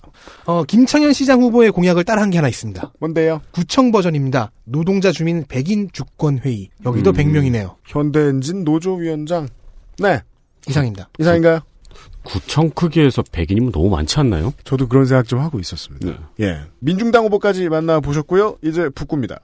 어, 0.46 0.64
김창현 0.64 1.12
시장 1.12 1.40
후보의 1.40 1.70
공약을 1.70 2.04
따라한 2.04 2.30
게 2.30 2.38
하나 2.38 2.48
있습니다. 2.48 2.92
뭔데요? 2.98 3.40
구청 3.52 3.92
버전입니다. 3.92 4.50
노동자 4.64 5.12
주민 5.12 5.44
100인 5.44 5.92
주권 5.92 6.38
회의. 6.40 6.68
여기도 6.84 7.10
음. 7.10 7.14
100명이네요. 7.14 7.76
현대엔진 7.84 8.64
노조 8.64 8.96
위원장. 8.96 9.48
네. 9.98 10.20
이상입니다. 10.68 11.08
이상인가요? 11.18 11.60
구청 12.24 12.70
크기에서 12.70 13.22
100인이면 13.22 13.72
너무 13.72 13.90
많지 13.90 14.18
않나요? 14.18 14.52
저도 14.64 14.88
그런 14.88 15.04
생각 15.04 15.28
좀 15.28 15.40
하고 15.40 15.60
있었습니다. 15.60 16.06
네. 16.06 16.16
예. 16.40 16.60
민중당 16.80 17.24
후보까지 17.24 17.68
만나보셨고요. 17.68 18.58
이제 18.62 18.88
북구입니다. 18.88 19.40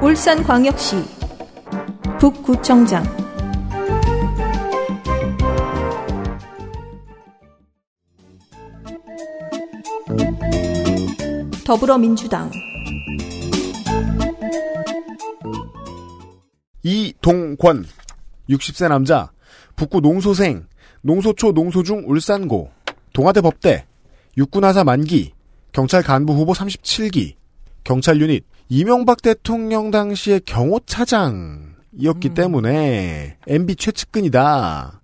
울산광역시 0.00 0.96
북구청장 2.18 3.04
더불어민주당 11.66 12.50
이동권 16.82 17.84
60세 18.50 18.88
남자 18.88 19.30
북구 19.76 20.00
농소생 20.00 20.66
농소초 21.02 21.52
농소중 21.52 22.04
울산고 22.06 22.70
동아대 23.12 23.40
법대 23.40 23.86
육군하사 24.36 24.84
만기 24.84 25.32
경찰 25.72 26.02
간부 26.02 26.34
후보 26.34 26.52
37기 26.52 27.34
경찰 27.84 28.20
유닛 28.20 28.44
이명박 28.68 29.22
대통령 29.22 29.90
당시의 29.90 30.42
경호차장이었기 30.46 32.28
때문에 32.34 33.36
MB 33.48 33.74
최측근이다. 33.74 35.00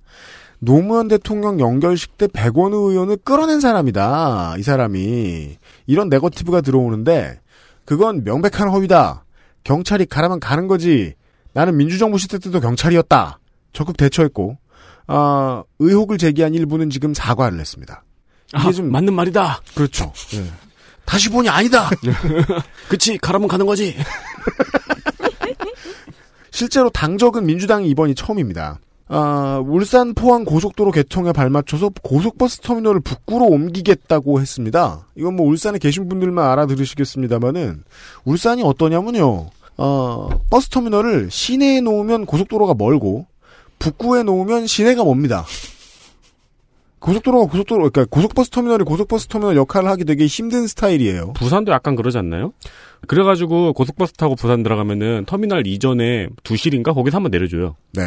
노무현 0.60 1.08
대통령 1.08 1.58
연결식 1.58 2.16
때 2.16 2.28
백원의 2.32 2.78
의원을 2.78 3.16
끌어낸 3.18 3.60
사람이다. 3.60 4.54
이 4.58 4.62
사람이 4.62 5.56
이런 5.86 6.08
네거티브가 6.08 6.60
들어오는데 6.60 7.40
그건 7.84 8.22
명백한 8.22 8.68
허위다. 8.68 9.24
경찰이 9.64 10.06
가라면 10.06 10.38
가는 10.38 10.68
거지. 10.68 11.14
나는 11.56 11.78
민주정부 11.78 12.18
시대 12.18 12.38
때도 12.38 12.60
경찰이었다. 12.60 13.38
적극 13.72 13.96
대처했고 13.96 14.58
아, 15.06 15.62
의혹을 15.78 16.18
제기한 16.18 16.52
일부는 16.52 16.90
지금 16.90 17.14
사과를 17.14 17.58
했습니다. 17.58 18.04
이게 18.48 18.68
아, 18.68 18.72
좀 18.72 18.92
맞는 18.92 19.14
말이다. 19.14 19.62
그렇죠. 19.74 20.12
예. 20.34 20.44
다시 21.06 21.30
보니 21.30 21.48
아니다. 21.48 21.88
그치 22.90 23.16
가라면 23.16 23.48
가는 23.48 23.64
거지. 23.64 23.96
실제로 26.52 26.90
당적은 26.90 27.46
민주당이 27.46 27.88
이번이 27.88 28.14
처음입니다. 28.14 28.78
아, 29.08 29.62
울산 29.64 30.12
포항 30.12 30.44
고속도로 30.44 30.90
개통에 30.90 31.32
발맞춰서 31.32 31.90
고속버스 32.02 32.60
터미널을 32.60 33.00
북구로 33.00 33.46
옮기겠다고 33.46 34.42
했습니다. 34.42 35.06
이건 35.16 35.36
뭐 35.36 35.46
울산에 35.46 35.78
계신 35.78 36.06
분들만 36.06 36.50
알아들으시겠습니다만은 36.50 37.84
울산이 38.26 38.62
어떠냐면요. 38.62 39.48
어, 39.78 40.28
버스 40.50 40.68
터미널을 40.68 41.30
시내에 41.30 41.80
놓으면 41.80 42.26
고속도로가 42.26 42.74
멀고 42.74 43.26
북구에 43.78 44.22
놓으면 44.22 44.66
시내가 44.66 45.02
멉니다. 45.04 45.44
고속도로가 47.06 47.50
고속도로, 47.52 47.90
그러니까 47.90 48.04
고속버스 48.10 48.50
터미널이 48.50 48.82
고속버스 48.84 49.28
터미널 49.28 49.56
역할을 49.56 49.88
하기 49.90 50.04
되게 50.04 50.26
힘든 50.26 50.66
스타일이에요. 50.66 51.34
부산도 51.34 51.70
약간 51.70 51.94
그러지 51.94 52.18
않나요? 52.18 52.52
그래가지고 53.06 53.74
고속버스 53.74 54.14
타고 54.14 54.34
부산 54.34 54.64
들어가면은 54.64 55.24
터미널 55.26 55.66
이전에 55.68 56.28
두실인가 56.42 56.92
거기서 56.92 57.18
한번 57.18 57.30
내려줘요. 57.30 57.76
네. 57.92 58.02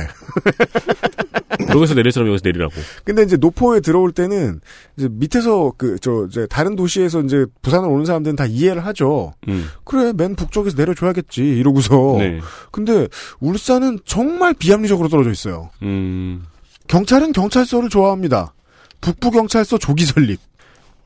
여기서 1.73 1.93
내리처럼 1.93 2.27
여기서 2.27 2.41
내리라고. 2.43 2.73
근데 3.05 3.23
이제 3.23 3.37
노포에 3.37 3.79
들어올 3.79 4.11
때는 4.11 4.59
이제 4.97 5.07
밑에서 5.09 5.71
그 5.77 5.97
저 6.01 6.25
이제 6.29 6.45
다른 6.49 6.75
도시에서 6.75 7.21
이제 7.21 7.45
부산을 7.61 7.87
오는 7.87 8.03
사람들은 8.05 8.35
다 8.35 8.45
이해를 8.45 8.85
하죠. 8.87 9.33
음. 9.47 9.65
그래 9.85 10.11
맨 10.15 10.35
북쪽에서 10.35 10.75
내려줘야겠지 10.77 11.41
이러고서. 11.41 12.15
네. 12.17 12.39
근데 12.71 13.07
울산은 13.39 13.99
정말 14.05 14.53
비합리적으로 14.53 15.07
떨어져 15.07 15.31
있어요. 15.31 15.69
음. 15.83 16.43
경찰은 16.87 17.31
경찰서를 17.33 17.89
좋아합니다. 17.89 18.53
북부 19.01 19.31
경찰서 19.31 19.77
조기 19.77 20.05
설립 20.05 20.39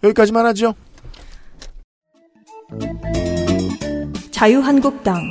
여기까지만 0.03 0.45
하죠. 0.47 0.73
자유한국당 4.31 5.21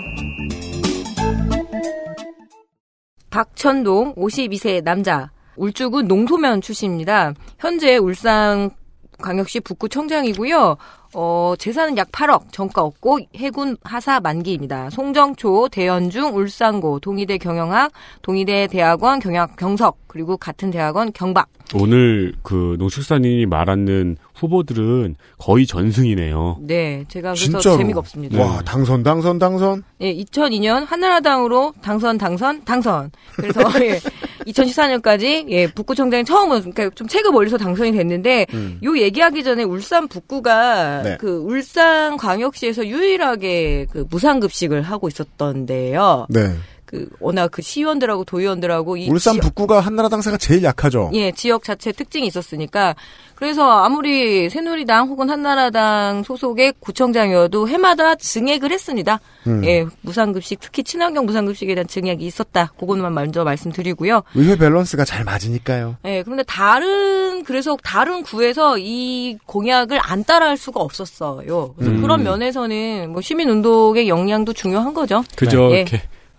박천동 3.31 4.15
52세 4.15 4.83
남자 4.83 5.31
울주군 5.57 6.07
농소면 6.07 6.61
출신입니다. 6.61 7.35
현재 7.59 7.97
울산 7.97 8.71
광역시 9.19 9.61
북구 9.61 9.89
청장이고요. 9.89 10.77
어, 11.15 11.55
재산은 11.59 11.97
약 11.99 12.11
8억, 12.11 12.53
정가 12.53 12.83
없고 12.83 13.21
해군 13.37 13.77
하사 13.83 14.19
만기입니다. 14.21 14.91
송정초, 14.91 15.69
대연중, 15.71 16.35
울산고, 16.35 17.01
동의대 17.01 17.39
경영학, 17.39 17.93
동의대 18.23 18.67
대학원 18.69 19.21
경영 19.21 19.47
경석, 19.57 20.02
그리고 20.13 20.37
같은 20.37 20.71
대학원 20.71 21.11
경박. 21.15 21.49
오늘 21.75 22.35
그 22.43 22.77
농축산인이 22.79 23.47
말하는 23.47 24.19
후보들은 24.35 25.17
거의 25.39 25.67
전승이네요. 25.67 26.59
네, 26.61 27.07
제가 27.09 27.31
그래서 27.31 27.45
진짜로. 27.45 27.79
재미가 27.79 28.01
없습니다. 28.01 28.39
와 28.39 28.61
당선 28.61 29.03
당선 29.03 29.39
당선. 29.39 29.83
예, 30.03 30.15
2002년 30.15 30.85
한나라당으로 30.87 31.73
당선, 31.81 32.19
당선, 32.19 32.63
당선. 32.67 33.11
그래서 33.37 33.63
예, 33.83 34.01
2014년까지 34.45 35.49
예, 35.49 35.67
북구청장이 35.69 36.27
처음으로 36.27 36.61
그러니까 36.61 36.91
좀 36.91 37.09
체급 37.09 37.35
올려서 37.35 37.57
당선이 37.57 37.93
됐는데 37.93 38.49
음. 38.53 38.81
요 38.85 38.99
얘기하기 38.99 39.43
전에 39.43 39.63
울산 39.63 40.09
북구가 40.09 41.03
네. 41.05 41.17
그 41.19 41.39
울산 41.39 42.19
광역시에서 42.19 42.87
유일하게 42.87 43.87
그 43.91 44.05
무상급식을 44.11 44.83
하고 44.83 45.09
있었던데요. 45.09 46.27
네. 46.29 46.51
그 46.93 47.09
워낙 47.21 47.49
그 47.51 47.63
시의원들하고 47.63 48.25
도의원들하고 48.25 48.99
이 48.99 49.09
울산 49.09 49.33
지역- 49.33 49.45
북구가 49.45 49.81
한나라당사가 49.81 50.37
제일 50.37 50.63
약하죠. 50.63 51.11
예, 51.15 51.33
지역 51.33 51.65
자체 51.65 51.91
특징이 51.91 52.27
있었으니까 52.27 52.95
그래서 53.35 53.83
아무리 53.83 54.51
새누리당 54.51 55.09
혹은 55.09 55.31
한나라당 55.31 56.23
소속의 56.23 56.75
구청장이어도 56.81 57.67
해마다 57.67 58.15
증액을 58.15 58.71
했습니다. 58.71 59.21
음. 59.47 59.65
예, 59.65 59.87
무상급식 60.03 60.61
특히 60.61 60.85
친환경 60.85 61.25
무상급식에 61.25 61.75
대한 61.75 61.87
증액이 61.89 62.27
있었다. 62.27 62.73
그것만 62.79 63.15
먼저 63.15 63.43
말씀드리고요. 63.43 64.23
의회 64.35 64.57
밸런스가 64.57 65.07
잘 65.07 65.25
맞으니까요. 65.25 65.97
예, 66.05 66.23
그런데 66.23 66.43
다른 66.43 67.43
그래서 67.45 67.75
다른 67.83 68.23
구에서 68.23 68.77
이 68.77 69.39
공약을 69.47 69.99
안 70.03 70.25
따라할 70.25 70.59
수가 70.59 70.81
없었어요. 70.81 71.73
그래서 71.79 71.91
음. 71.95 72.03
그런 72.03 72.23
면에서는 72.23 73.11
뭐 73.13 73.23
시민 73.23 73.49
운동의 73.49 74.09
역량도 74.11 74.53
중요한 74.53 74.93
거죠. 74.93 75.25
그저 75.37 75.71
예. 75.73 75.85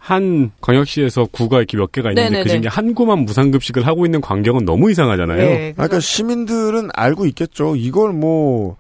한 0.04 0.52
광역시에서 0.60 1.28
구가 1.32 1.60
이렇게 1.60 1.78
몇 1.78 1.94
개가 1.94 2.10
있는데 2.10 2.30
네네네. 2.30 2.44
그 2.44 2.50
중에 2.50 2.70
한 2.70 2.94
구만 2.94 3.20
무상급식을 3.20 3.88
하고 3.88 4.06
있는 4.06 4.20
광경은 4.20 4.66
너무 4.66 4.92
이상하잖아요. 4.92 5.38
네, 5.38 5.70
아, 5.70 5.84
그러니까 5.84 6.02
시민들은 6.02 6.90
알고 6.94 7.26
있겠죠. 7.28 7.78
이걸 7.78 8.12
뭐, 8.12 8.76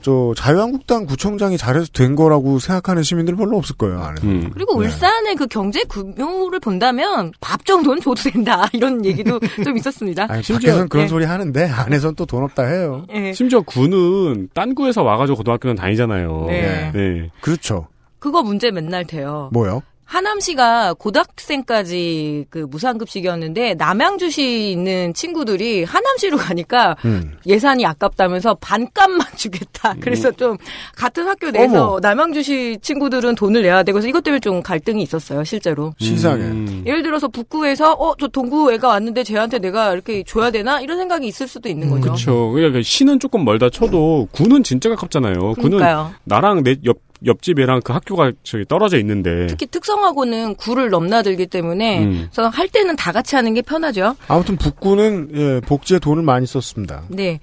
저, 0.00 0.32
자유한국당 0.34 1.04
구청장이 1.04 1.58
잘해서 1.58 1.88
된 1.92 2.16
거라고 2.16 2.58
생각하는 2.58 3.02
시민들 3.02 3.36
별로 3.36 3.58
없을 3.58 3.76
거예요, 3.76 4.00
안에. 4.00 4.14
음. 4.24 4.50
그리고 4.54 4.80
네. 4.80 4.86
울산의 4.86 5.34
그 5.34 5.46
경제 5.46 5.84
규모를 5.84 6.58
본다면 6.58 7.32
밥 7.42 7.66
정도는 7.66 8.00
줘도 8.00 8.22
된다 8.30 8.66
이런 8.72 9.04
얘기도 9.04 9.40
좀 9.62 9.76
있었습니다. 9.76 10.22
아니, 10.30 10.42
밖에서는 10.42 10.88
그런 10.88 11.04
예. 11.04 11.08
소리 11.08 11.26
하는데, 11.26 11.68
안에선 11.68 12.14
또돈 12.14 12.44
없다 12.44 12.64
해요. 12.64 13.04
예. 13.12 13.34
심지어 13.34 13.60
구는 13.60 14.48
딴 14.54 14.74
구에서 14.74 15.02
와가지고 15.02 15.36
고등학교는 15.36 15.76
다니잖아요. 15.76 16.46
네. 16.48 16.92
네. 16.94 17.30
그렇죠. 17.42 17.88
그거 18.18 18.42
문제 18.42 18.70
맨날 18.70 19.04
돼요. 19.04 19.50
뭐요? 19.52 19.82
하남시가 20.16 20.92
고등학생까지 20.94 22.44
그 22.50 22.66
무상급식이었는데 22.70 23.74
남양주시 23.74 24.70
있는 24.72 25.14
친구들이 25.14 25.84
하남시로 25.84 26.36
가니까 26.36 26.96
음. 27.06 27.38
예산이 27.46 27.86
아깝다면서 27.86 28.56
반값만 28.60 29.26
주겠다. 29.36 29.94
그래서 30.00 30.30
좀 30.30 30.58
같은 30.96 31.26
학교 31.26 31.50
내에서 31.50 31.86
어머. 31.92 32.00
남양주시 32.00 32.78
친구들은 32.82 33.36
돈을 33.36 33.62
내야 33.62 33.82
되고 33.82 33.94
그래서 33.96 34.08
이것 34.08 34.22
때문에 34.22 34.40
좀 34.40 34.62
갈등이 34.62 35.02
있었어요, 35.02 35.44
실제로. 35.44 35.94
시상에. 35.98 36.42
음. 36.44 36.82
예를 36.86 37.02
들어서 37.02 37.28
북구에서 37.28 37.92
어 37.94 38.12
저 38.18 38.28
동구 38.28 38.72
애가 38.74 38.86
왔는데 38.88 39.24
쟤한테 39.24 39.58
내가 39.58 39.92
이렇게 39.94 40.22
줘야 40.24 40.50
되나 40.50 40.80
이런 40.80 40.98
생각이 40.98 41.26
있을 41.26 41.48
수도 41.48 41.68
있는 41.70 41.88
거죠. 41.88 42.02
그렇죠. 42.02 42.50
그러니까 42.52 42.80
시는 42.82 43.18
조금 43.18 43.44
멀다 43.44 43.68
쳐도 43.70 44.28
구는 44.30 44.62
진짜 44.62 44.90
가깝잖아요. 44.90 45.54
구는 45.54 45.78
그러니까요. 45.78 46.12
나랑 46.24 46.62
내 46.62 46.76
옆 46.84 46.98
옆집 47.26 47.58
애랑 47.58 47.80
그 47.82 47.92
학교가 47.92 48.32
저기 48.42 48.64
떨어져 48.64 48.98
있는데. 48.98 49.46
특히 49.46 49.66
특성화고는 49.66 50.56
구를 50.56 50.90
넘나들기 50.90 51.46
때문에 51.46 52.04
음. 52.04 52.28
그래서 52.32 52.48
할 52.48 52.68
때는 52.68 52.96
다 52.96 53.12
같이 53.12 53.36
하는 53.36 53.54
게 53.54 53.62
편하죠. 53.62 54.16
아무튼 54.28 54.56
북구는, 54.56 55.30
예, 55.34 55.60
복지에 55.66 55.98
돈을 55.98 56.22
많이 56.22 56.46
썼습니다. 56.46 57.04
네. 57.08 57.40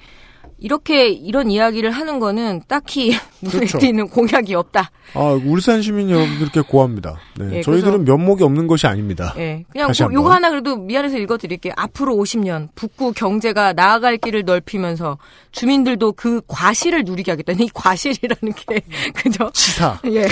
이렇게 0.62 1.08
이런 1.10 1.50
이야기를 1.52 1.92
하는 1.92 2.20
거는 2.20 2.62
딱히 2.68 3.18
눈에 3.42 3.52
그렇죠. 3.58 3.80
띄는 3.80 4.10
공약이 4.10 4.54
없다. 4.56 4.92
아, 5.16 5.22
울산 5.44 5.82
시민 5.82 6.10
여러분들께 6.12 6.62
고합니다. 6.62 7.18
네. 7.40 7.58
예, 7.58 7.62
저희들은 7.62 8.04
면목이 8.06 8.44
없는 8.44 8.68
것이 8.68 8.86
아닙니다. 8.86 9.34
예. 9.38 9.64
그냥 9.72 9.88
다시 9.88 10.04
뭐. 10.04 10.14
요거 10.14 10.32
하나 10.32 10.50
그래도 10.52 10.76
미안해서 10.78 11.18
읽어드릴게요. 11.18 11.74
앞으로 11.78 12.14
50년 12.16 12.68
북구 12.76 13.12
경제가 13.14 13.74
나아갈 13.74 14.18
길을 14.18 14.44
넓히면서 14.46 15.18
주민들도 15.52 16.12
그 16.12 16.42
과실을 16.48 17.06
누리게 17.06 17.32
하겠다는 17.32 17.62
이 17.66 17.70
과실이라는 17.74 18.54
게 18.56 18.82
그죠? 19.16 19.50
치사. 19.54 20.00
예. 20.12 20.28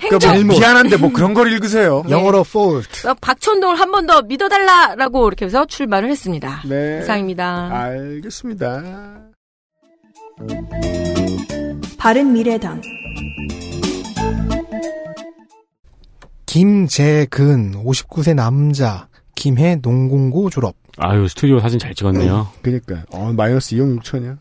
그러니까 0.00 0.32
뭐 0.34 0.42
미안한데 0.58 0.96
뭐 0.96 1.12
그런 1.12 1.34
걸 1.34 1.52
읽으세요. 1.52 2.04
영어로 2.08 2.44
fault. 2.46 2.88
그래서 2.90 3.14
박천동을 3.20 3.78
한 3.78 3.90
번 3.92 4.06
더 4.06 4.22
믿어달라라고 4.22 5.28
이렇게 5.28 5.44
해서 5.44 5.66
출마를 5.66 6.08
했습니다. 6.10 6.62
네. 6.64 7.00
이상입니다. 7.02 7.68
알겠습니다. 7.70 8.82
바른 11.98 12.32
미래당 12.32 12.80
김재근 16.46 17.72
59세 17.84 18.34
남자 18.34 19.08
김해 19.34 19.76
농공고 19.76 20.50
졸업. 20.50 20.76
아유 20.98 21.26
스튜디오 21.26 21.58
사진 21.60 21.78
잘 21.78 21.94
찍었네요. 21.94 22.48
그니까 22.60 23.04
어, 23.10 23.32
마이너스 23.32 23.74
2억 23.76 24.00
6천이야. 24.00 24.36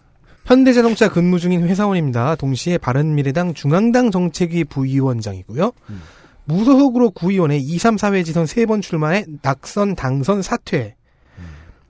현대자동차 0.45 1.09
근무 1.09 1.39
중인 1.39 1.67
회사원입니다. 1.67 2.35
동시에 2.35 2.77
바른미래당 2.77 3.53
중앙당 3.53 4.11
정책위 4.11 4.65
부위원장이고요. 4.65 5.71
음. 5.89 6.01
무소속으로 6.45 7.11
구의원에 7.11 7.57
2, 7.57 7.77
3, 7.77 7.95
4회 7.95 8.25
지선 8.25 8.45
3번 8.45 8.81
출마해 8.81 9.25
낙선, 9.41 9.95
당선, 9.95 10.41
사퇴. 10.41 10.95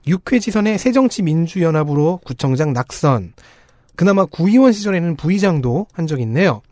6회 0.06 0.40
지선에 0.40 0.78
새정치민주연합으로 0.78 2.20
구청장 2.24 2.72
낙선. 2.72 3.32
그나마 3.94 4.24
구의원 4.24 4.72
시절에는 4.72 5.16
부의장도 5.16 5.86
한 5.92 6.06
적이 6.06 6.22
있네요. 6.22 6.62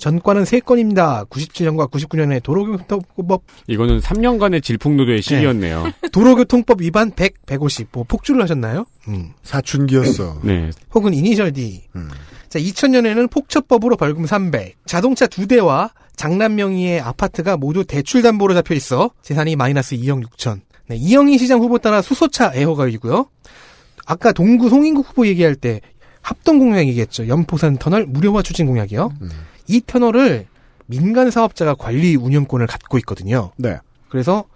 전과는 0.00 0.44
3건입니다. 0.44 1.28
97년과 1.28 1.90
99년에 1.90 2.42
도로교통법, 2.42 3.42
이거는 3.66 4.00
3년간의 4.00 4.62
질풍노도의 4.62 5.20
시기였네요. 5.20 5.92
도로교통법 6.10 6.80
위반 6.80 7.10
100, 7.10 7.44
150. 7.44 7.88
뭐 7.92 8.04
폭주를 8.04 8.42
하셨나요? 8.42 8.86
음. 9.08 9.34
사춘기였어. 9.42 10.40
네. 10.42 10.70
혹은 10.94 11.12
이니셜 11.12 11.52
D. 11.52 11.82
음. 11.96 12.08
자, 12.48 12.58
2000년에는 12.58 13.30
폭처법으로 13.30 13.96
벌금 13.98 14.24
300. 14.24 14.76
자동차 14.86 15.26
두 15.26 15.46
대와 15.46 15.90
장남 16.16 16.54
명의의 16.54 17.00
아파트가 17.00 17.58
모두 17.58 17.84
대출 17.84 18.22
담보로 18.22 18.54
잡혀 18.54 18.74
있어 18.74 19.10
재산이 19.22 19.54
마이너스 19.56 19.96
2억 19.96 20.24
6천. 20.26 20.60
네, 20.90 20.96
이영희 20.96 21.38
시장 21.38 21.60
후보 21.60 21.78
따라 21.78 22.02
수소차 22.02 22.50
애호가이고요. 22.56 23.26
아까 24.06 24.32
동구 24.32 24.68
송인국 24.68 25.08
후보 25.08 25.24
얘기할 25.24 25.54
때 25.54 25.80
합동 26.20 26.58
공약 26.58 26.80
얘기했죠. 26.88 27.28
연포산 27.28 27.76
터널 27.78 28.06
무료화 28.06 28.42
추진 28.42 28.66
공약이요. 28.66 29.12
음. 29.22 29.30
이 29.68 29.80
터널을 29.86 30.46
민간 30.86 31.30
사업자가 31.30 31.74
관리 31.76 32.16
운영권을 32.16 32.66
갖고 32.66 32.98
있거든요. 32.98 33.52
네. 33.56 33.78
그래서 34.08 34.46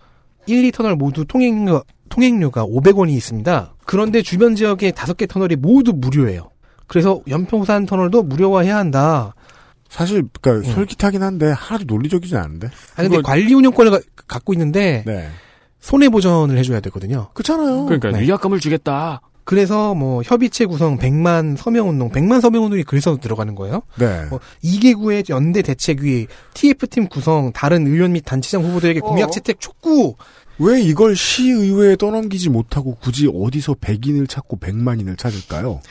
1, 0.46 0.68
2터널 0.72 0.96
모두 0.96 1.24
통행료, 1.24 1.84
통행료가 2.08 2.66
500원이 2.66 3.10
있습니다. 3.12 3.74
그런데 3.86 4.20
주변 4.20 4.56
지역의 4.56 4.90
5개 4.90 5.28
터널이 5.28 5.54
모두 5.54 5.92
무료예요. 5.94 6.50
그래서 6.88 7.20
연평산 7.28 7.86
터널도 7.86 8.24
무료화해야 8.24 8.76
한다. 8.76 9.34
사실 9.88 10.24
그러니까 10.42 10.68
음. 10.68 10.74
솔깃하긴 10.74 11.22
한데 11.22 11.52
하나도 11.52 11.84
논리적이지 11.86 12.36
않은데. 12.36 12.70
아니 12.96 13.08
근데 13.08 13.22
관리 13.22 13.54
운영권을 13.54 13.92
가- 13.92 14.00
갖고 14.26 14.52
있는데 14.52 15.04
네. 15.06 15.28
손해 15.84 16.08
보전을 16.08 16.56
해줘야 16.56 16.80
되거든요. 16.80 17.28
그렇잖아요. 17.34 17.84
그러니까 17.84 18.10
네. 18.10 18.22
위약금을 18.22 18.58
주겠다. 18.58 19.20
그래서 19.44 19.94
뭐 19.94 20.22
협의체 20.22 20.64
구성 20.64 20.96
100만 20.96 21.58
서명운동, 21.58 22.10
100만 22.10 22.40
서명운동이 22.40 22.84
그래서 22.84 23.18
들어가는 23.18 23.54
거예요. 23.54 23.82
네. 23.98 24.24
뭐 24.30 24.40
2개구의 24.64 25.28
연대 25.28 25.60
대책위, 25.60 26.28
TF팀 26.54 27.08
구성, 27.08 27.52
다른 27.52 27.86
의원 27.86 28.12
및 28.12 28.22
단체장 28.22 28.64
후보들에게 28.64 29.00
공약 29.00 29.28
어. 29.28 29.30
채택 29.30 29.60
촉구. 29.60 30.14
왜 30.58 30.80
이걸 30.80 31.14
시의회에 31.14 31.96
떠넘기지 31.96 32.48
못하고 32.48 32.94
굳이 32.94 33.28
어디서 33.30 33.74
100인을 33.74 34.26
찾고 34.26 34.56
100만인을 34.60 35.18
찾을까요? 35.18 35.82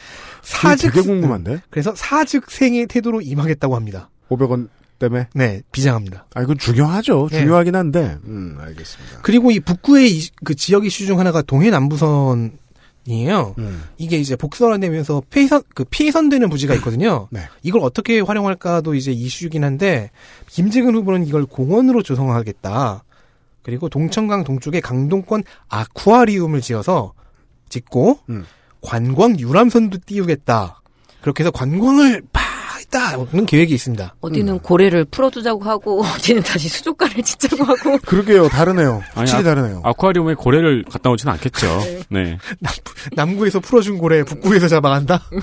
사직 0.42 0.92
되게 0.92 1.06
궁금한데. 1.06 1.62
그래서 1.70 1.94
사직생의 1.96 2.88
태도로 2.88 3.22
임하겠다고 3.22 3.76
합니다. 3.76 4.10
500원 4.32 4.70
때문에. 5.10 5.28
네, 5.36 5.62
비장합니다. 5.72 6.26
아 6.34 6.42
이건 6.42 6.58
중요하죠. 6.58 7.28
네. 7.32 7.40
중요하긴 7.40 7.76
한데. 7.76 8.18
음, 8.26 8.58
알겠습니다. 8.60 9.20
그리고 9.22 9.52
이 9.52 9.60
북구의 9.60 10.12
이- 10.12 10.30
그 10.44 10.56
지역 10.56 10.86
이슈 10.86 11.06
중 11.06 11.20
하나가 11.20 11.42
동해 11.42 11.70
남부선 11.70 12.58
이에요. 13.06 13.54
음. 13.58 13.84
이게 13.98 14.18
이제 14.18 14.36
복선화되면서 14.38 15.24
폐선 15.30 15.62
그 15.76 15.84
피선되는 15.84 16.50
부지가 16.50 16.74
있거든요. 16.76 17.28
네. 17.32 17.42
이걸 17.62 17.82
어떻게 17.82 18.22
활용할까도 18.22 18.96
이제 18.96 19.12
이슈이긴 19.12 19.64
한데 19.66 20.10
김재근 20.48 20.96
후보는 20.96 21.28
이걸 21.28 21.46
공원으로 21.46 22.02
조성하겠다. 22.02 23.04
그리고 23.62 23.90
동천강 23.90 24.44
동쪽에 24.46 24.80
강동권 24.80 25.44
아쿠아리움을 25.68 26.62
지어서 26.62 27.14
짓고 27.70 28.20
음. 28.30 28.46
관광 28.82 29.38
유람선도 29.40 30.00
띄우겠다. 30.06 30.82
그렇게 31.22 31.44
해서 31.44 31.52
관광을 31.52 32.22
팍 32.33 32.33
있다는 32.82 33.46
계획이 33.46 33.74
있습니다. 33.74 34.16
어디는 34.22 34.60
고래를 34.60 35.06
풀어두자고 35.06 35.64
하고 35.64 36.04
어디는 36.06 36.44
다시 36.44 36.70
수족관을 36.70 37.22
짓자고 37.24 37.64
하고 37.64 37.98
그러게요. 38.06 38.48
다르네요. 38.50 38.96
아니, 38.96 39.04
확실히 39.16 39.40
아- 39.42 39.44
다르네요. 39.44 39.82
아 39.84 39.94
쿠아리움에 39.94 40.34
고래를 40.36 40.84
갖다 40.90 41.10
놓지는 41.10 41.34
않겠죠. 41.34 41.68
네. 42.10 42.38
남구에서 43.16 43.60
풀어준 43.60 43.98
고래 43.98 44.24
북구에서 44.24 44.68
잡아간다. 44.68 45.22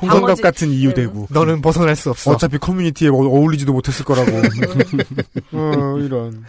홍성갑 0.00 0.40
같은 0.40 0.70
이유 0.70 0.94
대구. 0.94 1.26
너는 1.30 1.60
벗어날 1.60 1.96
수 1.96 2.10
없어. 2.10 2.30
어차피 2.30 2.56
커뮤니티에 2.58 3.08
어- 3.08 3.14
어울리지도 3.14 3.72
못했을 3.72 4.04
거라고. 4.04 4.30
어, 5.52 5.98
이런. 5.98 6.44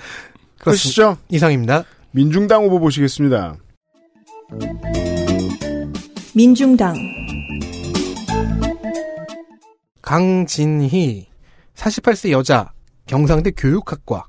그러시죠? 0.60 1.18
이상입니다. 1.30 1.84
민중당 2.12 2.64
후보 2.66 2.80
보시겠습니다. 2.80 3.56
민중당, 6.36 6.94
강진희 10.10 11.28
48세 11.76 12.32
여자 12.32 12.72
경상대 13.06 13.52
교육학과 13.52 14.26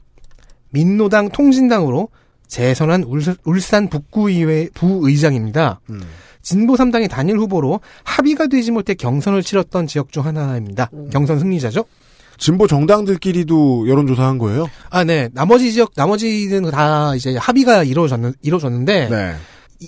민노당 0.69 1.31
통진당으로 1.31 2.11
재선한 2.49 3.05
울산, 3.05 3.35
울산 3.45 3.89
북구의회 3.89 4.69
부의장입니다. 4.75 5.81
음. 5.89 6.03
진보 6.43 6.75
3당의 6.75 7.09
단일 7.09 7.39
후보로 7.39 7.81
합의가 8.05 8.49
되지 8.49 8.73
못해 8.73 8.93
경선을 8.93 9.43
치렀던 9.43 9.87
지역 9.87 10.13
중 10.13 10.27
하나입니다. 10.27 10.91
경선 11.13 11.39
승리자죠? 11.39 11.87
진보 12.37 12.67
정당들끼리도 12.67 13.89
여론조사한 13.89 14.37
거예요? 14.37 14.67
아, 14.91 15.05
네. 15.05 15.31
나머지 15.33 15.73
지역, 15.73 15.93
나머지는 15.97 16.71
다 16.71 17.15
이제 17.15 17.39
합의가 17.39 17.85
이루어졌는, 17.85 18.35
이루어졌는데, 18.43 19.09
네. 19.09 19.35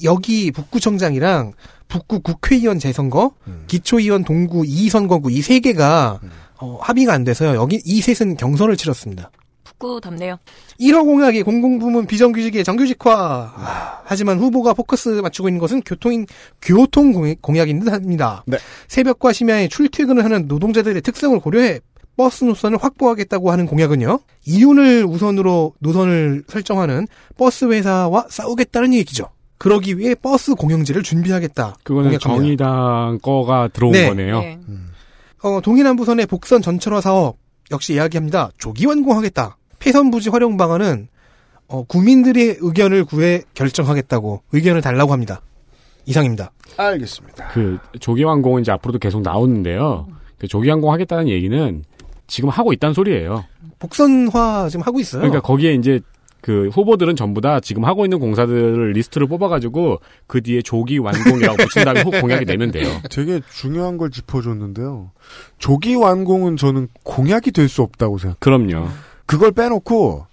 여기 0.05 0.51
북구청장이랑 0.53 1.53
북구 1.93 2.21
국회의원 2.21 2.79
재선거, 2.79 3.33
음. 3.47 3.65
기초의원 3.67 4.25
동구 4.25 4.63
2선거구 4.63 5.31
이 5.31 5.43
세 5.43 5.61
개가 5.61 6.21
어, 6.61 6.79
합의가 6.81 7.13
안 7.13 7.25
돼서요. 7.25 7.55
여기 7.61 7.83
이 7.85 8.01
셋은 8.01 8.37
경선을 8.39 8.77
치렀습니다. 8.79 9.31
북구답네요. 9.65 10.39
1호 10.81 11.05
공약이 11.05 11.43
공공부문 11.43 12.07
비정규직의 12.07 12.65
정규직화. 12.65 13.13
아, 13.55 14.01
하지만 14.05 14.39
후보가 14.39 14.73
포커스 14.75 15.09
맞추고 15.23 15.49
있는 15.49 15.61
것은 15.61 15.83
교통인 15.83 16.27
교통 16.63 17.13
공약- 17.13 17.43
공약인 17.43 17.81
듯합니다. 17.81 18.45
네. 18.47 18.57
새벽과 18.89 19.33
심야에 19.33 19.69
출퇴근을 19.69 20.25
하는 20.25 20.47
노동자들의 20.47 21.03
특성을 21.03 21.39
고려해 21.41 21.81
버스 22.17 22.45
노선을 22.45 22.79
확보하겠다고 22.83 23.51
하는 23.51 23.67
공약은요. 23.67 24.21
이윤을 24.47 25.05
우선으로 25.05 25.75
노선을 25.81 26.45
설정하는 26.49 27.07
버스 27.37 27.65
회사와 27.65 28.27
싸우겠다는 28.31 28.95
얘기죠. 28.95 29.29
그러기 29.63 29.97
위해 29.97 30.17
버스 30.17 30.57
공영제를 30.57 31.05
준비하겠다. 31.05 31.77
그거는 31.85 32.11
공약합니다. 32.11 32.19
정의당 32.19 33.19
거가 33.23 33.69
들어온 33.69 33.93
네. 33.93 34.09
거네요. 34.09 34.41
네. 34.41 34.59
어, 35.45 35.61
동해남부선의 35.61 36.27
복선 36.27 36.63
전철화 36.63 37.01
사업 37.01 37.37
역시 37.71 37.95
이야기합니다. 37.95 38.51
조기 38.59 38.87
완공하겠다. 38.87 39.57
폐선 39.79 40.11
부지 40.11 40.31
활용 40.31 40.57
방안은 40.57 41.07
어, 41.69 41.85
국민들의 41.85 42.57
의견을 42.59 43.05
구해 43.05 43.43
결정하겠다고 43.55 44.43
의견을 44.51 44.81
달라고 44.81 45.13
합니다. 45.13 45.43
이상입니다. 46.07 46.51
알겠습니다. 46.77 47.51
그 47.53 47.79
조기 48.01 48.25
완공은 48.25 48.63
이제 48.63 48.73
앞으로도 48.73 48.99
계속 48.99 49.23
나오는데요. 49.23 50.09
그 50.39 50.49
조기 50.49 50.69
완공 50.71 50.93
하겠다는 50.93 51.29
얘기는 51.29 51.85
지금 52.27 52.49
하고 52.49 52.73
있다는 52.73 52.95
소리예요. 52.95 53.45
복선화 53.79 54.71
지금 54.71 54.85
하고 54.85 54.99
있어요. 54.99 55.21
그러니까 55.21 55.41
거기에 55.41 55.75
이제 55.75 56.01
그 56.43 56.69
후보들은 56.73 57.15
전부 57.17 57.41
다 57.41 57.61
지금 57.61 57.85
하고 57.85 58.05
있는 58.05 58.19
공사들을 58.19 58.93
리스트를 58.93 59.29
뽑아가지고 59.29 60.01
그 60.27 60.43
뒤에 60.43 60.61
조기 60.61 60.99
완공이라고 60.99 61.57
붙인 61.57 61.85
다음에 61.85 62.03
후 62.05 62.11
공약이 62.11 62.45
내면 62.45 62.71
돼요. 62.73 63.01
되게 63.11 63.41
중요한 63.55 63.97
걸 63.97 64.11
짚어줬는데요. 64.11 65.13
조기 65.59 65.95
완공은 65.95 66.57
저는 66.57 66.89
공약이 67.05 67.53
될 67.53 67.69
수 67.69 67.81
없다고 67.83 68.19
생각. 68.19 68.41
그럼요. 68.41 68.89
그걸 69.25 69.53
빼놓고 69.53 70.27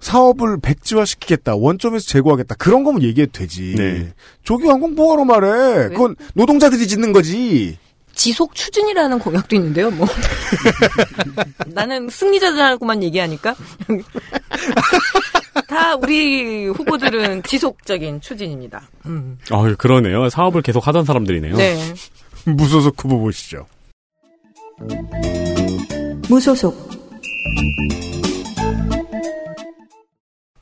사업을 0.00 0.58
백지화시키겠다, 0.60 1.54
원점에서 1.54 2.06
제고하겠다 2.06 2.56
그런 2.56 2.82
거면 2.82 3.02
얘기해도 3.04 3.30
되지. 3.32 3.74
네. 3.76 4.12
조기 4.42 4.66
완공 4.66 4.96
뭐하러 4.96 5.24
말해? 5.24 5.88
그건 5.90 6.16
노동자들이 6.34 6.88
짓는 6.88 7.12
거지. 7.12 7.78
지속 8.14 8.54
추진이라는 8.54 9.20
공약도 9.20 9.54
있는데요, 9.56 9.90
뭐. 9.92 10.06
나는 11.72 12.08
승리자들하고만 12.10 13.02
얘기하니까. 13.04 13.54
다 15.72 15.94
우리 15.94 16.66
후보들은 16.66 17.42
지속적인 17.48 18.20
추진입니다. 18.20 18.82
음. 19.06 19.38
어, 19.50 19.74
그러네요. 19.76 20.28
사업을 20.28 20.60
계속 20.60 20.86
하던 20.86 21.06
사람들이네요. 21.06 21.56
네. 21.56 21.94
무소속 22.44 23.02
후보 23.02 23.18
보시죠. 23.18 23.66
무소속, 26.28 26.90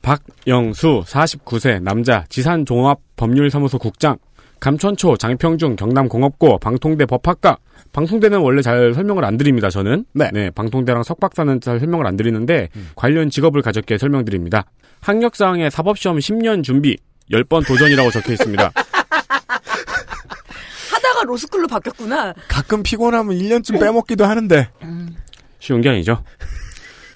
박영수 0.01 1.03
49세 1.05 1.81
남자 1.81 2.25
지산종합법률사무소 2.29 3.79
국장 3.79 4.17
감천초 4.61 5.17
장평중 5.17 5.75
경남공업고 5.75 6.59
방통대 6.59 7.05
법학과 7.05 7.57
방통대는 7.91 8.39
원래 8.39 8.61
잘 8.61 8.93
설명을 8.93 9.25
안 9.25 9.35
드립니다 9.35 9.69
저는 9.69 10.05
네. 10.13 10.49
방통대랑 10.51 11.03
석박사는 11.03 11.59
잘 11.59 11.79
설명을 11.79 12.07
안 12.07 12.15
드리는데 12.15 12.69
관련 12.95 13.29
직업을 13.29 13.61
가졌기에 13.61 13.97
설명드립니다 13.97 14.65
학력사항에 15.01 15.69
사법시험 15.69 16.19
10년 16.19 16.63
준비 16.63 16.95
10번 17.31 17.67
도전이라고 17.67 18.11
적혀 18.11 18.31
있습니다 18.31 18.71
학교가 21.21 21.23
로스쿨로 21.25 21.67
바뀌었구나. 21.67 22.33
가끔 22.47 22.83
피곤하면 22.83 23.37
1년쯤 23.37 23.79
빼먹기도 23.79 24.25
하는데. 24.25 24.69
쉬운 25.59 25.81
게 25.81 25.89
아니죠. 25.89 26.23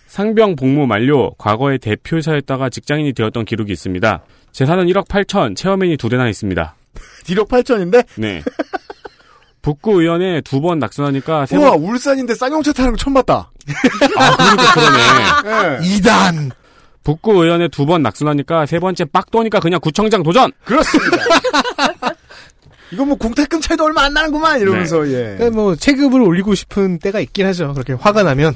상병 0.08 0.56
복무 0.56 0.88
만료, 0.88 1.32
과거의 1.38 1.80
대표이사였다가 1.80 2.70
직장인이 2.70 3.14
되었던 3.14 3.46
기록이 3.46 3.74
있습니다. 3.74 4.24
재산은 4.52 4.86
1억 4.88 5.08
8천, 5.08 5.56
체어맨이 5.56 5.98
두 5.98 6.08
대나 6.10 6.30
있습니다. 6.30 6.76
1억 7.28 7.48
8천인데? 7.50 8.06
네. 8.16 8.44
북구 9.62 10.00
의원에 10.02 10.42
두 10.42 10.62
번 10.62 10.78
낙선하니까 10.80 11.48
세 11.48 11.58
우와, 11.58 11.72
번, 11.72 11.82
울산인데 11.84 12.36
쌍용차 12.36 12.72
타는 12.74 12.92
거 12.92 12.98
처음 12.98 13.14
봤다. 13.16 13.52
아, 14.18 14.36
그러니까 14.38 14.74
그러네. 14.74 15.80
네. 15.82 16.00
2단! 16.00 16.52
북구 17.04 17.44
의원에 17.44 17.68
두 17.70 17.86
번 17.86 18.02
낙선하니까 18.04 18.66
세 18.68 18.80
번째 18.80 19.06
빡 19.06 19.32
도니까 19.32 19.60
그냥 19.60 19.80
구청장 19.80 20.22
도전! 20.24 20.52
그렇습니다. 20.66 21.18
이거 22.92 23.04
뭐 23.04 23.16
공태금 23.18 23.60
차이도 23.62 23.84
얼마 23.86 24.04
안 24.04 24.14
나는구만 24.14 24.60
이러면서 24.62 25.08
예. 25.10 25.36
그러니까 25.38 25.50
뭐 25.52 25.76
체급을 25.76 26.22
올리고 26.22 26.54
싶은 26.54 27.00
때가 27.00 27.20
있긴 27.20 27.48
하죠. 27.48 27.74
그렇게 27.74 27.94
화가 27.94 28.22
나면. 28.24 28.56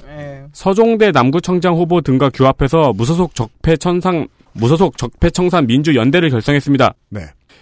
서종대 0.54 1.12
남구청장 1.12 1.74
후보 1.76 2.02
등과 2.02 2.30
규합해서 2.30 2.94
무소속 2.94 3.34
적폐 3.36 3.78
천상, 3.78 4.28
무소속 4.54 4.98
적폐청산 4.98 5.66
민주연대를 5.68 6.30
결성했습니다. 6.30 6.94
네. 7.10 7.22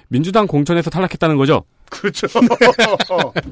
민주당 0.09 0.47
공천에서 0.47 0.89
탈락했다는 0.89 1.37
거죠. 1.37 1.63
그렇죠. 1.89 2.27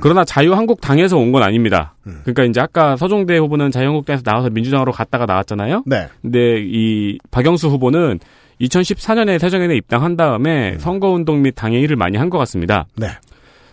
그러나 0.00 0.24
자유한국당에서 0.24 1.16
온 1.16 1.32
건 1.32 1.42
아닙니다. 1.42 1.94
음. 2.06 2.20
그러니까 2.22 2.44
이제 2.44 2.60
아까 2.60 2.96
서종대 2.96 3.36
후보는 3.38 3.70
자유한국당에서 3.70 4.22
나와서 4.22 4.50
민주당으로 4.50 4.92
갔다가 4.92 5.26
나왔잖아요. 5.26 5.84
네. 5.86 6.08
근데 6.22 6.58
이 6.60 7.18
박영수 7.30 7.68
후보는 7.68 8.20
2014년에 8.60 9.38
새정연에 9.38 9.74
입당한 9.76 10.16
다음에 10.16 10.78
선거운동 10.78 11.42
및 11.42 11.52
당의 11.54 11.80
일을 11.82 11.96
많이 11.96 12.16
한 12.18 12.30
것 12.30 12.38
같습니다. 12.38 12.86
네. 12.96 13.08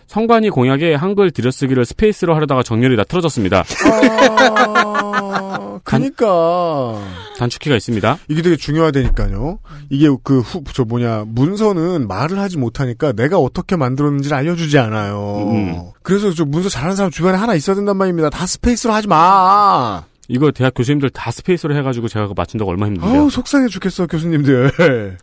선관위 0.06 0.50
공약에 0.50 0.94
한글 0.94 1.30
들여쓰기를 1.30 1.84
스페이스로 1.84 2.34
하려다가 2.34 2.62
정렬이 2.62 2.96
다 2.96 3.04
틀어졌습니다. 3.04 3.64
아, 3.86 5.80
그니까. 5.84 7.00
단축키가 7.38 7.76
있습니다. 7.76 8.18
이게 8.28 8.42
되게 8.42 8.56
중요하다니까요. 8.56 9.58
이게 9.90 10.08
그 10.22 10.40
후, 10.40 10.62
저 10.72 10.84
뭐냐, 10.84 11.24
문서는 11.26 12.06
말을 12.06 12.38
하지 12.38 12.58
못하니까 12.58 13.12
내가 13.12 13.38
어떻게 13.38 13.76
만들었는지를 13.76 14.36
알려주지 14.36 14.78
않아요. 14.78 15.48
음. 15.50 15.82
그래서 16.02 16.32
저 16.32 16.44
문서 16.44 16.68
잘하는 16.68 16.96
사람 16.96 17.10
주변에 17.10 17.36
하나 17.36 17.54
있어야 17.54 17.74
된단 17.76 17.96
말입니다. 17.96 18.30
다 18.30 18.46
스페이스로 18.46 18.92
하지 18.92 19.08
마! 19.08 20.04
이거 20.28 20.50
대학 20.52 20.72
교수님들 20.74 21.10
다 21.10 21.30
스페이스로 21.30 21.76
해가지고 21.76 22.08
제가 22.08 22.30
맞춘다고 22.34 22.70
얼마나 22.70 22.92
힘든데요. 22.92 23.20
아우, 23.22 23.30
속상해 23.30 23.68
죽겠어, 23.68 24.06
교수님들. 24.06 25.18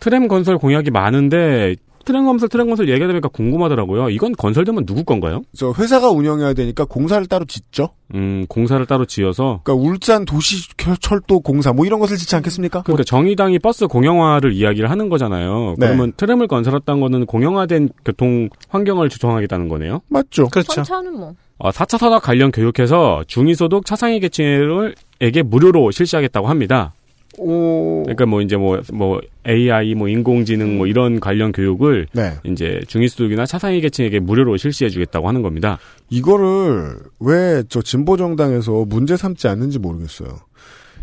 트램 0.00 0.26
건설 0.28 0.58
공약이 0.58 0.90
많은데 0.90 1.76
트램 2.04 2.24
건설 2.24 2.48
트램 2.48 2.68
건설 2.68 2.88
얘기하다 2.88 3.12
보니까 3.12 3.28
궁금하더라고요. 3.28 4.10
이건 4.10 4.32
건설되면 4.32 4.86
누구 4.86 5.04
건가요? 5.04 5.42
저 5.56 5.72
회사가 5.76 6.10
운영해야 6.10 6.52
되니까 6.54 6.84
공사를 6.84 7.24
따로 7.26 7.44
짓죠? 7.44 7.90
음 8.14 8.44
공사를 8.48 8.84
따로 8.86 9.04
지어서 9.06 9.60
그러니까 9.64 9.88
울산 9.88 10.24
도시 10.24 10.68
철도 11.00 11.40
공사 11.40 11.72
뭐 11.72 11.86
이런 11.86 11.98
것을 11.98 12.16
짓지 12.16 12.36
않겠습니까? 12.36 12.82
그러니까 12.82 13.04
정의당이 13.04 13.58
버스 13.58 13.86
공영화를 13.86 14.52
이야기를 14.52 14.90
하는 14.90 15.08
거잖아요. 15.08 15.76
네. 15.78 15.86
그러면 15.86 16.12
트램을 16.16 16.46
건설했다는 16.48 17.00
거는 17.00 17.26
공영화된 17.26 17.90
교통 18.04 18.48
환경을 18.68 19.08
조성하겠다는 19.08 19.68
거네요. 19.68 20.00
맞죠. 20.08 20.48
그렇죠. 20.48 20.82
차는 20.82 21.18
뭐. 21.18 21.34
어, 21.58 21.70
4차 21.70 21.96
산업 21.96 22.22
관련 22.22 22.50
교육해서 22.50 23.22
중위소득 23.28 23.86
차상위 23.86 24.18
계층에게 24.20 25.42
무료로 25.44 25.92
실시하겠다고 25.92 26.48
합니다. 26.48 26.92
오. 27.38 28.02
그러니까 28.02 28.26
뭐 28.26 28.42
이제 28.42 28.56
뭐, 28.56 28.80
뭐 28.92 29.20
AI, 29.48 29.94
뭐 29.94 30.08
인공지능 30.08 30.76
뭐 30.76 30.86
이런 30.86 31.18
관련 31.18 31.50
교육을 31.52 32.06
네. 32.12 32.34
이제 32.44 32.80
중위소득이나 32.88 33.46
차상위 33.46 33.80
계층에게 33.80 34.20
무료로 34.20 34.56
실시해 34.58 34.90
주겠다고 34.90 35.28
하는 35.28 35.42
겁니다. 35.42 35.78
이거를 36.10 36.96
왜 37.20 37.62
저 37.68 37.80
진보 37.82 38.16
정당에서 38.16 38.84
문제 38.86 39.16
삼지 39.16 39.48
않는지 39.48 39.78
모르겠어요. 39.78 40.28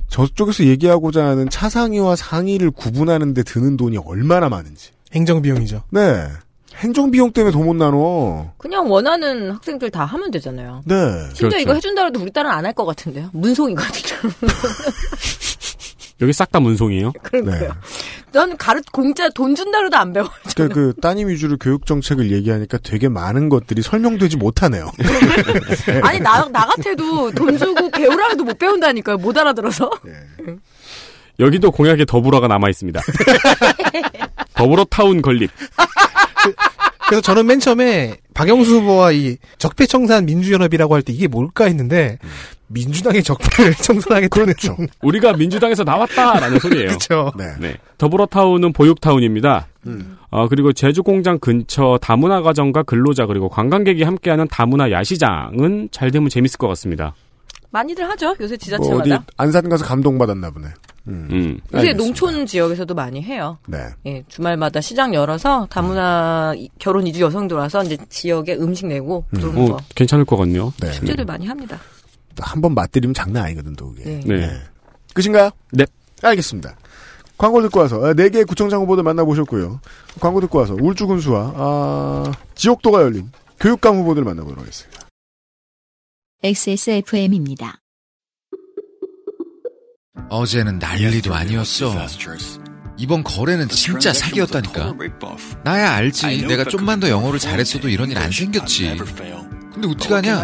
저쪽에서 0.08 0.66
얘기하고자 0.66 1.24
하는 1.26 1.50
차상위와 1.50 2.16
상위를 2.16 2.72
구분하는 2.72 3.34
데 3.34 3.44
드는 3.44 3.78
돈이 3.78 3.98
얼마나 3.98 4.50
많은지. 4.50 4.92
행정 5.14 5.42
비용이죠. 5.42 5.84
네. 5.92 6.26
행정 6.78 7.12
비용 7.12 7.32
때문에 7.34 7.52
돈 7.52 7.66
못 7.66 7.76
나눠. 7.76 8.52
그냥 8.58 8.90
원하는 8.90 9.52
학생들 9.52 9.90
다 9.92 10.06
하면 10.06 10.32
되잖아요. 10.32 10.82
네. 10.86 10.96
심지어 11.34 11.50
그렇죠. 11.50 11.58
이거 11.60 11.74
해준다 11.74 12.06
해도 12.06 12.22
우리 12.22 12.32
딸은 12.32 12.50
안 12.50 12.66
할 12.66 12.74
것 12.74 12.86
같은데요. 12.86 13.30
문송이거든요. 13.34 14.32
여기 16.22 16.34
싹 16.34 16.52
다 16.52 16.60
문송이에요. 16.60 17.14
그러니까요. 17.24 17.60
네. 17.62 17.70
넌 18.32 18.58
가르 18.58 18.82
공짜 18.92 19.30
돈 19.30 19.56
준다 19.56 19.80
해도 19.84 19.96
안 19.98 20.12
배워. 20.14 20.30
그러니까 20.56 20.74
그 20.76 20.94
따님 21.02 21.30
위주로 21.30 21.58
교육 21.58 21.86
정책을 21.86 22.32
얘기하니까 22.32 22.78
되게 22.84 23.08
많은 23.10 23.50
것들이 23.50 23.82
설명되지 23.82 24.38
못하네요. 24.38 24.92
아니 26.04 26.20
나, 26.20 26.48
나 26.50 26.66
같아도 26.66 27.32
돈 27.32 27.58
주고 27.58 27.90
배우라 27.92 28.30
해도 28.30 28.44
못 28.44 28.58
배운다니까요. 28.60 29.18
못 29.18 29.38
알아들어서. 29.38 29.90
여기도 31.40 31.72
공약에 31.72 32.04
더불어가 32.06 32.48
남아 32.48 32.70
있습니다. 32.70 33.02
더불어 34.56 34.84
타운 34.86 35.22
건립. 35.22 35.50
그래서 37.08 37.22
저는 37.22 37.46
맨 37.48 37.60
처음에 37.60 38.18
박영수 38.34 38.76
후보와 38.82 39.12
이 39.14 39.38
적폐청산 39.58 40.26
민주연합이라고 40.26 40.94
할 40.94 41.02
때 41.02 41.14
이게 41.14 41.28
뭘까 41.28 41.66
했는데 41.66 42.20
민주당의 42.70 43.24
적폐를 43.24 43.74
청산하겠다는 43.82 44.30
그렇죠. 44.54 44.78
우리가 45.02 45.34
민주당에서 45.34 45.84
나왔다라는 45.84 46.60
소리예요. 46.60 46.88
그렇죠. 46.88 47.32
네. 47.38 47.46
네. 47.60 47.76
더불어 47.98 48.26
타운은 48.26 48.74
보육타운입니다. 48.74 49.68
음. 49.88 50.18
어, 50.30 50.48
그리고 50.48 50.72
제주공장 50.74 51.40
근처 51.40 51.98
다문화 52.02 52.42
가정과 52.42 52.84
근로자 52.84 53.26
그리고 53.26 53.50
관광객이 53.50 54.04
함께하는 54.04 54.48
다문화 54.50 54.92
야시장은 54.92 55.90
잘 55.92 56.12
되면 56.12 56.30
재밌을 56.30 56.58
것 56.58 56.68
같습니다. 56.70 57.14
많이들 57.72 58.08
하죠. 58.10 58.28
요새 58.40 58.46
뭐 58.46 58.46
어디 58.46 58.58
지자체마다. 58.66 59.24
안산 59.38 59.70
가서 59.70 59.86
감동받았나 59.86 60.50
보네. 60.52 60.68
음. 61.08 61.28
음. 61.32 61.60
요새 61.74 61.90
알겠습니다. 61.90 62.04
농촌 62.04 62.46
지역에서도 62.46 62.94
많이 62.94 63.22
해요. 63.22 63.58
네. 63.68 63.78
예, 64.06 64.24
주말마다 64.28 64.82
시장 64.82 65.14
열어서 65.14 65.68
다문화 65.72 66.54
이- 66.56 66.70
결혼 66.80 67.06
이주 67.08 67.22
여성들 67.22 67.58
와서 67.58 67.84
이제 67.84 67.98
지역에 68.10 68.56
음식 68.56 68.88
내고 68.88 69.26
그런 69.34 69.58
어, 69.58 69.66
거 69.66 69.78
괜찮을 69.96 70.26
것 70.26 70.38
같네요. 70.38 70.74
네. 70.82 70.92
축제들 70.92 71.26
많이 71.26 71.46
합니다. 71.48 71.80
한번 72.38 72.74
맛들이면 72.74 73.14
장난 73.14 73.46
아니거든, 73.46 73.76
또 73.76 73.90
그게. 73.94 74.22
네. 74.26 74.36
네. 74.38 74.62
끝인가요? 75.14 75.50
네. 75.72 75.86
알겠습니다. 76.22 76.76
광고 77.38 77.62
듣고 77.62 77.80
와서 77.80 78.04
아, 78.06 78.14
네 78.14 78.30
개의 78.30 78.44
구청장 78.44 78.82
후보들 78.82 79.04
만나보셨고요. 79.04 79.80
광고 80.20 80.42
듣고 80.42 80.58
와서 80.60 80.76
울주군수와 80.80 81.54
아, 81.56 82.32
지옥도가 82.56 83.02
열린 83.02 83.32
교육감 83.60 83.96
후보들 83.98 84.24
만나보도록 84.26 84.62
하겠습니다. 84.62 85.08
XSFM입니다. 86.44 87.80
어제는 90.30 90.80
난리도 90.80 91.34
아니었어. 91.34 91.94
이번 92.98 93.24
거래는 93.24 93.70
진짜 93.70 94.14
사기였다니까. 94.14 94.94
나야 95.64 95.94
알지. 95.94 96.46
내가 96.46 96.66
좀만 96.66 97.00
더 97.00 97.10
영어를 97.10 97.40
잘했어도 97.40 97.88
이런 97.90 98.12
일 98.12 98.18
안 98.18 98.30
생겼지. 98.32 98.98
근데 99.74 99.88
어떡하냐? 99.88 100.44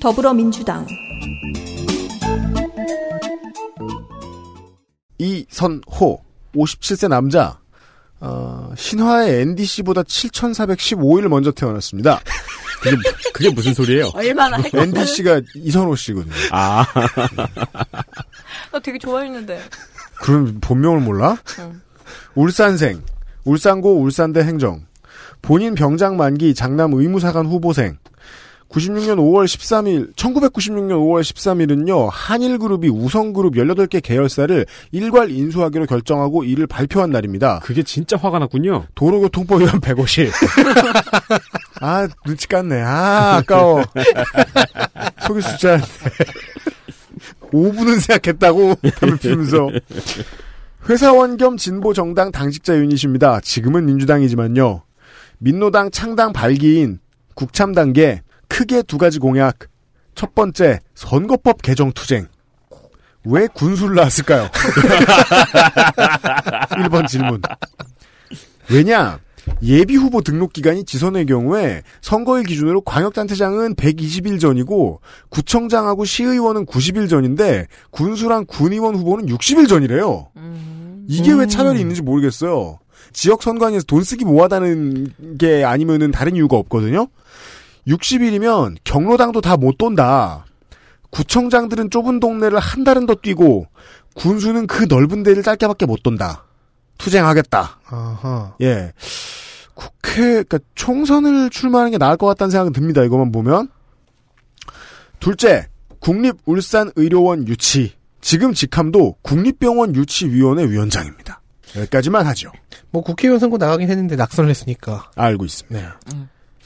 더불어민주당 0.00 0.86
이선호 5.18 6.22
57세 6.54 7.08
남자 7.08 7.60
어, 8.20 8.72
신화의 8.76 9.42
NDC보다 9.42 10.02
7,415일 10.02 11.28
먼저 11.28 11.50
태어났습니다. 11.50 12.20
그게, 12.82 12.96
그게 13.32 13.50
무슨 13.50 13.74
소리예요? 13.74 14.10
얼마나 14.14 14.58
할 14.58 14.70
NDC가 14.72 15.40
이선호 15.54 15.94
씨거든요. 15.96 16.32
아. 16.50 16.84
나 18.72 18.78
되게 18.82 18.98
좋아했는데. 18.98 19.60
그럼 20.22 20.58
본명을 20.60 21.00
몰라? 21.00 21.36
응. 21.60 21.80
울산생, 22.34 23.02
울산고 23.44 24.00
울산대 24.00 24.40
행정, 24.40 24.84
본인 25.42 25.74
병장 25.74 26.16
만기 26.16 26.54
장남 26.54 26.92
의무사관 26.92 27.46
후보생, 27.46 27.98
96년 28.70 29.16
5월 29.16 29.44
13일, 29.46 30.14
1996년 30.14 30.92
5월 30.92 31.22
13일은요, 31.22 32.08
한일그룹이 32.10 32.88
우성그룹 32.88 33.54
18개 33.54 34.00
계열사를 34.02 34.64
일괄 34.92 35.30
인수하기로 35.30 35.86
결정하고 35.86 36.44
이를 36.44 36.66
발표한 36.66 37.10
날입니다. 37.10 37.60
그게 37.64 37.82
진짜 37.82 38.16
화가 38.16 38.38
났군요. 38.38 38.86
도로교통법 38.94 39.62
위반 39.62 39.80
150. 39.80 40.30
아, 41.80 42.06
눈치 42.24 42.46
깠네. 42.46 42.80
아, 42.84 43.38
아까워. 43.38 43.82
속이 45.26 45.40
숫자인데. 45.40 45.86
5분은 47.50 48.00
생각했다고 48.00 48.74
담을 49.00 49.18
피우면서. 49.18 49.68
회사원 50.88 51.36
겸 51.36 51.56
진보 51.56 51.92
정당 51.92 52.30
당직자 52.30 52.76
유닛입니다. 52.76 53.40
지금은 53.40 53.84
민주당이지만요. 53.86 54.82
민노당 55.38 55.90
창당 55.90 56.32
발기인 56.32 57.00
국참 57.34 57.72
단계 57.72 58.22
크게 58.50 58.82
두 58.82 58.98
가지 58.98 59.18
공약. 59.18 59.56
첫 60.14 60.34
번째, 60.34 60.80
선거법 60.94 61.62
개정 61.62 61.92
투쟁. 61.92 62.26
왜 63.24 63.46
군수를 63.46 63.94
나왔을까요? 63.94 64.48
1번 66.70 67.06
질문. 67.08 67.40
왜냐? 68.70 69.18
예비 69.62 69.96
후보 69.96 70.20
등록 70.20 70.52
기간이 70.52 70.84
지선의 70.84 71.26
경우에 71.26 71.82
선거일 72.02 72.44
기준으로 72.44 72.82
광역단체장은 72.82 73.74
120일 73.74 74.38
전이고 74.40 75.00
구청장하고 75.30 76.04
시의원은 76.04 76.66
90일 76.66 77.08
전인데 77.08 77.66
군수랑 77.90 78.44
군의원 78.46 78.94
후보는 78.96 79.26
60일 79.26 79.68
전이래요. 79.68 80.28
이게 81.08 81.32
왜 81.32 81.46
차별이 81.46 81.80
있는지 81.80 82.02
모르겠어요. 82.02 82.78
지역 83.12 83.42
선관위에서 83.42 83.84
돈 83.86 84.04
쓰기 84.04 84.24
뭐하다는 84.24 85.36
게 85.38 85.64
아니면은 85.64 86.10
다른 86.12 86.36
이유가 86.36 86.56
없거든요. 86.56 87.08
60일이면 87.90 88.76
경로당도 88.84 89.40
다 89.40 89.56
못 89.56 89.76
돈다. 89.78 90.44
구청장들은 91.10 91.90
좁은 91.90 92.20
동네를 92.20 92.58
한 92.58 92.84
달은 92.84 93.06
더 93.06 93.14
뛰고 93.16 93.66
군수는 94.14 94.66
그 94.66 94.86
넓은 94.88 95.22
데를 95.22 95.42
짧게밖에 95.42 95.86
못 95.86 96.02
돈다. 96.02 96.44
투쟁하겠다. 96.98 97.80
아하. 97.86 98.54
예. 98.60 98.92
국회, 99.74 100.42
그니까 100.44 100.58
총선을 100.74 101.50
출마하는 101.50 101.90
게 101.90 101.98
나을 101.98 102.16
것 102.16 102.26
같다는 102.26 102.50
생각은 102.50 102.72
듭니다. 102.72 103.02
이것만 103.02 103.32
보면. 103.32 103.68
둘째, 105.18 105.66
국립 105.98 106.36
울산 106.46 106.90
의료원 106.96 107.48
유치. 107.48 107.94
지금 108.20 108.52
직함도 108.52 109.16
국립병원 109.22 109.94
유치위원회 109.94 110.68
위원장입니다. 110.68 111.40
여기까지만 111.76 112.26
하죠. 112.26 112.52
뭐 112.90 113.02
국회의원 113.02 113.38
선거 113.40 113.56
나가긴 113.56 113.88
했는데 113.90 114.16
낙선을 114.16 114.50
했으니까. 114.50 115.10
알고 115.16 115.44
있습니다. 115.44 115.98
네. 116.12 116.16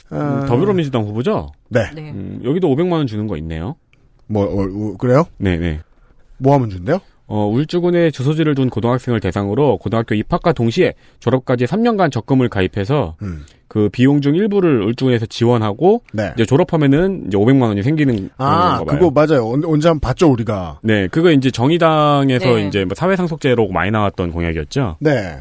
아, 0.09 0.45
더불어민주당 0.47 1.03
후보죠? 1.03 1.49
네. 1.69 1.81
네. 1.95 2.11
음, 2.11 2.41
여기도 2.43 2.69
500만 2.75 2.93
원 2.93 3.07
주는 3.07 3.27
거 3.27 3.37
있네요. 3.37 3.75
뭐, 4.27 4.43
어, 4.45 4.63
어, 4.63 4.97
그래요? 4.97 5.23
네네. 5.37 5.79
뭐 6.37 6.53
하면 6.55 6.69
준대요? 6.69 6.99
어, 7.27 7.47
울주군에 7.47 8.11
주소지를 8.11 8.53
둔 8.53 8.69
고등학생을 8.69 9.19
대상으로 9.19 9.77
고등학교 9.77 10.13
입학과 10.13 10.53
동시에 10.53 10.93
졸업까지 11.19 11.65
3년간 11.65 12.11
적금을 12.11 12.49
가입해서 12.49 13.15
음. 13.23 13.43
그 13.67 13.89
비용 13.89 14.21
중 14.21 14.35
일부를 14.35 14.83
울주군에서 14.83 15.25
지원하고 15.25 16.03
네. 16.13 16.31
이제 16.35 16.45
졸업하면은 16.45 17.25
이제 17.27 17.37
500만 17.37 17.63
원이 17.63 17.81
생기는 17.81 18.29
아. 18.37 18.83
그거 18.87 19.09
맞아요. 19.09 19.47
언- 19.49 19.65
언제 19.65 19.87
한번 19.87 20.01
봤죠, 20.01 20.31
우리가. 20.31 20.79
네, 20.83 21.07
그거 21.07 21.31
이제 21.31 21.49
정의당에서 21.49 22.45
네. 22.57 22.67
이제 22.67 22.85
뭐 22.85 22.93
사회상속제로 22.93 23.69
많이 23.69 23.89
나왔던 23.89 24.31
공약이었죠. 24.31 24.97
네. 24.99 25.37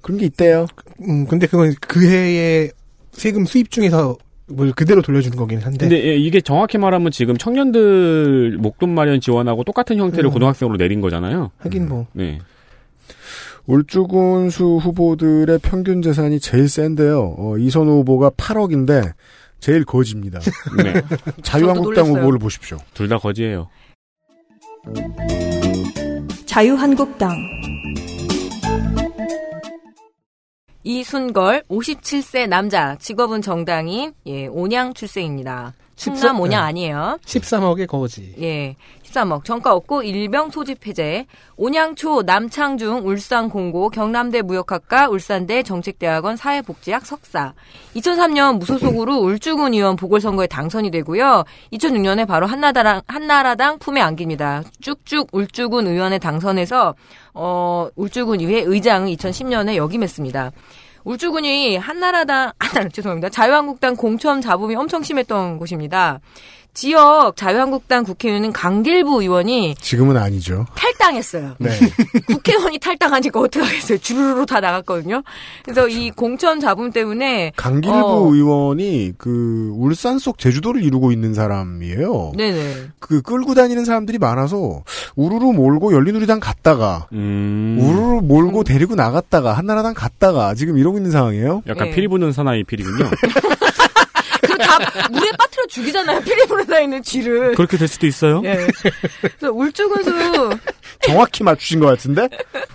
그런 0.00 0.18
게 0.18 0.24
있대요. 0.26 0.64
음, 1.06 1.26
근데 1.26 1.46
그건 1.46 1.74
그 1.82 2.08
해의 2.08 2.70
세금 3.16 3.44
수입 3.46 3.70
중에서 3.70 4.16
뭘 4.48 4.72
그대로 4.72 5.02
돌려주는 5.02 5.36
거긴 5.36 5.58
한데. 5.60 5.78
근데 5.88 6.04
예, 6.08 6.16
이게 6.16 6.40
정확히 6.40 6.78
말하면 6.78 7.10
지금 7.10 7.36
청년들 7.36 8.58
목돈 8.60 8.90
마련 8.94 9.20
지원하고 9.20 9.64
똑같은 9.64 9.96
형태를 9.96 10.30
음. 10.30 10.32
고등학생으로 10.32 10.76
내린 10.76 11.00
거잖아요. 11.00 11.50
하긴 11.58 11.88
뭐. 11.88 12.06
네. 12.12 12.38
울주군수 13.66 14.76
후보들의 14.80 15.58
평균 15.60 16.00
재산이 16.02 16.38
제일 16.38 16.68
센데요. 16.68 17.34
어, 17.38 17.58
이선호 17.58 17.98
후보가 18.00 18.30
8억인데 18.30 19.12
제일 19.58 19.84
거지입니다. 19.84 20.38
네. 20.78 21.02
자유한국당. 21.42 22.06
후보를 22.06 22.38
보십시오. 22.38 22.76
둘 22.94 23.08
다 23.08 23.18
거지예요. 23.18 23.68
자유한국당 26.46 27.36
이순걸 30.86 31.64
57세 31.68 32.46
남자 32.46 32.94
직업은 32.94 33.42
정당인 33.42 34.14
예, 34.26 34.46
온양 34.46 34.94
출생입니다. 34.94 35.74
충남 35.96 36.16
13 36.16 36.40
온양 36.40 36.60
네. 36.62 36.68
아니에요. 36.68 37.18
13억의 37.24 37.86
거지. 37.86 38.34
예. 38.40 38.76
13억 39.02 39.44
정가 39.44 39.72
없고 39.72 40.02
일병 40.02 40.50
소집 40.50 40.86
해제. 40.86 41.26
온양초 41.56 42.22
남창중 42.22 43.06
울산 43.06 43.48
공고 43.48 43.88
경남대 43.88 44.42
무역학과 44.42 45.08
울산대 45.08 45.62
정책대학원 45.62 46.36
사회복지학 46.36 47.06
석사. 47.06 47.54
2003년 47.94 48.58
무소속으로 48.58 49.16
울주군 49.16 49.72
의원 49.72 49.96
보궐선거에 49.96 50.46
당선이 50.46 50.90
되고요. 50.90 51.44
2006년에 51.72 52.26
바로 52.28 52.46
한나라당 52.46 53.00
한나라당 53.06 53.78
품에 53.78 54.00
안깁니다. 54.02 54.64
쭉쭉 54.80 55.28
울주군 55.32 55.86
의원에 55.86 56.18
당선해서 56.18 56.94
어 57.32 57.88
울주군 57.96 58.40
의회 58.40 58.60
의장을 58.60 59.08
2010년에 59.16 59.76
역임했습니다. 59.76 60.52
울주군이 61.06 61.76
한나라당, 61.76 62.52
아, 62.58 62.88
죄송합니다. 62.88 63.28
자유한국당 63.28 63.94
공천 63.94 64.40
잡음이 64.40 64.74
엄청 64.74 65.04
심했던 65.04 65.56
곳입니다. 65.58 66.18
지역 66.76 67.36
자유한국당 67.36 68.04
국회의원은 68.04 68.52
강길부 68.52 69.22
의원이 69.22 69.76
지금은 69.80 70.18
아니죠. 70.18 70.66
탈당했어요. 70.74 71.54
네. 71.58 71.70
국회의원이 72.28 72.78
탈당하니까 72.78 73.40
어떡하겠어요. 73.40 73.98
주르르 73.98 74.44
다 74.44 74.60
나갔거든요. 74.60 75.22
그래서 75.64 75.88
이 75.88 76.10
공천 76.10 76.60
잡음 76.60 76.92
때문에 76.92 77.52
강길부 77.56 77.96
어. 77.96 78.30
의원이 78.30 79.14
그 79.16 79.72
울산 79.74 80.18
속 80.18 80.38
제주도를 80.38 80.84
이루고 80.84 81.12
있는 81.12 81.32
사람이에요. 81.32 82.32
네네. 82.36 82.74
그 82.98 83.22
끌고 83.22 83.54
다니는 83.54 83.86
사람들이 83.86 84.18
많아서 84.18 84.82
우르르 85.14 85.46
몰고 85.46 85.94
열린우리당 85.94 86.40
갔다가 86.40 87.06
음. 87.12 87.78
우르르 87.80 88.20
몰고 88.20 88.64
데리고 88.64 88.94
나갔다가 88.96 89.54
한나라당 89.54 89.94
갔다가 89.94 90.54
지금 90.54 90.76
이러고 90.76 90.98
있는 90.98 91.10
상황이에요. 91.10 91.62
약간 91.68 91.88
네. 91.88 91.94
피리 91.94 92.06
부는 92.08 92.32
사나이 92.32 92.64
피리군요. 92.64 93.08
그다 94.78 95.08
물에 95.10 95.30
빠뜨려 95.38 95.66
죽이잖아요. 95.68 96.20
피리 96.20 96.46
부는 96.46 96.66
다있는 96.66 97.02
쥐를. 97.02 97.54
그렇게 97.54 97.76
될 97.76 97.88
수도 97.88 98.06
있어요. 98.06 98.42
예. 98.44 98.56
그래서 99.20 99.52
울주군수 99.52 100.50
정확히 101.02 101.44
맞추신 101.44 101.80
것 101.80 101.86
같은데? 101.86 102.28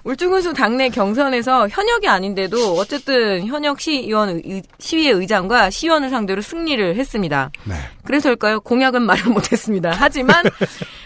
울주군수 0.04 0.54
당내 0.54 0.90
경선에서 0.90 1.68
현역이 1.70 2.08
아닌데도 2.08 2.74
어쨌든 2.76 3.46
현역 3.48 3.80
시의원 3.82 4.42
의- 4.46 4.64
시의회 4.80 5.12
의장과 5.12 5.70
시의원을 5.70 6.10
상대로 6.10 6.42
승리를 6.42 6.96
했습니다. 6.96 7.52
네. 7.66 7.76
그래서일까요? 8.04 8.62
공약은 8.62 9.02
말을 9.02 9.26
못했습니다. 9.32 9.92
하지만 9.96 10.44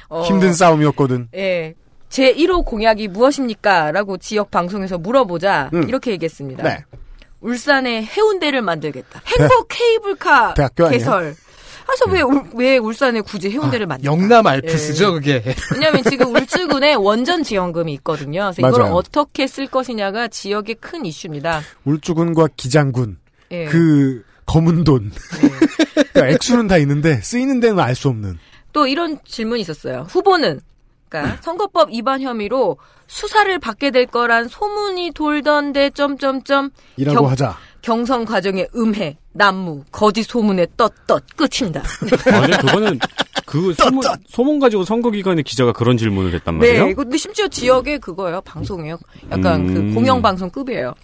어, 0.09 0.23
힘든 0.23 0.53
싸움이었거든. 0.53 1.29
예. 1.35 1.73
제 2.09 2.33
1호 2.33 2.63
공약이 2.65 3.07
무엇입니까? 3.09 3.91
라고 3.91 4.17
지역 4.17 4.49
방송에서 4.51 4.97
물어보자 4.97 5.69
음. 5.73 5.89
이렇게 5.89 6.11
얘기했습니다. 6.11 6.63
네. 6.63 6.83
울산에 7.45 8.03
해운대를 8.03 8.61
만들겠다. 8.61 9.21
행복 9.25 9.67
케이블카 9.69 10.55
대학교 10.55 10.85
아니에요? 10.87 10.97
개설. 10.99 11.35
그래서 11.85 12.05
왜, 12.09 12.21
울- 12.21 12.43
왜 12.55 12.77
울산에 12.77 13.21
굳이 13.21 13.51
해운대를 13.51 13.85
만들까? 13.85 14.11
영남 14.11 14.47
알프스죠, 14.47 15.13
그게. 15.13 15.43
왜냐하면 15.73 16.01
지금 16.09 16.33
울주군에 16.33 16.95
원전 16.95 17.43
지원금이 17.43 17.93
있거든요. 17.95 18.51
그래서 18.55 18.67
이걸 18.67 18.81
맞아요. 18.81 18.95
어떻게 18.95 19.45
쓸 19.45 19.67
것이냐가 19.67 20.27
지역의 20.27 20.75
큰 20.81 21.05
이슈입니다. 21.05 21.61
울주군과 21.83 22.47
기장군 22.57 23.19
예. 23.51 23.65
그 23.65 24.23
검은 24.47 24.83
돈. 24.83 25.11
그러니까 26.13 26.27
액수는 26.33 26.67
다 26.67 26.77
있는데 26.77 27.21
쓰이는 27.21 27.59
데는 27.59 27.79
알 27.79 27.93
수 27.93 28.07
없는. 28.09 28.39
또 28.73 28.87
이런 28.87 29.19
질문이 29.23 29.61
있었어요. 29.61 30.07
후보는 30.09 30.61
그러니까 31.09 31.37
선거법 31.41 31.91
위반 31.91 32.21
혐의로 32.21 32.77
수사를 33.07 33.57
받게 33.59 33.91
될 33.91 34.05
거란 34.07 34.47
소문이 34.47 35.11
돌던데 35.13 35.91
점점점 35.91 36.71
이라고 36.97 37.19
경- 37.21 37.29
하자. 37.31 37.57
경선 37.81 38.25
과정의 38.25 38.67
음해, 38.75 39.15
난무, 39.33 39.83
거짓 39.91 40.23
소문에 40.23 40.65
떳떳 40.75 41.21
끝입니다. 41.35 41.83
아니 42.33 42.57
그거는 42.57 42.97
그 43.45 43.75
소문, 43.75 44.01
소문 44.27 44.59
가지고 44.59 44.83
선거 44.83 45.11
기간에 45.11 45.43
기자가 45.43 45.71
그런 45.71 45.95
질문을 45.95 46.33
했단 46.33 46.55
말이에요. 46.57 46.85
네, 46.85 46.89
이거 46.89 47.03
근데 47.03 47.15
심지어 47.17 47.47
지역에 47.47 47.99
그거예요. 47.99 48.41
방송이에요. 48.41 48.97
약간 49.31 49.69
음. 49.69 49.73
그 49.89 49.93
공영 49.93 50.19
방송급이에요. 50.23 50.95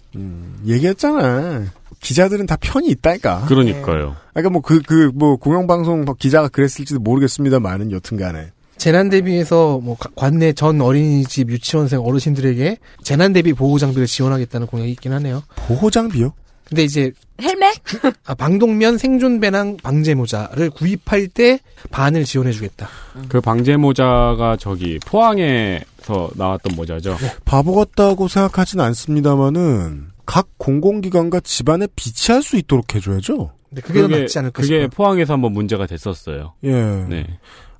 얘기했잖아. 0.66 1.64
기자들은 2.00 2.46
다 2.46 2.56
편이 2.60 2.88
있다니까. 2.88 3.44
그러니까요. 3.46 4.16
그러니까 4.32 4.50
뭐 4.50 4.60
그 4.60 4.80
그 4.80 5.12
뭐 5.14 5.36
공영 5.36 5.68
방송 5.68 6.04
기자가 6.18 6.48
그랬을지도 6.48 6.98
모르겠습니다만은 7.00 7.92
여튼간에 7.92 8.50
재난 8.76 9.08
대비해서 9.10 9.78
뭐 9.82 9.96
가- 9.96 10.08
관내 10.16 10.52
전 10.54 10.80
어린이집 10.80 11.50
유치원생 11.50 12.00
어르신들에게 12.00 12.78
재난 13.02 13.32
대비 13.32 13.52
보호 13.52 13.78
장비를 13.78 14.06
지원하겠다는 14.06 14.66
공약이 14.66 14.90
있긴 14.92 15.12
하네요. 15.12 15.42
보호 15.68 15.90
장비요? 15.90 16.32
근데 16.64 16.84
이제 16.84 17.12
헬멧? 17.40 17.74
아, 18.24 18.34
방독면 18.34 18.96
생존 18.96 19.40
배낭 19.40 19.76
방제 19.82 20.14
모자를 20.14 20.70
구입할 20.70 21.28
때 21.28 21.58
반을 21.90 22.24
지원해 22.24 22.50
주겠다. 22.52 22.88
그 23.28 23.40
방제 23.40 23.76
모자가 23.76 24.56
저기 24.58 24.98
포항에서 25.06 26.30
나왔던 26.34 26.74
모자죠. 26.74 27.16
바보 27.44 27.74
같다고 27.74 28.26
생각하진 28.28 28.80
않습니다만은 28.80 30.06
각 30.24 30.48
공공기관과 30.56 31.40
집안에 31.40 31.88
비치할 31.94 32.42
수 32.42 32.56
있도록 32.56 32.94
해줘야죠. 32.94 33.52
근데 33.68 33.82
그게, 33.82 34.00
더 34.02 34.08
낫지 34.08 34.38
않을까 34.38 34.62
그게 34.62 34.74
싶어요. 34.74 34.88
포항에서 34.88 35.32
한번 35.34 35.52
문제가 35.52 35.86
됐었어요. 35.86 36.54
예. 36.64 36.70
네. 36.72 37.26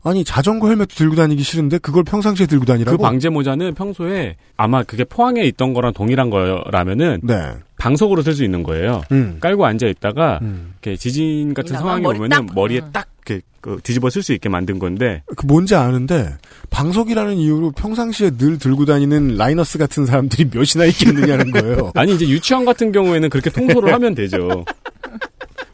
아니 0.05 0.25
자전거 0.25 0.69
헬멧도 0.69 0.95
들고 0.97 1.15
다니기 1.15 1.43
싫은데 1.45 1.79
그걸 1.79 2.03
평상시에 2.03 2.47
들고 2.47 2.65
다니라고? 2.65 2.97
그 2.97 3.03
방제 3.03 3.29
모자는 3.29 3.75
평소에 3.75 4.37
아마 4.57 4.83
그게 4.83 5.05
포항에 5.05 5.43
있던 5.45 5.75
거랑 5.75 5.93
동일한 5.93 6.29
거라면은 6.29 7.21
네. 7.23 7.53
방석으로 7.79 8.23
쓸 8.23 8.33
수 8.35 8.43
있는 8.45 8.63
거예요. 8.65 9.03
음. 9.13 9.37
깔고 9.41 9.65
앉아 9.65 9.87
있다가 9.87 10.41
음. 10.43 10.75
이렇게 10.83 10.97
지진 10.97 11.55
같은 11.55 11.77
상황이 11.77 12.03
머리 12.03 12.19
오면은 12.19 12.47
딱- 12.47 12.55
머리에 12.55 12.81
음. 12.81 12.91
딱 12.93 13.07
이렇게 13.27 13.43
그 13.61 13.79
뒤집어 13.85 14.11
쓸 14.11 14.23
수 14.25 14.33
있게 14.33 14.49
만든 14.49 14.81
건데 14.81 15.23
그 15.37 15.47
뭔지 15.47 15.77
아는데 15.77 16.35
방석이라는 16.71 17.37
이유로 17.37 17.71
평상시에 17.71 18.31
늘 18.31 18.59
들고 18.59 18.85
다니는 18.87 19.37
라이너스 19.37 19.79
같은 19.79 20.05
사람들이 20.07 20.51
몇이나 20.53 20.85
있겠느냐는 20.87 21.53
거예요. 21.53 21.93
아니 21.95 22.15
이제 22.15 22.27
유치원 22.29 22.65
같은 22.65 22.91
경우에는 22.91 23.31
그렇게 23.31 23.51
통솔을 23.51 23.93
하면 23.95 24.17
되죠. 24.17 24.65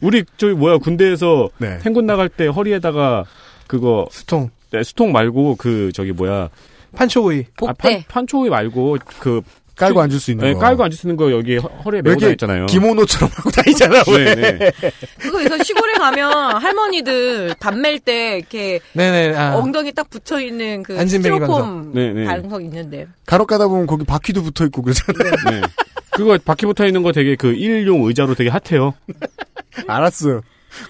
우리 0.03 0.23
저기 0.37 0.53
뭐야 0.53 0.77
군대에서 0.79 1.49
네. 1.59 1.79
행군 1.85 2.05
나갈 2.07 2.29
때 2.29 2.47
허리에다가 2.47 3.25
그거 3.69 4.09
수통, 4.11 4.51
네, 4.73 4.83
수통 4.83 5.13
말고 5.13 5.55
그 5.57 5.93
저기 5.95 6.11
뭐야 6.13 6.49
판초구이. 6.97 7.45
아. 7.67 7.73
판, 7.75 8.03
판초이 8.09 8.49
말고 8.49 8.97
그 9.21 9.41
깔고 9.77 10.01
앉을 10.01 10.19
수 10.19 10.33
있는 10.33 10.45
네, 10.45 10.53
거. 10.55 10.59
깔고 10.59 10.83
앉을 10.83 10.97
수 10.97 11.07
있는 11.07 11.17
거 11.17 11.31
여기 11.31 11.57
허- 11.57 11.69
허리에 11.85 12.01
이렇게 12.05 12.21
다녔잖아요. 12.35 12.67
기모노처럼 12.67 13.31
하고 13.33 13.51
다니잖아. 13.51 14.03
왜? 14.09 14.35
네, 14.35 14.59
네. 14.59 14.73
그거 15.21 15.39
그래서 15.39 15.63
시골에 15.63 15.93
가면 15.93 16.57
할머니들 16.61 17.55
밤멜 17.61 18.01
때 18.01 18.39
이렇게 18.39 18.81
네네. 18.95 19.37
아. 19.37 19.57
엉덩이 19.57 19.93
딱 19.93 20.11
붙여 20.11 20.41
있는 20.41 20.83
그 20.83 21.07
스티로폼 21.07 21.93
네, 21.95 22.13
네. 22.13 22.25
방석 22.25 22.65
있는데. 22.65 23.07
가로 23.25 23.47
가다 23.47 23.69
보면 23.69 23.87
거기 23.87 24.05
바퀴도 24.05 24.43
붙어 24.43 24.65
있고 24.65 24.83
그러잖아요. 24.83 25.31
네. 25.53 25.61
그거 26.11 26.37
바퀴 26.45 26.67
붙어 26.67 26.85
있는 26.85 27.05
거 27.05 27.13
되게 27.13 27.37
그 27.37 27.53
일용 27.53 28.03
의자로 28.03 28.35
되게 28.35 28.51
핫해요. 28.51 28.95
알았어요. 29.87 30.41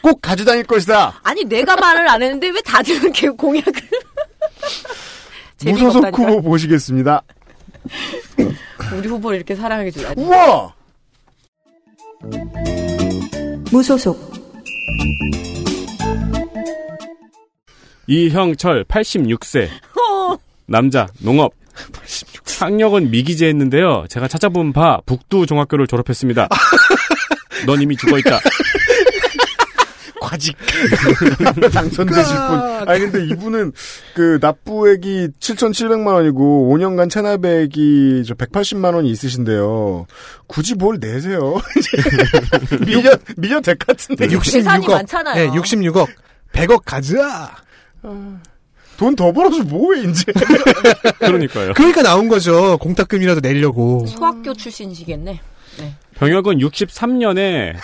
꼭 0.02 0.20
가져다닐 0.20 0.64
것이다. 0.64 1.20
아니 1.22 1.44
내가 1.44 1.76
말을 1.76 2.08
안 2.08 2.22
했는데 2.22 2.48
왜 2.48 2.60
다들 2.60 2.96
이렇게 2.96 3.28
공약을 3.30 3.72
무소속. 5.64 6.18
후보 6.18 6.42
보시겠습니다. 6.42 7.22
우리 8.96 9.08
후보를 9.08 9.36
이렇게 9.38 9.54
사랑해 9.54 9.90
주다니. 9.90 10.22
우와! 10.22 10.74
무소속 13.70 14.32
이형철 18.06 18.84
86세 18.84 19.68
남자 20.66 21.06
농업 21.20 21.52
학력은 22.58 23.10
미기재했는데요. 23.10 24.06
제가 24.08 24.26
찾아본 24.26 24.72
바 24.72 25.00
북두 25.06 25.46
종합교를 25.46 25.86
졸업했습니다. 25.86 26.48
넌 27.66 27.80
이미 27.80 27.96
죽어있다. 27.96 28.40
과직. 30.28 30.54
당선되실 31.72 32.36
분. 32.36 32.88
아니, 32.88 33.00
근데 33.00 33.24
이분은 33.26 33.72
그 34.14 34.38
납부액이 34.42 35.28
7,700만 35.40 36.12
원이고 36.12 36.70
5년간 36.74 37.10
체납액이 37.10 38.24
저 38.26 38.34
180만 38.34 38.94
원이 38.94 39.10
있으신데요. 39.10 40.06
굳이 40.46 40.74
뭘 40.74 40.98
내세요? 41.00 41.56
미녀, 42.84 43.10
미녀 43.38 43.60
덱 43.60 43.78
같은데. 43.78 44.26
예산이 44.26 44.86
66억. 44.86 44.90
많잖아요. 44.90 45.34
네, 45.52 45.58
66억. 45.58 46.06
100억 46.52 46.82
가자. 46.84 47.56
돈더 48.98 49.32
벌어서 49.32 49.62
뭐해, 49.62 50.02
이제. 50.02 50.24
그러니까요. 51.20 51.72
그러니까 51.72 52.02
나온 52.02 52.28
거죠. 52.28 52.76
공탁금이라도 52.78 53.40
내려고. 53.40 54.04
소학교 54.06 54.52
출신이시겠네. 54.52 55.40
병역은 56.16 56.58
63년에 56.58 57.76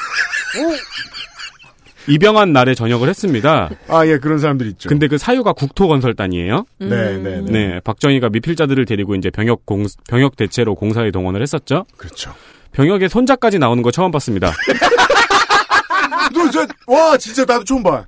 입영한 2.08 2.52
날에 2.52 2.74
전역을 2.74 3.08
했습니다. 3.08 3.70
아, 3.88 4.06
예, 4.06 4.18
그런 4.18 4.38
사람들 4.38 4.66
있죠. 4.68 4.88
근데 4.88 5.08
그 5.08 5.18
사유가 5.18 5.52
국토건설단이에요. 5.52 6.64
음. 6.82 6.88
네, 6.88 7.18
네, 7.18 7.40
네. 7.40 7.50
네, 7.50 7.80
박정희가 7.80 8.28
미필자들을 8.30 8.84
데리고 8.84 9.14
이제 9.14 9.30
병역 9.30 9.64
공 9.66 9.86
병역 10.08 10.36
대체로 10.36 10.74
공사에 10.74 11.10
동원을 11.10 11.42
했었죠. 11.42 11.84
그렇죠. 11.96 12.34
병역에 12.72 13.08
손자까지 13.08 13.58
나오는 13.58 13.82
거 13.82 13.90
처음 13.90 14.10
봤습니다. 14.10 14.52
너, 16.34 16.50
저, 16.50 16.66
와, 16.86 17.16
진짜 17.16 17.44
나도 17.44 17.64
처음 17.64 17.82
봐. 17.82 18.04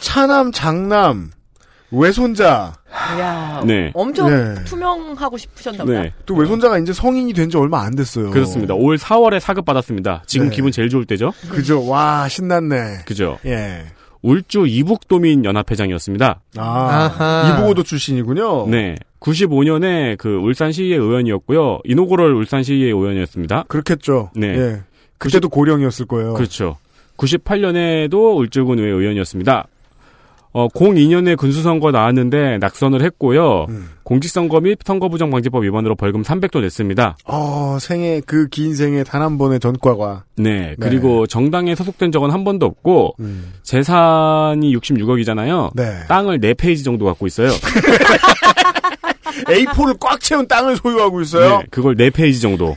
차남, 0.00 0.52
장남, 0.52 1.30
외손자. 1.92 2.72
이야, 3.16 3.62
네. 3.66 3.90
엄청 3.94 4.28
네. 4.28 4.64
투명하고 4.64 5.36
싶으셨나 5.36 5.84
보다. 5.84 6.02
네, 6.02 6.12
또 6.24 6.34
외손자가 6.34 6.78
이제 6.78 6.92
성인이 6.92 7.32
된 7.34 7.50
지 7.50 7.56
얼마 7.58 7.82
안 7.82 7.94
됐어요. 7.94 8.30
그렇습니다. 8.30 8.74
올 8.74 8.96
4월에 8.96 9.38
사급 9.38 9.64
받았습니다. 9.66 10.22
지금 10.26 10.48
네. 10.48 10.56
기분 10.56 10.72
제일 10.72 10.88
좋을 10.88 11.04
때죠. 11.04 11.32
그죠. 11.50 11.86
와, 11.86 12.26
신났네. 12.28 13.00
그죠. 13.04 13.38
예. 13.44 13.82
울주 14.22 14.66
이북도민 14.66 15.44
연합회장이었습니다. 15.44 16.40
아, 16.56 16.62
아하. 16.62 17.50
이부고도 17.58 17.82
출신이군요. 17.82 18.68
네. 18.68 18.94
95년에 19.20 20.16
그 20.16 20.36
울산시의회 20.36 20.96
의원이었고요. 20.96 21.80
이노고럴 21.84 22.32
울산시의회 22.34 22.86
의원이었습니다. 22.88 23.64
그렇겠죠. 23.68 24.30
네. 24.34 24.46
예. 24.56 24.80
그때도 25.18 25.48
고령이었을 25.50 26.06
거예요. 26.06 26.34
그렇죠. 26.34 26.76
98년에도 27.16 28.36
울주군 28.36 28.78
의회 28.78 28.90
의원이었습니다. 28.90 29.66
어, 30.54 30.68
02년에 30.68 31.36
군수선거 31.38 31.92
나왔는데 31.92 32.58
낙선을 32.58 33.02
했고요. 33.02 33.66
음. 33.70 33.88
공직선거 34.04 34.60
및 34.60 34.78
선거부정방지법 34.84 35.64
위반으로 35.64 35.94
벌금 35.94 36.22
300도 36.22 36.60
냈습니다. 36.60 37.16
어, 37.24 37.78
생애, 37.80 38.20
그 38.26 38.48
긴 38.48 38.74
생애 38.74 39.02
단 39.02 39.22
한 39.22 39.38
번의 39.38 39.60
전과가. 39.60 40.24
네. 40.36 40.74
그리고 40.80 41.26
정당에 41.26 41.74
소속된 41.74 42.12
적은 42.12 42.30
한 42.30 42.44
번도 42.44 42.66
없고, 42.66 43.14
음. 43.20 43.52
재산이 43.62 44.76
66억이잖아요. 44.76 45.70
네. 45.74 46.00
땅을 46.08 46.40
4페이지 46.40 46.84
정도 46.84 47.06
갖고 47.06 47.26
있어요. 47.26 47.48
A4를 49.48 49.96
꽉 50.00 50.20
채운 50.20 50.46
땅을 50.46 50.76
소유하고 50.76 51.20
있어요. 51.22 51.58
네, 51.60 51.66
그걸 51.70 51.96
4페이지 51.96 52.42
정도. 52.42 52.76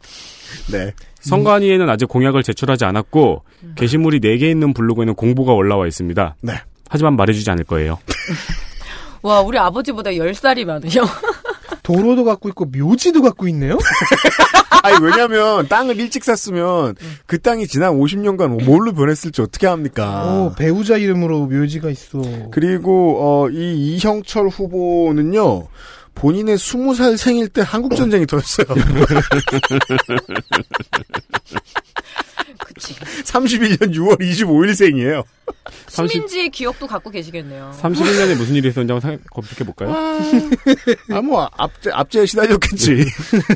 네. 0.71 0.91
선관위에는 1.21 1.89
아직 1.89 2.07
공약을 2.07 2.43
제출하지 2.43 2.85
않았고, 2.85 3.41
게시물이 3.75 4.19
4개 4.21 4.43
있는 4.43 4.73
블로그에는 4.73 5.15
공보가 5.15 5.53
올라와 5.53 5.87
있습니다. 5.87 6.35
네. 6.41 6.53
하지만 6.89 7.15
말해주지 7.15 7.49
않을 7.51 7.63
거예요. 7.63 7.99
와, 9.21 9.41
우리 9.41 9.57
아버지보다 9.57 10.11
10살이 10.11 10.65
많으셔. 10.65 11.03
도로도 11.81 12.23
갖고 12.23 12.49
있고 12.49 12.65
묘지도 12.65 13.21
갖고 13.21 13.47
있네요. 13.47 13.77
아니, 14.83 15.03
왜냐면, 15.03 15.67
땅을 15.67 15.99
일찍 15.99 16.23
샀으면, 16.23 16.95
그 17.25 17.41
땅이 17.41 17.67
지난 17.67 17.93
50년간 17.93 18.63
뭘로 18.65 18.93
변했을지 18.93 19.41
어떻게 19.41 19.65
합니까? 19.65 20.25
오, 20.25 20.53
배우자 20.55 20.97
이름으로 20.97 21.47
묘지가 21.47 21.89
있어. 21.89 22.21
그리고, 22.51 23.17
어, 23.19 23.49
이 23.49 23.95
이형철 23.97 24.47
후보는요, 24.49 25.67
본인의 26.13 26.57
20살 26.57 27.17
생일 27.17 27.49
때 27.49 27.61
한국전쟁이 27.65 28.25
터졌어요. 28.25 28.67
그치. 32.59 32.93
31년 32.95 33.93
6월 33.93 34.19
25일생이에요. 34.19 35.23
식민지의 35.87 36.49
기억도 36.49 36.87
갖고 36.87 37.09
계시겠네요. 37.09 37.71
31년에 37.79 38.35
무슨 38.37 38.55
일이 38.55 38.69
있었는지 38.69 38.91
한번 38.93 39.17
사- 39.17 39.23
검색해볼까요? 39.31 39.91
아, 41.11 41.21
뭐, 41.21 41.49
앞제, 41.57 41.91
앞제에 41.91 42.25
시달렸겠지. 42.25 43.05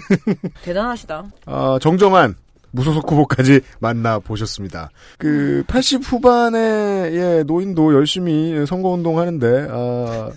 대단하시다. 0.64 1.26
어, 1.46 1.78
정정한 1.82 2.36
무소속 2.72 3.12
후보까지 3.12 3.62
만나보셨습니다. 3.80 4.92
그, 5.18 5.64
80 5.68 6.02
후반의, 6.04 7.16
예, 7.16 7.44
노인도 7.46 7.94
열심히 7.96 8.66
선거운동 8.68 9.18
하는데, 9.20 9.68
아, 9.72 10.30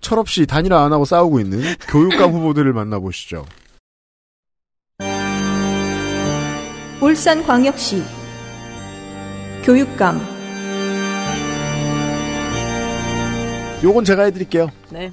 철없이 0.00 0.46
단일화 0.46 0.84
안 0.84 0.92
하고 0.92 1.04
싸우고 1.04 1.40
있는 1.40 1.62
교육감 1.88 2.30
후보들을 2.32 2.72
만나보시죠. 2.72 3.46
울산광역시 7.08 8.02
교육감 9.62 10.20
요건 13.82 14.04
제가 14.04 14.24
해드릴게요. 14.24 14.68
네. 14.90 15.10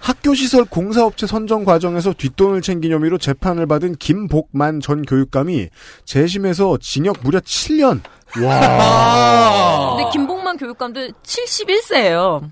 학교시설 0.00 0.66
공사업체 0.66 1.26
선정 1.26 1.64
과정에서 1.64 2.12
뒷돈을 2.12 2.60
챙긴 2.60 2.92
혐의로 2.92 3.16
재판을 3.16 3.66
받은 3.66 3.94
김복만 3.94 4.80
전 4.80 5.02
교육감이 5.02 5.70
재심에서 6.04 6.76
징역 6.82 7.18
무려 7.22 7.38
7년. 7.40 8.02
와. 8.44 9.94
근데 9.96 10.10
김봉만 10.12 10.58
교육감도 10.58 11.12
71세예요. 11.22 12.50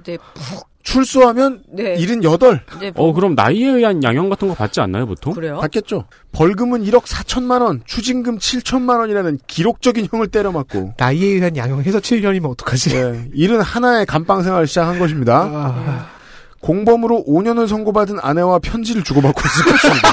이제 0.00 0.18
출소하면 0.84 1.62
네. 1.72 1.96
78. 1.96 2.62
이제 2.76 2.92
어, 2.94 3.12
그럼 3.12 3.34
나이에 3.34 3.68
의한 3.68 4.02
양형 4.02 4.28
같은 4.28 4.48
거 4.48 4.54
받지 4.54 4.80
않나요, 4.80 5.06
보통? 5.06 5.32
그래요? 5.32 5.58
받겠죠. 5.58 6.04
벌금은 6.32 6.84
1억 6.84 7.04
4천만 7.04 7.62
원, 7.62 7.82
추징금 7.86 8.38
7천만 8.38 9.00
원이라는 9.00 9.40
기록적인 9.46 10.08
형을 10.12 10.28
때려맞고 10.28 10.94
나이에 10.98 11.26
의한 11.26 11.56
양형해서 11.56 11.98
7년이면 12.00 12.50
어떡하지? 12.50 12.90
네, 12.90 13.28
일은 13.34 13.60
하나의 13.62 14.06
감방 14.06 14.42
생활을 14.42 14.66
시작한 14.66 14.98
것입니다. 14.98 15.48
아, 15.50 16.06
공범으로 16.60 17.24
5년을 17.26 17.66
선고받은 17.66 18.18
아내와 18.20 18.58
편지를 18.58 19.02
주고받고 19.02 19.40
있을 19.40 19.64
것입니다. 19.72 20.08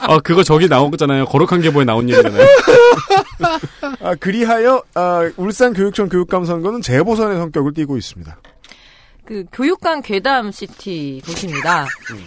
아, 0.00 0.18
그거 0.18 0.42
저기 0.42 0.68
나온 0.68 0.90
거잖아요. 0.90 1.26
거룩한 1.26 1.60
계보에 1.60 1.84
나온 1.84 2.08
얘기잖아요. 2.08 2.44
아, 4.00 4.14
그리하여 4.16 4.82
아, 4.94 5.30
울산 5.36 5.72
교육청 5.74 6.08
교육감 6.08 6.44
선거는 6.44 6.80
재보선의 6.82 7.36
성격을 7.36 7.74
띠고 7.74 7.96
있습니다. 7.96 8.36
그 9.24 9.44
교육감 9.52 10.02
괴담 10.02 10.50
시티 10.50 11.22
도시입니다. 11.24 11.86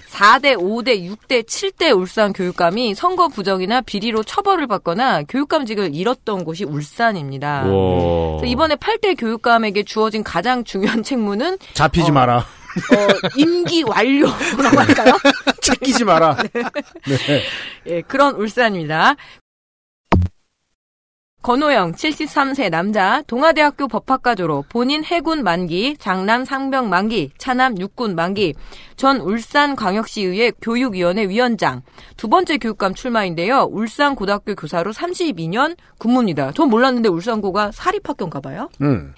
4대, 0.09 0.55
5대, 0.57 1.05
6대, 1.09 1.43
7대 1.45 1.95
울산 1.95 2.31
교육감이 2.31 2.95
선거 2.95 3.27
부정이나 3.27 3.81
비리로 3.81 4.23
처벌을 4.23 4.67
받거나 4.67 5.23
교육감직을 5.23 5.93
잃었던 5.93 6.45
곳이 6.45 6.63
울산입니다. 6.63 7.65
이번에 8.45 8.75
8대 8.75 9.19
교육감에게 9.19 9.83
주어진 9.83 10.23
가장 10.23 10.63
중요한 10.63 11.03
책무는 11.03 11.57
잡히지 11.73 12.11
어. 12.11 12.13
마라. 12.13 12.37
어, 12.37 13.29
임기 13.37 13.83
완료라고 13.83 14.35
할까요? 14.79 15.13
찾기지 15.61 16.03
마라. 16.03 16.35
네. 17.07 17.41
예, 17.87 18.01
그런 18.01 18.35
울산입니다. 18.35 19.15
건호영 21.45 21.91
73세 21.91 22.71
남자 22.71 23.21
동아대학교 23.27 23.87
법학과 23.87 24.33
졸업 24.33 24.67
본인 24.67 25.03
해군 25.03 25.43
만기 25.43 25.95
장남 25.99 26.43
상병 26.43 26.89
만기 26.89 27.33
차남 27.37 27.79
육군 27.79 28.15
만기 28.15 28.55
전 28.95 29.17
울산광역시의회 29.21 30.53
교육위원회 30.59 31.29
위원장. 31.29 31.83
두 32.17 32.29
번째 32.29 32.57
교육감 32.57 32.95
출마인데요. 32.95 33.67
울산 33.69 34.15
고등학교 34.15 34.55
교사로 34.55 34.91
32년 34.91 35.77
근무입니다. 35.99 36.51
전 36.53 36.67
몰랐는데 36.67 37.09
울산고가 37.09 37.71
사립학교인가 37.71 38.39
봐요. 38.39 38.67
음. 38.81 39.13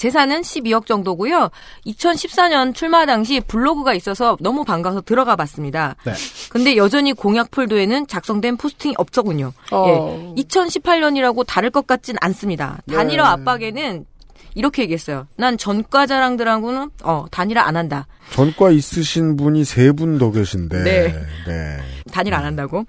재산은 0.00 0.40
12억 0.40 0.86
정도고요. 0.86 1.50
2014년 1.86 2.74
출마 2.74 3.04
당시 3.04 3.38
블로그가 3.40 3.92
있어서 3.92 4.38
너무 4.40 4.64
반가워서 4.64 5.02
들어가 5.02 5.36
봤습니다. 5.36 5.94
네. 6.06 6.14
근데 6.48 6.76
여전히 6.78 7.12
공약 7.12 7.50
폴더에는 7.50 8.06
작성된 8.06 8.56
포스팅이 8.56 8.94
없더군요. 8.96 9.52
어. 9.70 10.34
예. 10.38 10.42
2018년이라고 10.42 11.44
다를 11.46 11.68
것 11.68 11.86
같진 11.86 12.16
않습니다. 12.22 12.78
단일화 12.90 13.24
네. 13.24 13.30
압박에는 13.42 14.06
이렇게 14.54 14.82
얘기했어요. 14.82 15.26
난 15.36 15.58
전과 15.58 16.06
자랑들하고는 16.06 16.90
어 17.04 17.26
단일화 17.30 17.62
안 17.62 17.76
한다. 17.76 18.06
전과 18.32 18.70
있으신 18.70 19.36
분이 19.36 19.64
세 19.64 19.92
분 19.92 20.18
더 20.18 20.32
계신데. 20.32 20.82
네. 20.82 21.08
네. 21.46 21.76
단일화 22.10 22.38
안 22.38 22.44
한다고. 22.46 22.84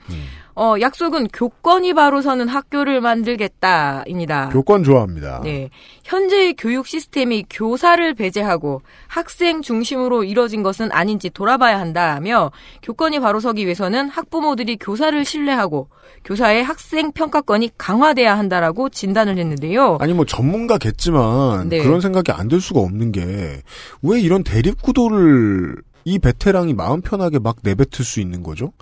어 0.55 0.75
약속은 0.79 1.27
교권이 1.29 1.93
바로 1.93 2.21
서는 2.21 2.47
학교를 2.47 3.01
만들겠다입니다. 3.01 4.49
교권 4.49 4.83
좋아합니다. 4.83 5.41
네. 5.43 5.69
현재의 6.03 6.55
교육 6.57 6.87
시스템이 6.87 7.45
교사를 7.49 8.13
배제하고 8.13 8.81
학생 9.07 9.61
중심으로 9.61 10.23
이뤄진 10.23 10.61
것은 10.63 10.91
아닌지 10.91 11.29
돌아봐야 11.29 11.79
한다며 11.79 12.51
교권이 12.83 13.19
바로 13.19 13.39
서기 13.39 13.63
위해서는 13.65 14.09
학부모들이 14.09 14.77
교사를 14.77 15.23
신뢰하고 15.23 15.89
교사의 16.25 16.63
학생 16.63 17.11
평가권이 17.11 17.71
강화돼야 17.77 18.37
한다라고 18.37 18.89
진단을 18.89 19.37
했는데요. 19.37 19.97
아니 20.01 20.13
뭐 20.13 20.25
전문가겠지만 20.25 21.69
네. 21.69 21.81
그런 21.81 22.01
생각이 22.01 22.31
안 22.31 22.51
들 22.51 22.59
수가 22.59 22.81
없는 22.81 23.13
게 23.13 23.61
왜 24.01 24.19
이런 24.19 24.43
대립 24.43 24.81
구도를 24.81 25.75
이 26.03 26.19
베테랑이 26.19 26.73
마음 26.73 26.99
편하게 27.01 27.39
막 27.39 27.57
내뱉을 27.63 28.03
수 28.03 28.19
있는 28.19 28.43
거죠? 28.43 28.73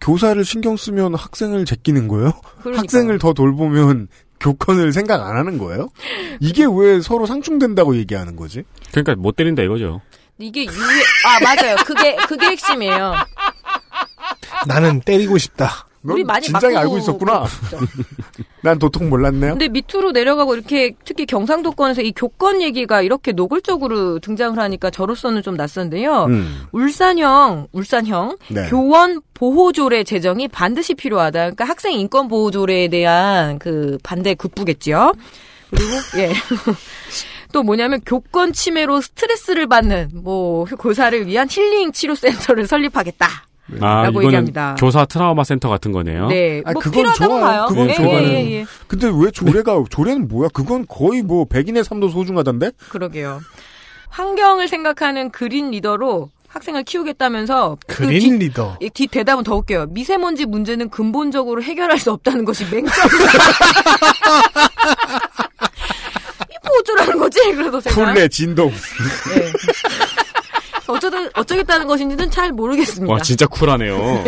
교사를 0.00 0.42
신경 0.44 0.76
쓰면 0.76 1.14
학생을 1.14 1.64
제끼는 1.64 2.08
거예요? 2.08 2.32
그러니까요. 2.60 2.76
학생을 2.78 3.18
더 3.18 3.32
돌보면 3.32 4.08
교권을 4.40 4.92
생각 4.92 5.26
안 5.26 5.36
하는 5.36 5.58
거예요? 5.58 5.88
이게 6.40 6.64
왜 6.70 7.00
서로 7.00 7.26
상충된다고 7.26 7.96
얘기하는 7.96 8.36
거지? 8.36 8.62
그러니까 8.92 9.16
못 9.16 9.34
때린다 9.34 9.62
이거죠. 9.62 10.00
이게 10.38 10.64
유해 10.64 11.02
아 11.26 11.40
맞아요. 11.42 11.74
그게 11.84 12.14
그게 12.28 12.46
핵심이에요. 12.46 13.14
나는 14.68 15.00
때리고 15.00 15.36
싶다. 15.38 15.87
우리 16.02 16.22
넌 16.22 16.26
많이 16.26 16.46
진작에 16.46 16.76
알고 16.76 16.98
있었구나. 16.98 17.44
난 18.62 18.78
도통 18.78 19.08
몰랐네요. 19.08 19.52
근데 19.52 19.68
밑으로 19.68 20.12
내려가고 20.12 20.54
이렇게 20.54 20.94
특히 21.04 21.26
경상도권에서 21.26 22.02
이 22.02 22.12
교권 22.12 22.62
얘기가 22.62 23.02
이렇게 23.02 23.32
노골적으로 23.32 24.20
등장을 24.20 24.58
하니까 24.58 24.90
저로서는 24.90 25.42
좀 25.42 25.56
낯선데요. 25.56 26.24
음. 26.24 26.62
울산형, 26.72 27.68
울산형 27.72 28.36
네. 28.48 28.68
교원 28.68 29.20
보호조례 29.34 30.04
제정이 30.04 30.48
반드시 30.48 30.94
필요하다. 30.94 31.38
그러니까 31.38 31.64
학생 31.64 31.92
인권 31.92 32.28
보호조례에 32.28 32.88
대한 32.88 33.58
그 33.58 33.98
반대 34.02 34.34
급부겠지요. 34.34 35.12
그리고 35.70 35.90
예. 36.18 36.32
또 37.52 37.62
뭐냐면 37.62 38.00
교권 38.04 38.52
침해로 38.52 39.00
스트레스를 39.00 39.66
받는 39.66 40.10
뭐 40.14 40.64
교사를 40.64 41.26
위한 41.26 41.48
힐링 41.50 41.92
치료 41.92 42.14
센터를 42.14 42.66
설립하겠다. 42.66 43.47
아, 43.80 44.02
라고 44.02 44.20
이거는 44.20 44.26
얘기합니다. 44.26 44.76
교사 44.78 45.04
트라우마 45.04 45.44
센터 45.44 45.68
같은 45.68 45.92
거네요. 45.92 46.28
네. 46.28 46.62
아, 46.64 46.72
뭐 46.72 46.80
그건 46.82 46.92
필요하다고 47.02 47.28
좋아요. 47.38 47.44
봐요. 47.44 47.66
그건 47.68 47.90
예, 47.90 47.94
좋아요. 47.94 48.12
예, 48.22 48.22
예, 48.46 48.50
예. 48.60 48.66
근데 48.86 49.10
왜 49.14 49.30
조례가 49.30 49.84
조례는 49.90 50.28
뭐야? 50.28 50.48
그건 50.54 50.86
거의 50.88 51.22
뭐 51.22 51.44
백인의 51.44 51.84
삶도 51.84 52.08
소중하던데? 52.08 52.70
그러게요. 52.88 53.40
환경을 54.08 54.68
생각하는 54.68 55.30
green 55.30 55.70
리더로 55.70 56.30
학생을 56.48 56.82
키우겠다면서 56.84 57.76
그 57.86 57.96
green 58.06 58.38
뒷- 58.38 58.46
리더. 58.46 58.78
이 58.80 58.86
뒷 58.86 59.10
대답은 59.10 59.44
더 59.44 59.54
웃겨요. 59.56 59.86
미세먼지 59.90 60.46
문제는 60.46 60.88
근본적으로 60.88 61.62
해결할 61.62 61.98
수 61.98 62.10
없다는 62.10 62.46
것이 62.46 62.64
맹점. 62.70 62.88
이뭐 66.50 66.78
어쩌라는 66.80 67.18
거지? 67.18 67.38
그래서 67.54 67.80
제가 67.82 67.94
풀레 68.12 68.28
진동. 68.28 68.68
예. 68.70 69.52
어쩌다 70.88 71.18
어쩌겠다는 71.34 71.86
것인지는 71.86 72.30
잘 72.30 72.52
모르겠습니다. 72.52 73.12
와, 73.12 73.20
진짜 73.20 73.46
쿨하네요. 73.46 74.24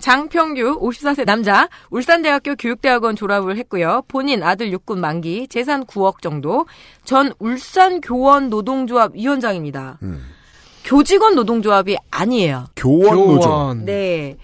장평규 0.00 0.80
54세 0.80 1.24
남자 1.26 1.68
울산대학교 1.90 2.54
교육대학원 2.56 3.16
졸업을 3.16 3.56
했고요. 3.58 4.02
본인 4.08 4.42
아들 4.42 4.72
육군 4.72 5.00
만기 5.00 5.48
재산 5.48 5.84
9억 5.84 6.22
정도 6.22 6.66
전 7.04 7.32
울산교원 7.38 8.48
노동조합 8.48 9.14
위원장입니다. 9.14 9.98
음. 10.02 10.24
교직원 10.84 11.34
노동조합이 11.34 11.96
아니에요. 12.10 12.66
교원 12.76 13.16
노조. 13.16 13.74
네. 13.84 14.36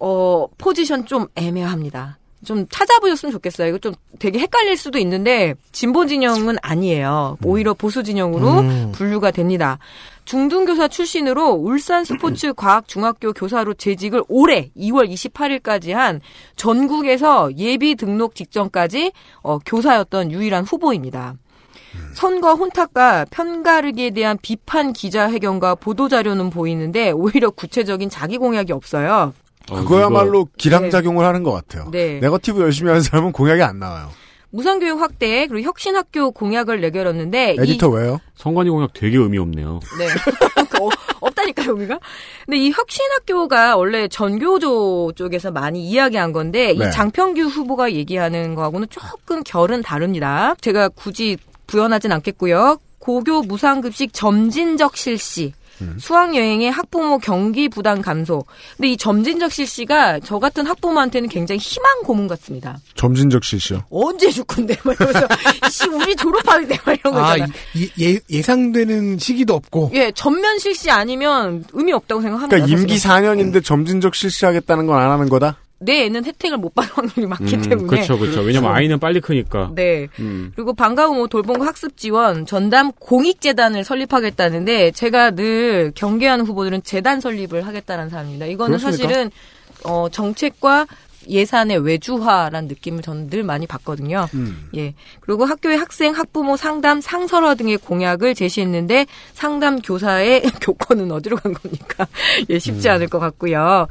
어, 0.00 0.46
포지션 0.58 1.04
좀 1.06 1.26
애매합니다. 1.36 2.18
좀 2.44 2.66
찾아보셨으면 2.70 3.32
좋겠어요. 3.32 3.68
이거 3.68 3.78
좀 3.78 3.94
되게 4.18 4.38
헷갈릴 4.38 4.76
수도 4.76 4.98
있는데 4.98 5.54
진보 5.72 6.06
진영은 6.06 6.56
아니에요. 6.62 7.38
오히려 7.44 7.74
보수 7.74 8.02
진영으로 8.02 8.60
음. 8.60 8.92
분류가 8.94 9.30
됩니다. 9.30 9.78
중등교사 10.24 10.88
출신으로 10.88 11.50
울산 11.50 12.04
스포츠 12.04 12.52
과학 12.54 12.88
중학교 12.88 13.32
교사로 13.32 13.74
재직을 13.74 14.22
올해 14.28 14.70
2월 14.76 15.10
28일까지 15.10 15.92
한 15.92 16.20
전국에서 16.56 17.50
예비 17.56 17.94
등록 17.94 18.34
직전까지 18.34 19.12
어, 19.42 19.58
교사였던 19.58 20.32
유일한 20.32 20.64
후보입니다. 20.64 21.34
선거 22.14 22.54
혼탁과 22.54 23.26
편가르기에 23.30 24.10
대한 24.10 24.38
비판 24.40 24.92
기자회견과 24.92 25.76
보도자료는 25.76 26.50
보이는데 26.50 27.10
오히려 27.10 27.50
구체적인 27.50 28.10
자기 28.10 28.38
공약이 28.38 28.72
없어요. 28.72 29.34
어, 29.70 29.76
그거야말로 29.82 30.48
기량작용을 30.56 31.24
하는 31.24 31.42
것 31.42 31.52
같아요. 31.52 31.90
네. 31.90 32.18
네거티브 32.20 32.60
열심히 32.60 32.88
하는 32.88 33.02
사람은 33.02 33.32
공약이 33.32 33.62
안 33.62 33.78
나와요. 33.78 34.10
무상교육 34.52 35.00
확대 35.00 35.46
그리고 35.46 35.68
혁신학교 35.68 36.32
공약을 36.32 36.80
내걸었는데 36.80 37.56
에디터 37.60 37.88
왜요? 37.88 38.20
성관이 38.34 38.70
공약 38.70 38.92
되게 38.92 39.16
의미 39.16 39.38
없네요. 39.38 39.80
네. 39.98 40.06
어, 40.80 40.88
없다니까요, 41.20 41.74
우리가. 41.74 41.98
근데 42.46 42.58
이 42.58 42.72
혁신학교가 42.72 43.76
원래 43.76 44.08
전교조 44.08 45.12
쪽에서 45.14 45.50
많이 45.50 45.84
이야기한 45.86 46.32
건데, 46.32 46.74
네. 46.76 46.88
이 46.88 46.90
장평규 46.90 47.42
후보가 47.42 47.92
얘기하는 47.92 48.54
거하고는 48.54 48.88
조금 48.90 49.42
결은 49.44 49.82
다릅니다. 49.82 50.54
제가 50.60 50.88
굳이 50.88 51.36
부연하진 51.66 52.10
않겠고요. 52.12 52.78
고교 52.98 53.42
무상급식 53.42 54.12
점진적 54.12 54.96
실시. 54.96 55.52
수학여행의 55.98 56.70
학부모 56.70 57.18
경기 57.18 57.68
부담 57.68 58.00
감소. 58.02 58.44
근데 58.76 58.88
이 58.92 58.96
점진적 58.96 59.52
실시가 59.52 60.20
저 60.20 60.38
같은 60.38 60.66
학부모한테는 60.66 61.28
굉장히 61.28 61.58
희망 61.58 62.02
고문 62.04 62.28
같습니다. 62.28 62.78
점진적 62.94 63.44
실시요. 63.44 63.82
언제 63.90 64.30
죽건데? 64.30 64.76
막 64.84 64.94
이러면서, 65.00 65.26
씨, 65.70 65.88
우리 65.88 66.14
졸업하는데? 66.16 66.76
막 66.84 66.98
이런 66.98 67.16
아, 67.16 67.20
거잖아. 67.32 67.46
이- 67.74 67.90
예, 68.00 68.18
예상되는 68.30 69.18
시기도 69.18 69.54
없고. 69.54 69.90
예, 69.94 70.12
전면 70.14 70.58
실시 70.58 70.90
아니면 70.90 71.64
의미 71.72 71.92
없다고 71.92 72.20
생각합니다. 72.22 72.56
그러니까 72.56 72.78
임기 72.80 72.98
사실은. 72.98 73.36
4년인데 73.52 73.64
점진적 73.64 74.14
실시하겠다는 74.14 74.86
건 74.86 74.98
안 75.00 75.10
하는 75.10 75.28
거다. 75.28 75.56
내 75.82 76.04
애는 76.04 76.24
혜택을 76.26 76.58
못 76.58 76.74
받을 76.74 76.90
확률이 76.94 77.26
많기 77.26 77.56
음, 77.56 77.62
때문에. 77.62 77.88
그렇죠, 77.88 78.18
그렇죠. 78.18 78.42
왜냐면 78.42 78.72
아이는 78.72 78.98
빨리 78.98 79.20
크니까. 79.20 79.72
네. 79.74 80.08
음. 80.18 80.52
그리고 80.54 80.74
방과 80.74 81.06
후 81.06 81.14
뭐 81.14 81.26
돌봄과 81.26 81.66
학습 81.66 81.96
지원 81.96 82.46
전담 82.46 82.92
공익재단을 82.92 83.84
설립하겠다는데 83.84 84.92
제가 84.92 85.32
늘 85.32 85.92
경계하는 85.94 86.46
후보들은 86.46 86.82
재단 86.82 87.20
설립을 87.20 87.66
하겠다는 87.66 88.08
사람입니다. 88.10 88.46
이거는 88.46 88.78
그렇습니까? 88.78 89.08
사실은 89.08 89.30
어, 89.84 90.08
정책과 90.10 90.86
예산의 91.28 91.78
외주화라는 91.84 92.68
느낌을 92.68 93.02
저는 93.02 93.28
늘 93.28 93.42
많이 93.42 93.66
받거든요. 93.66 94.26
예. 94.76 94.94
그리고 95.20 95.44
학교의 95.44 95.76
학생, 95.76 96.14
학부모 96.14 96.56
상담, 96.56 97.00
상설화 97.02 97.54
등의 97.56 97.76
공약을 97.76 98.34
제시했는데 98.34 99.06
상담 99.34 99.80
교사의 99.82 100.42
교권은 100.62 101.12
어디로 101.12 101.36
간 101.36 101.52
겁니까? 101.52 102.06
예, 102.48 102.58
쉽지 102.58 102.88
않을 102.88 103.08
것 103.08 103.18
같고요. 103.18 103.86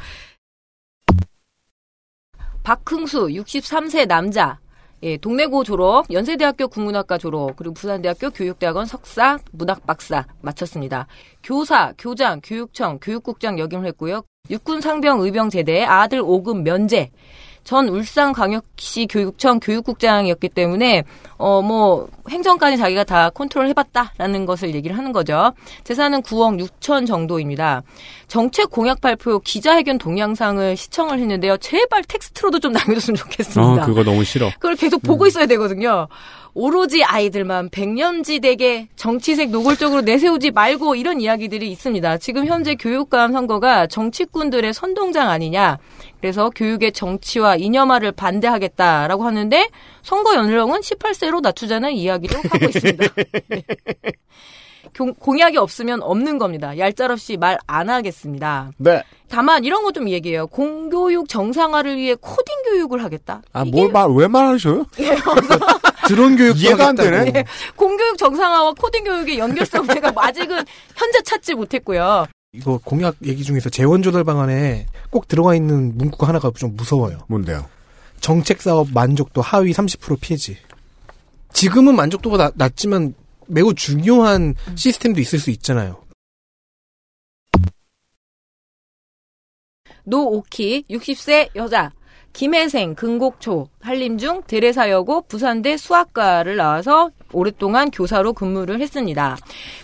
박흥수 2.69 3.29
63세 3.29 4.05
남자 4.05 4.59
예, 5.01 5.17
동래고 5.17 5.63
졸업, 5.63 6.05
연세대학교 6.11 6.67
국문학과 6.67 7.17
졸업, 7.17 7.55
그리고 7.55 7.73
부산대학교 7.73 8.29
교육대학원 8.29 8.85
석사, 8.85 9.39
문학 9.51 9.87
박사 9.87 10.27
마쳤습니다. 10.41 11.07
교사, 11.41 11.93
교장, 11.97 12.41
교육청, 12.43 12.99
교육국장 13.01 13.57
역임을 13.57 13.87
했고요. 13.87 14.21
육군 14.51 14.81
상병 14.81 15.21
의병 15.21 15.49
제대 15.49 15.83
아들 15.83 16.21
5급 16.21 16.61
면제. 16.61 17.09
전 17.63 17.87
울산광역시 17.89 19.07
교육청 19.09 19.59
교육국장이었기 19.59 20.49
때문에 20.49 21.03
어 21.37 21.61
뭐 21.61 22.07
행정까지 22.29 22.77
자기가 22.77 23.03
다 23.03 23.29
컨트롤 23.29 23.67
해봤다라는 23.69 24.45
것을 24.45 24.73
얘기를 24.75 24.97
하는 24.97 25.11
거죠. 25.11 25.51
재산은 25.83 26.21
9억 26.21 26.59
6천 26.81 27.05
정도입니다. 27.07 27.81
정책 28.27 28.69
공약 28.69 29.01
발표 29.01 29.39
기자회견 29.39 29.97
동영상을 29.97 30.75
시청을 30.77 31.19
했는데요. 31.19 31.57
제발 31.57 32.03
텍스트로도 32.03 32.59
좀 32.59 32.71
남겨줬으면 32.73 33.15
좋겠습니다. 33.17 33.83
아, 33.83 33.85
그거 33.85 34.03
너무 34.03 34.23
싫어. 34.23 34.49
그걸 34.55 34.75
계속 34.75 35.01
보고 35.01 35.27
있어야 35.27 35.45
되거든요. 35.47 36.07
오로지 36.59 37.05
아이들만 37.05 37.69
백년지대게 37.69 38.89
정치색 38.97 39.49
노골적으로 39.49 40.01
내세우지 40.01 40.51
말고 40.51 40.95
이런 40.95 41.21
이야기들이 41.21 41.71
있습니다. 41.71 42.17
지금 42.17 42.47
현재 42.47 42.75
교육감 42.75 43.31
선거가 43.31 43.87
정치꾼들의 43.87 44.73
선동장 44.73 45.29
아니냐. 45.29 45.79
그래서 46.19 46.49
교육의 46.49 46.91
정치와 46.91 47.55
이념화를 47.55 48.11
반대하겠다라고 48.11 49.23
하는데 49.23 49.69
선거 50.01 50.35
연령은 50.35 50.81
18세로 50.81 51.39
낮추자는 51.39 51.93
이야기도 51.93 52.37
하고 52.37 52.65
있습니다. 52.65 53.05
공약이 54.93 55.57
없으면 55.57 56.01
없는 56.01 56.37
겁니다. 56.37 56.77
얄짤없이 56.77 57.37
말 57.37 57.57
안 57.67 57.89
하겠습니다. 57.89 58.71
네. 58.77 59.03
다만 59.29 59.63
이런 59.63 59.83
거 59.83 59.91
좀 59.91 60.09
얘기해요. 60.09 60.47
공교육 60.47 61.27
정상화를 61.29 61.97
위해 61.97 62.15
코딩 62.19 62.55
교육을 62.69 63.03
하겠다. 63.03 63.41
아, 63.53 63.63
뭘 63.65 63.91
말, 63.91 64.09
왜 64.11 64.27
말하셔요? 64.27 64.85
드론 66.07 66.35
교육 66.35 66.59
이해가 66.59 66.87
안 66.89 66.95
되네. 66.95 67.31
네. 67.31 67.45
공교육 67.75 68.17
정상화와 68.17 68.73
코딩 68.73 69.03
교육의 69.03 69.37
연결성 69.39 69.85
제가 69.87 70.11
아직은 70.15 70.63
현재 70.95 71.21
찾지 71.23 71.53
못했고요. 71.55 72.25
이거 72.53 72.79
공약 72.83 73.15
얘기 73.25 73.43
중에서 73.43 73.69
재원 73.69 74.01
조달 74.01 74.23
방안에 74.23 74.87
꼭 75.11 75.27
들어가 75.27 75.53
있는 75.53 75.95
문구가 75.97 76.27
하나가 76.27 76.51
좀 76.55 76.75
무서워요. 76.75 77.19
뭔데요? 77.27 77.65
정책 78.21 78.61
사업 78.61 78.87
만족도 78.91 79.41
하위 79.41 79.71
30% 79.71 80.19
피해지. 80.19 80.57
지금은 81.53 81.95
만족도가 81.95 82.37
낮- 82.37 82.53
낮지만 82.55 83.13
매우 83.49 83.73
중요한 83.73 84.55
시스템도 84.75 85.19
있을 85.19 85.39
수 85.39 85.49
있잖아요. 85.51 86.01
노오키 90.03 90.85
60세 90.89 91.49
여자 91.55 91.91
김혜생 92.33 92.95
금곡초 92.95 93.69
한림중 93.81 94.43
대레사여고 94.43 95.23
부산대 95.23 95.77
수학과를 95.77 96.55
나와서 96.55 97.11
오랫동안 97.33 97.91
교사로 97.91 98.33
근무를 98.33 98.81
했습니다. 98.81 99.37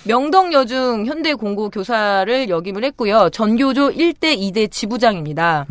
명덕여중 0.05 1.05
현대공고 1.05 1.69
교사를 1.69 2.49
역임을 2.49 2.83
했고요. 2.85 3.29
전교조 3.31 3.91
1대 3.91 4.37
2대 4.37 4.69
지부장입니다. 4.71 5.65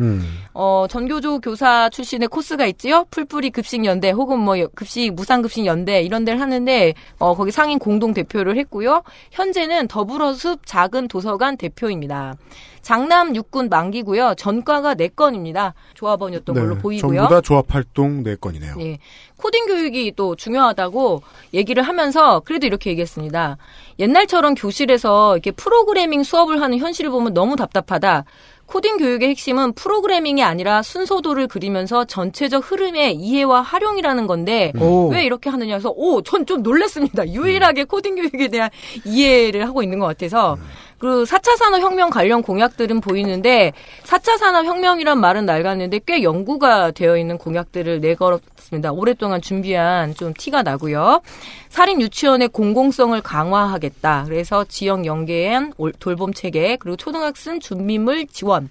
어, 0.53 0.85
전교조 0.89 1.39
교사 1.39 1.89
출신의 1.89 2.29
코스가 2.29 2.65
있지요. 2.67 3.05
풀뿌리 3.11 3.49
급식 3.49 3.83
연대 3.85 4.11
혹은 4.11 4.39
뭐 4.39 4.55
급식 4.73 5.11
무상 5.13 5.41
급식 5.41 5.65
연대 5.65 6.01
이런 6.01 6.23
데를 6.25 6.39
하는데 6.39 6.93
어, 7.19 7.35
거기 7.35 7.51
상인 7.51 7.77
공동 7.79 8.13
대표를 8.13 8.57
했고요. 8.57 9.03
현재는 9.31 9.87
더불어숲 9.87 10.65
작은 10.65 11.07
도서관 11.07 11.57
대표입니다. 11.57 12.35
장남 12.81 13.35
육군 13.35 13.67
만기고요. 13.69 14.35
전과가 14.37 14.93
4건입니다. 14.93 15.73
조합원이었던 15.95 16.55
걸로 16.55 16.75
보이고요. 16.77 17.11
네, 17.11 17.17
전부 17.17 17.33
다 17.33 17.41
조합 17.41 17.65
활동 17.73 18.23
4건이네요. 18.23 18.79
예. 18.79 18.99
코딩 19.37 19.65
교육이 19.67 20.13
또 20.15 20.35
중요하다고 20.35 21.21
얘기를 21.53 21.83
하면서 21.83 22.39
그래도 22.45 22.65
이렇게 22.67 22.89
얘기했습니다. 22.91 23.57
옛날처럼 23.99 24.55
교실에서 24.55 25.35
이렇게 25.35 25.51
프로그래밍 25.51 26.23
수업을 26.23 26.61
하는 26.61 26.77
현실을 26.77 27.11
보면 27.11 27.33
너무 27.33 27.55
답답하다. 27.55 28.25
코딩 28.67 28.97
교육의 28.97 29.29
핵심은 29.29 29.73
프로그래밍이 29.73 30.41
아니라 30.43 30.81
순서도를 30.81 31.47
그리면서 31.47 32.03
전체적 32.05 32.71
흐름의 32.71 33.13
이해와 33.15 33.61
활용이라는 33.61 34.25
건데 34.25 34.71
오. 34.79 35.09
왜 35.09 35.23
이렇게 35.23 35.51
하느냐 35.51 35.75
해서 35.75 35.93
오, 35.95 36.21
전 36.23 36.45
좀 36.45 36.63
놀랐습니다. 36.63 37.27
유일하게 37.29 37.83
코딩 37.83 38.15
교육에 38.15 38.47
대한 38.47 38.69
이해를 39.05 39.67
하고 39.67 39.83
있는 39.83 39.99
것 39.99 40.07
같아서 40.07 40.57
그 40.97 41.23
4차 41.25 41.57
산업혁명 41.57 42.09
관련 42.09 42.41
공약들은 42.41 43.01
보이는데 43.01 43.73
4차 44.03 44.37
산업혁명이란 44.37 45.19
말은 45.19 45.45
낡았는데 45.45 45.99
꽤 46.05 46.23
연구가 46.23 46.91
되어 46.91 47.17
있는 47.17 47.37
공약들을 47.37 47.99
내걸었습니다. 47.99 48.91
오랫동안 48.93 49.41
준비한 49.41 50.15
좀 50.15 50.33
티가 50.33 50.63
나고요. 50.63 51.21
사립 51.69 51.99
유치원의 51.99 52.47
공공성을 52.49 53.19
강화하겠다. 53.21 54.23
그래서 54.27 54.63
지역 54.67 55.05
연계한 55.05 55.73
올- 55.77 55.91
돌봄 55.99 56.33
체계 56.33 56.77
그리고 56.77 56.95
초등학생 56.95 57.59
준비물 57.59 58.27
지원 58.27 58.69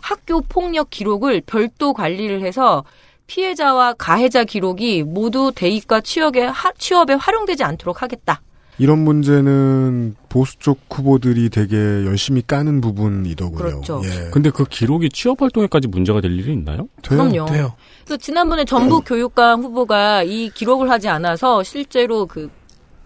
학교 0.00 0.40
폭력 0.40 0.88
기록을 0.90 1.42
별도 1.44 1.92
관리를 1.92 2.40
해서 2.42 2.84
피해자와 3.26 3.92
가해자 3.98 4.44
기록이 4.44 5.02
모두 5.02 5.52
대입과 5.54 6.00
취업에, 6.00 6.44
하- 6.46 6.72
취업에 6.78 7.12
활용되지 7.12 7.62
않도록 7.62 8.00
하겠다. 8.00 8.40
이런 8.78 9.00
문제는 9.00 10.14
보수 10.28 10.56
쪽 10.58 10.78
후보들이 10.90 11.50
되게 11.50 11.76
열심히 11.76 12.42
까는 12.46 12.80
부분이더군요. 12.80 13.58
그렇죠. 13.58 14.00
예. 14.04 14.30
근데 14.30 14.50
그 14.50 14.64
기록이 14.64 15.08
취업 15.10 15.42
활동에까지 15.42 15.88
문제가 15.88 16.20
될 16.20 16.32
일이 16.32 16.52
있나요? 16.52 16.88
그럼요. 17.06 17.46
그래서 17.46 18.16
지난번에 18.18 18.64
전북 18.64 19.04
교육감 19.04 19.62
후보가 19.62 20.22
이 20.22 20.50
기록을 20.50 20.90
하지 20.90 21.08
않아서 21.08 21.62
실제로 21.64 22.26
그 22.26 22.50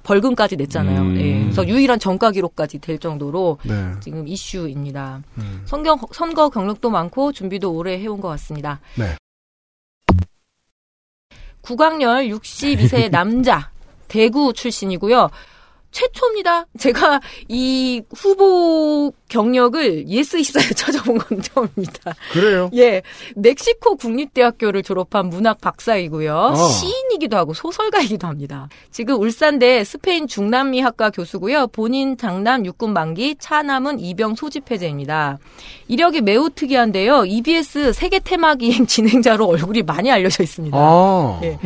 벌금까지 0.02 0.56
냈잖아요. 0.56 1.00
음. 1.00 1.16
예. 1.20 1.40
그래서 1.40 1.66
유일한 1.66 1.98
전과 1.98 2.32
기록까지 2.32 2.78
될 2.78 2.98
정도로 2.98 3.58
네. 3.64 3.92
지금 4.00 4.26
이슈입니다. 4.26 5.22
음. 5.38 5.62
선거, 5.64 5.98
선거 6.12 6.50
경력도 6.50 6.90
많고 6.90 7.32
준비도 7.32 7.72
오래 7.72 7.98
해온 7.98 8.20
것 8.20 8.28
같습니다. 8.28 8.80
네. 8.96 9.16
구강열 11.62 12.26
62세 12.28 13.10
남자 13.10 13.70
대구 14.08 14.52
출신이고요. 14.52 15.30
최초입니다. 15.92 16.66
제가 16.78 17.20
이 17.48 18.02
후보 18.14 19.12
경력을 19.28 20.06
예스24에 20.06 20.74
찾아본 20.76 21.18
건 21.18 21.42
처음입니다. 21.42 22.14
그래요? 22.32 22.70
예. 22.74 23.02
멕시코 23.36 23.96
국립대학교를 23.96 24.82
졸업한 24.82 25.28
문학 25.28 25.60
박사이고요. 25.60 26.34
어. 26.34 26.54
시인이기도 26.54 27.36
하고 27.36 27.54
소설가이기도 27.54 28.26
합니다. 28.26 28.68
지금 28.90 29.20
울산대 29.20 29.84
스페인 29.84 30.26
중남미학과 30.26 31.10
교수고요. 31.10 31.68
본인 31.68 32.16
장남 32.16 32.66
육군 32.66 32.92
만기, 32.92 33.36
차남은 33.38 34.00
이병 34.00 34.34
소집 34.34 34.70
해제입니다. 34.70 35.38
이력이 35.88 36.22
매우 36.22 36.50
특이한데요. 36.50 37.24
EBS 37.26 37.92
세계 37.92 38.18
테마기행 38.18 38.86
진행자로 38.92 39.46
얼굴이 39.46 39.82
많이 39.82 40.10
알려져 40.10 40.42
있습니다. 40.42 40.76
아. 40.76 41.40
예. 41.42 41.58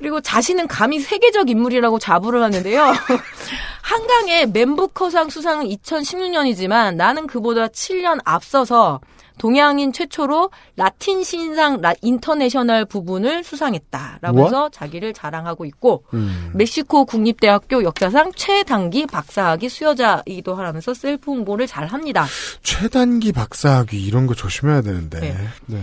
그리고 0.00 0.20
자신은 0.22 0.66
감히 0.66 0.98
세계적 0.98 1.50
인물이라고 1.50 1.98
자부를 1.98 2.42
하는데요. 2.42 2.94
한강의 3.82 4.46
맨부커상 4.48 5.28
수상은 5.28 5.66
2016년이지만 5.66 6.94
나는 6.94 7.26
그보다 7.26 7.68
7년 7.68 8.18
앞서서 8.24 9.00
동양인 9.36 9.92
최초로 9.92 10.50
라틴 10.76 11.22
신상 11.22 11.80
라, 11.80 11.92
인터내셔널 12.00 12.86
부분을 12.86 13.44
수상했다라고? 13.44 14.46
해서 14.46 14.68
자기를 14.70 15.12
자랑하고 15.12 15.64
있고 15.66 16.04
음. 16.14 16.50
멕시코 16.54 17.04
국립대학교 17.04 17.82
역사상 17.84 18.32
최단기 18.36 19.06
박사학위 19.06 19.68
수여자이기도 19.68 20.54
하면서 20.54 20.94
셀프 20.94 21.30
홍보를 21.30 21.66
잘 21.66 21.86
합니다. 21.86 22.26
최단기 22.62 23.32
박사학위 23.32 24.02
이런 24.02 24.26
거 24.26 24.34
조심해야 24.34 24.80
되는데. 24.82 25.20
네. 25.20 25.36
네. 25.66 25.82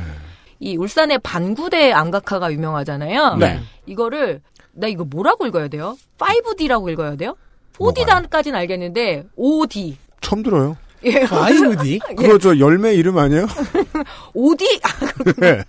이 0.60 0.76
울산의 0.78 1.20
반구대 1.20 1.92
안각화가 1.92 2.52
유명하잖아요. 2.52 3.36
네. 3.36 3.60
이거를 3.86 4.42
나 4.74 4.88
이거 4.88 5.04
뭐라고 5.04 5.46
읽어야 5.48 5.68
돼요? 5.68 5.98
5D라고 6.18 6.90
읽어야 6.92 7.16
돼요? 7.16 7.36
4D단까지는 7.78 8.56
알겠는데 8.56 9.26
5D. 9.38 9.96
처음 10.22 10.42
들어요. 10.44 10.78
예. 11.04 11.22
5D? 11.26 12.16
그거 12.16 12.38
저 12.40 12.58
열매 12.60 12.94
이름 12.96 13.18
아니에요? 13.18 13.46
5D? 14.36 15.36
네. 15.38 15.64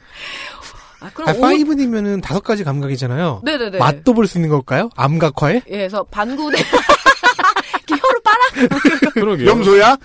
아, 1.01 1.11
그럼 1.15 1.29
아, 1.29 1.33
오- 1.33 1.37
5D면은 1.37 2.23
다섯 2.23 2.41
가지 2.43 2.65
감각이잖아요. 2.65 3.43
네네네. 3.45 3.79
맛도 3.79 4.15
볼 4.15 4.27
수 4.27 4.39
있는 4.39 4.49
걸까요? 4.51 4.89
암각화에? 4.97 5.63
예, 5.69 5.77
그래서 5.77 6.03
반구대 6.05 6.59
이렇게 7.89 8.03
혀로 8.03 8.21
빨아 8.23 9.11
그러게요. 9.15 9.49
염소야? 9.51 9.97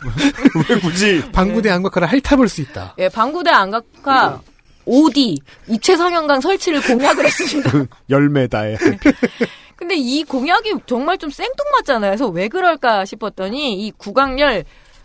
왜 0.70 0.80
굳이? 0.80 1.24
방구대 1.32 1.70
암각화를 1.72 2.08
핥아볼 2.10 2.48
수 2.48 2.62
있다. 2.62 2.94
예, 3.00 3.10
방구대 3.10 3.50
안각화 3.50 4.40
5D 4.86 5.38
입체 5.70 5.96
상형강 5.96 6.42
설치를 6.42 6.82
공약을 6.82 7.26
했습니다. 7.26 7.72
열매다에. 8.10 8.78
근데 9.76 9.96
이 9.96 10.24
공약이 10.24 10.76
정말 10.86 11.18
좀 11.18 11.30
생뚱맞잖아요. 11.30 12.12
그래서 12.12 12.28
왜 12.28 12.48
그럴까 12.48 13.06
싶었더니 13.06 13.86
이 13.86 13.92
구강열 13.92 14.64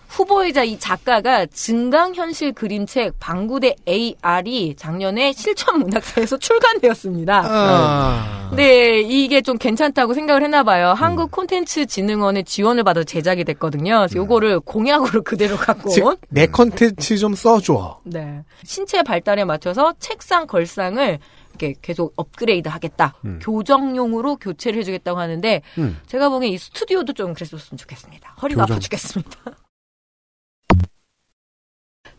후보이자 0.08 0.64
이 0.64 0.78
작가가 0.78 1.46
증강현실 1.46 2.52
그림책 2.52 3.14
방구대 3.20 3.76
AR이 3.86 4.74
작년에 4.76 5.32
실천문학사에서 5.32 6.38
출간되었습니다. 6.40 7.42
아. 7.46 8.46
근데 8.48 9.00
이게 9.02 9.42
좀 9.42 9.58
괜찮다고 9.58 10.14
생각을 10.14 10.42
했나 10.42 10.62
봐요. 10.62 10.94
한국 10.94 11.30
콘텐츠 11.30 11.84
진흥원의 11.86 12.44
지원을 12.44 12.82
받아 12.84 13.04
제작이 13.04 13.44
됐거든요. 13.44 13.98
그래서 13.98 14.16
요거를 14.16 14.60
공약으로 14.60 15.22
그대로 15.22 15.56
갖고 15.56 15.90
온. 15.90 15.94
즉, 15.94 16.20
내 16.30 16.46
컨텐츠 16.46 17.18
좀 17.18 17.34
써줘. 17.34 18.00
네. 18.04 18.42
신체 18.64 19.02
발달에 19.02 19.44
맞춰서 19.44 19.94
책상 20.00 20.46
걸상을 20.46 21.18
이렇게 21.50 21.74
계속 21.82 22.12
업그레이드 22.16 22.68
하겠다. 22.68 23.14
음. 23.24 23.38
교정용으로 23.42 24.36
교체를 24.36 24.78
해주겠다고 24.80 25.18
하는데 25.18 25.60
음. 25.76 25.98
제가 26.06 26.28
보기엔 26.30 26.52
이 26.54 26.58
스튜디오도 26.58 27.12
좀 27.12 27.34
그랬었으면 27.34 27.76
좋겠습니다. 27.76 28.34
허리가 28.40 28.62
교정. 28.62 28.74
아파 28.76 28.80
죽겠습니다. 28.80 29.30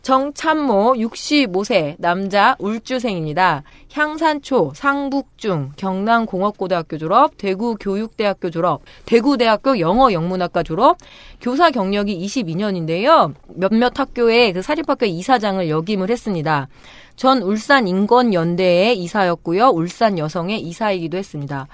정참모 0.02 0.94
65세 0.94 1.96
남자 1.98 2.56
울주생입니다. 2.58 3.62
향산초, 3.92 4.72
상북중, 4.74 5.72
경남공업고등학교 5.76 6.96
졸업, 6.96 7.36
대구교육대학교 7.36 8.50
졸업, 8.50 8.82
대구대학교 9.04 9.78
영어영문학과 9.78 10.62
졸업, 10.62 10.96
교사 11.40 11.70
경력이 11.70 12.18
22년인데요. 12.26 13.34
몇몇 13.48 13.98
학교의 13.98 14.54
그 14.54 14.62
사립학교 14.62 15.06
이사장을 15.06 15.68
역임을 15.68 16.10
했습니다. 16.10 16.68
전 17.16 17.42
울산 17.42 17.86
인권연대의 17.86 18.98
이사였고요. 18.98 19.68
울산 19.68 20.18
여성의 20.18 20.60
이사이기도 20.62 21.18
했습니다. 21.18 21.68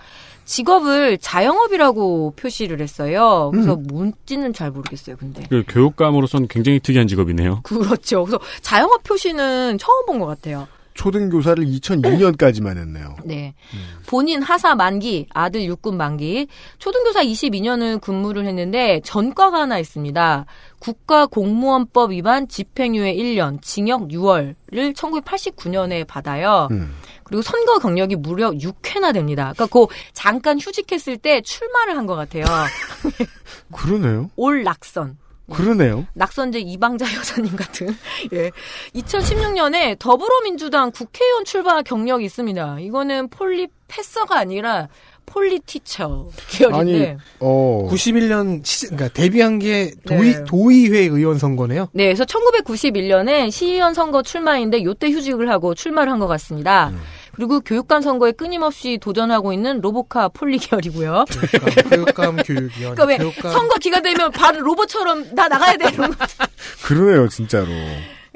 직업을 0.47 1.19
자영업이라고 1.19 2.33
표시를 2.37 2.81
했어요. 2.81 3.51
그래서 3.53 3.77
뭔지는 3.77 4.53
잘 4.55 4.71
모르겠어요. 4.71 5.17
근데 5.17 5.43
그 5.51 5.65
교육감으로서는 5.69 6.49
굉장히 6.49 6.81
특이한 6.81 7.09
직업이네요. 7.09 7.61
그렇죠. 7.63 8.25
그래서 8.25 8.39
자영업 8.63 9.03
표시는 9.03 9.77
처음 9.79 10.07
본 10.07 10.17
것 10.21 10.25
같아요. 10.27 10.67
초등교사를 10.97 11.65
2002년까지만 11.65 12.79
했네요. 12.79 13.17
네. 13.25 13.55
본인 14.07 14.43
하사 14.43 14.75
만기, 14.75 15.27
아들 15.33 15.65
육군 15.65 15.97
만기, 15.97 16.49
초등교사 16.79 17.23
22년을 17.23 18.01
근무를 18.01 18.47
했는데 18.47 19.01
전과가 19.05 19.61
하나 19.61 19.79
있습니다. 19.79 20.47
국가공무원법 20.79 22.13
위반 22.13 22.49
집행유예 22.49 23.15
1년, 23.15 23.61
징역 23.63 24.09
6월을 24.09 24.55
1989년에 24.95 26.07
받아요. 26.07 26.69
음. 26.71 26.95
그리고 27.25 27.43
선거 27.43 27.79
경력이 27.79 28.17
무려 28.17 28.51
6회나 28.53 29.13
됩니다. 29.13 29.53
그러니까 29.55 29.67
그 29.67 29.87
잠깐 30.13 30.59
휴직했을 30.59 31.17
때 31.19 31.41
출마를 31.41 31.97
한 31.97 32.07
것 32.07 32.15
같아요. 32.15 32.45
그러네요. 33.73 34.31
올 34.37 34.63
낙선. 34.65 35.19
그러네요. 35.53 36.07
낙선제 36.15 36.59
이방자 36.61 37.05
여사님 37.15 37.55
같은. 37.57 37.89
예. 38.33 38.51
2016년에 38.95 39.99
더불어민주당 39.99 40.91
국회의원 40.91 41.45
출마 41.45 41.83
경력이 41.83 42.25
있습니다. 42.25 42.79
이거는 42.81 43.29
폴리 43.29 43.69
패서가 43.89 44.39
아니라 44.39 44.89
폴리티처 45.27 46.29
계열인데. 46.51 47.07
아니, 47.11 47.17
어. 47.41 47.89
91년 47.91 48.65
시, 48.65 48.87
그러니까 48.87 49.09
데뷔한 49.13 49.59
게 49.59 49.91
도의, 50.07 50.35
네. 50.35 50.45
도의회 50.45 50.99
의원 51.01 51.39
선거네요. 51.39 51.89
네, 51.93 52.05
그래서 52.05 52.25
1991년에 52.25 53.51
시의원 53.51 53.93
선거 53.95 54.23
출마인데 54.23 54.83
요때 54.85 55.11
휴직을 55.11 55.49
하고 55.51 55.75
출마를 55.75 56.13
한 56.13 56.17
것 56.21 56.27
같습니다. 56.29 56.93
그리고 57.37 57.61
교육감 57.61 58.01
선거에 58.01 58.33
끊임없이 58.33 58.99
도전하고 58.99 59.53
있는 59.53 59.83
로보카 59.83 60.29
폴리 60.29 60.57
계열이고요. 60.57 61.27
교육감 61.91 62.37
교육위원. 62.37 62.95
그러니까 62.95 63.05
왜 63.05 63.19
교육감 63.19 63.53
선거 63.53 63.75
기간 63.75 64.03
되면 64.03 64.31
바로 64.33 64.63
로봇처럼 64.63 65.35
나 65.35 65.47
나가야 65.47 65.77
돼 65.77 65.91
이런 65.93 66.11
거. 66.11 66.27
그러네요, 66.83 67.29
진짜로. 67.29 67.67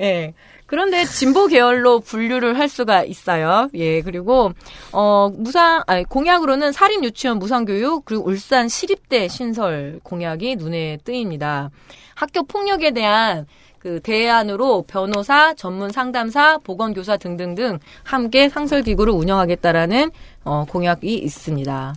예. 0.00 0.34
그런데 0.66 1.04
진보 1.06 1.46
계열로 1.46 2.00
분류를 2.00 2.58
할 2.58 2.68
수가 2.68 3.02
있어요. 3.04 3.70
예, 3.74 4.02
그리고 4.02 4.52
어 4.92 5.30
무상 5.34 5.82
아니 5.86 6.04
공약으로는 6.04 6.70
사립 6.72 7.02
유치원 7.02 7.38
무상 7.38 7.64
교육 7.64 8.04
그리고 8.04 8.24
울산 8.28 8.68
시립대 8.68 9.28
신설 9.28 9.98
공약이 10.02 10.56
눈에 10.56 10.98
띄입니다. 11.04 11.70
학교 12.14 12.42
폭력에 12.44 12.90
대한 12.92 13.46
그 13.80 13.98
대안으로 14.00 14.82
변호사, 14.82 15.54
전문 15.54 15.90
상담사, 15.90 16.58
보건교사 16.58 17.16
등등등 17.16 17.78
함께 18.04 18.50
상설 18.50 18.82
기구를 18.82 19.12
운영하겠다라는 19.14 20.10
어 20.44 20.66
공약이 20.68 21.14
있습니다. 21.14 21.94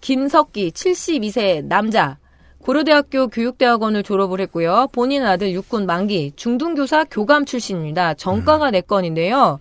김석기 0.00 0.72
72세 0.72 1.64
남자 1.64 2.18
고려대학교 2.62 3.28
교육대학원을 3.28 4.02
졸업을 4.02 4.40
했고요. 4.40 4.88
본인 4.90 5.22
아들 5.24 5.52
육군 5.52 5.86
만기 5.86 6.32
중등교사 6.34 7.04
교감 7.04 7.44
출신입니다. 7.44 8.14
전과가 8.14 8.72
네 8.72 8.80
건인데요. 8.80 9.58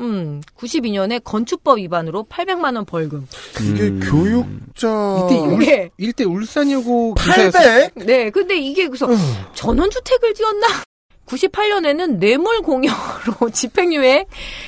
음, 0.00 0.40
92년에 0.56 1.22
건축법 1.22 1.78
위반으로 1.78 2.24
800만 2.28 2.74
원 2.76 2.84
벌금. 2.84 3.26
이게 3.60 3.90
교육자. 4.08 4.88
이때, 5.26 5.38
울, 5.40 5.58
네. 5.64 5.90
이때 5.98 6.24
울산여고 6.24 7.14
기사였어요. 7.14 7.88
800? 7.92 8.06
네, 8.06 8.30
근데 8.30 8.58
이게 8.58 8.86
그래서 8.88 9.06
전원주택을 9.54 10.34
지었나? 10.34 10.66
98년에는 11.26 12.18
뇌물 12.18 12.60
공여로 12.62 13.50
집행유예 13.52 14.26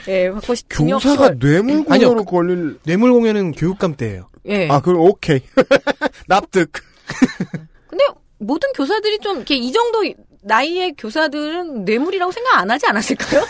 예, 0.09 0.31
받고 0.31 0.55
시- 0.55 0.63
징역 0.69 1.03
교사가 1.03 1.31
10월. 1.31 1.41
뇌물 1.41 1.85
아니요, 1.89 2.09
공여로 2.09 2.25
걸릴. 2.25 2.79
뇌물 2.85 3.13
공연은 3.13 3.53
교육감 3.53 3.97
때예요. 3.97 4.29
예. 4.47 4.69
아, 4.71 4.81
그럼 4.81 5.01
오케이. 5.01 5.41
납득. 6.29 6.71
근데 7.89 8.05
모든 8.39 8.71
교사들이 8.73 9.19
좀 9.19 9.37
이렇게 9.39 9.57
이 9.57 9.73
정도 9.73 10.05
나이의 10.43 10.95
교사들은 10.97 11.85
뇌물이라고 11.85 12.31
생각 12.31 12.59
안 12.59 12.71
하지 12.71 12.87
않았을까요? 12.87 13.43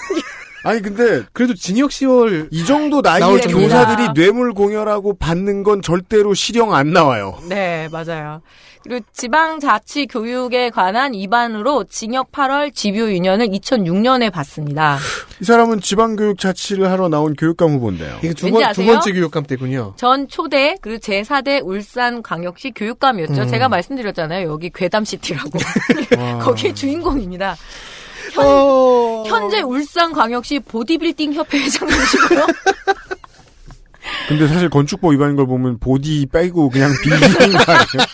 아니, 0.64 0.80
근데 0.80 1.22
그래도 1.32 1.54
징역 1.54 1.90
10월 1.90 2.48
이 2.50 2.64
정도 2.64 3.02
정도입니다. 3.02 3.48
교사들이 3.48 4.08
뇌물 4.14 4.52
공여라고 4.52 5.16
받는 5.18 5.62
건 5.62 5.82
절대로 5.82 6.34
실형 6.34 6.74
안 6.74 6.92
나와요. 6.92 7.38
네, 7.48 7.88
맞아요. 7.92 8.40
그리고 8.82 9.04
지방자치 9.12 10.06
교육에 10.06 10.68
관한 10.68 11.14
위반으로 11.14 11.84
징역 11.84 12.30
8월 12.32 12.74
집유 12.74 13.06
2년을 13.06 13.50
2006년에 13.58 14.30
받습니다. 14.30 14.98
이 15.40 15.44
사람은 15.44 15.80
지방교육 15.80 16.38
자치를 16.38 16.90
하러 16.90 17.08
나온 17.08 17.34
교육감 17.34 17.72
후보인데요. 17.72 18.18
이게 18.22 18.34
두, 18.34 18.50
번, 18.50 18.72
두? 18.72 18.84
번째 18.84 19.12
교육감 19.12 19.44
때군요. 19.44 19.94
전 19.96 20.28
초대 20.28 20.76
그리고 20.82 20.98
제4대 20.98 21.64
울산광역시 21.64 22.72
교육감이었죠. 22.72 23.42
음. 23.42 23.48
제가 23.48 23.70
말씀드렸잖아요. 23.70 24.50
여기 24.50 24.70
괴담시티라고. 24.70 25.58
거기에 26.44 26.74
주인공입니다. 26.74 27.56
현, 28.32 28.46
어... 28.46 29.24
현재 29.26 29.60
울산광역시 29.62 30.60
보디빌딩 30.60 31.34
협회 31.34 31.58
회장님이시고요. 31.58 32.46
근데 34.28 34.46
사실 34.46 34.70
건축법 34.70 35.12
위반인 35.12 35.36
걸 35.36 35.46
보면 35.46 35.78
보디 35.78 36.26
빼고 36.26 36.70
그냥 36.70 36.90
빌딩인 37.02 37.58
거 37.58 37.72
아니에요? 37.72 38.06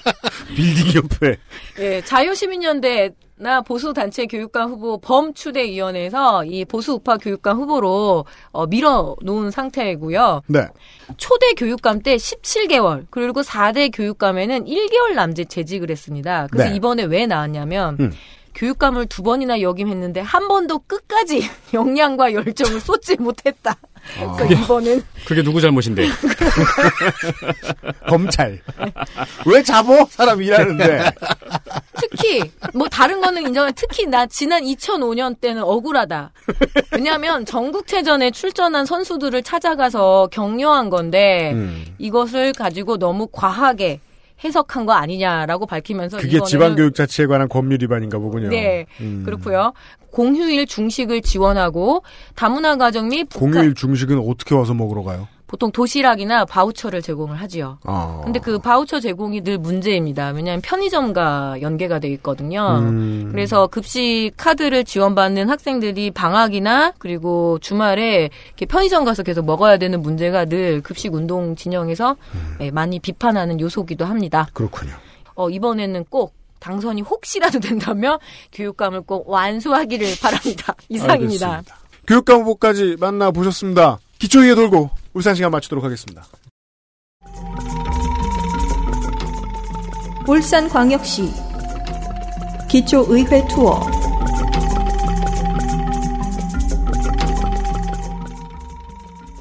빌딩 0.57 0.95
옆에. 0.95 1.37
예, 1.79 2.03
자유시민연대 2.03 3.11
나 3.41 3.63
보수단체 3.63 4.27
교육감 4.27 4.71
후보 4.71 4.99
범추대위원회에서 4.99 6.45
이 6.45 6.67
보수우파 6.67 7.17
교육감 7.17 7.59
후보로 7.59 8.27
어, 8.53 8.67
밀어놓은 8.67 9.51
상태이고요. 9.51 10.43
네. 10.47 10.67
초대 11.17 11.55
교육감 11.55 12.03
때 12.03 12.17
17개월, 12.17 13.07
그리고 13.09 13.41
4대 13.41 13.91
교육감에는 13.95 14.67
1개월 14.67 15.15
남짓 15.15 15.49
재직을 15.49 15.91
했습니다. 15.91 16.49
그래서 16.51 16.69
네. 16.69 16.77
이번에 16.77 17.05
왜 17.05 17.27
나왔냐면, 17.27 17.97
음. 17.99 18.13
교육감을 18.61 19.07
두 19.07 19.23
번이나 19.23 19.63
역임했는데 19.63 20.21
한 20.21 20.47
번도 20.47 20.81
끝까지 20.81 21.49
역량과 21.73 22.35
열정을 22.35 22.79
쏟지 22.81 23.17
못했다. 23.17 23.75
아. 24.19 24.37
그러니까 24.37 24.61
이번엔 24.63 25.03
그게 25.25 25.43
누구 25.43 25.63
잘못인데? 25.63 26.07
검찰. 28.07 28.61
왜 29.47 29.63
잡어? 29.63 30.07
사람 30.11 30.43
일하는데. 30.43 31.11
특히 31.95 32.51
뭐 32.75 32.87
다른 32.89 33.23
거는 33.23 33.43
인정해. 33.47 33.73
특히 33.75 34.07
나 34.07 34.27
지난 34.27 34.63
2005년 34.63 35.41
때는 35.41 35.63
억울하다. 35.63 36.33
왜냐하면 36.93 37.47
전국체전에 37.47 38.31
출전한 38.31 38.85
선수들을 38.85 39.43
찾아가서 39.43 40.29
격려한 40.33 40.91
건데 40.91 41.53
음. 41.55 41.87
이것을 41.99 42.53
가지고 42.53 42.99
너무 42.99 43.27
과하게 43.31 44.01
해석한 44.43 44.87
거 44.87 44.93
아니냐라고 44.93 45.67
밝히면서 45.67 46.19
그게 46.19 46.41
지방교육 46.41 46.95
자치에 46.95 47.27
관한 47.27 47.49
법률 47.49 47.79
위반인가 47.83 48.19
보군요. 48.19 48.49
네, 48.49 48.87
음. 49.01 49.23
그렇고요. 49.25 49.73
공휴일 50.11 50.67
중식을 50.67 51.23
지원하고 51.23 52.03
다문화 52.35 52.77
가정 52.77 53.09
및 53.09 53.29
공휴일 53.35 53.75
중식은 53.75 54.19
어떻게 54.19 54.55
와서 54.55 54.75
먹으러 54.75 55.03
가요? 55.03 55.29
보통 55.51 55.73
도시락이나 55.73 56.45
바우처를 56.45 57.03
제공을 57.03 57.41
하지요. 57.41 57.79
아. 57.83 58.21
근데 58.23 58.39
그 58.39 58.61
바우처 58.61 59.01
제공이 59.01 59.41
늘 59.41 59.59
문제입니다. 59.59 60.29
왜냐하면 60.29 60.63
편의점과 60.63 61.61
연계가 61.61 61.99
돼 61.99 62.07
있거든요. 62.13 62.79
음. 62.79 63.31
그래서 63.33 63.67
급식 63.67 64.31
카드를 64.37 64.85
지원받는 64.85 65.51
학생들이 65.51 66.13
방학이나 66.13 66.93
그리고 66.99 67.59
주말에 67.59 68.31
이렇게 68.47 68.65
편의점 68.65 69.05
가서 69.05 69.25
계속 69.25 69.45
먹어야 69.45 69.77
되는 69.77 70.01
문제가 70.01 70.45
늘 70.45 70.83
급식 70.83 71.15
운동 71.15 71.57
진영에서 71.57 72.15
예, 72.61 72.71
많이 72.71 73.01
비판하는 73.01 73.59
요소기도 73.59 74.05
합니다. 74.05 74.47
그렇군요. 74.53 74.93
어, 75.35 75.51
이번에는 75.51 76.05
꼭 76.11 76.33
당선이 76.61 77.03
혹시라도 77.03 77.59
된다면 77.59 78.21
교육감을 78.53 79.01
꼭 79.01 79.29
완수하기를 79.29 80.07
바랍니다. 80.23 80.77
이상입니다. 80.89 81.47
알겠습니다. 81.49 81.77
교육감 82.07 82.43
후보까지 82.43 82.99
만나보셨습니다. 83.01 83.99
기초위에 84.21 84.55
돌고 84.55 84.91
울산 85.15 85.35
시간 85.35 85.51
마치도록 85.51 85.85
하겠습니다. 85.85 86.25
울산광역시 90.27 91.31
기초의회 92.69 93.49
투어 93.49 93.81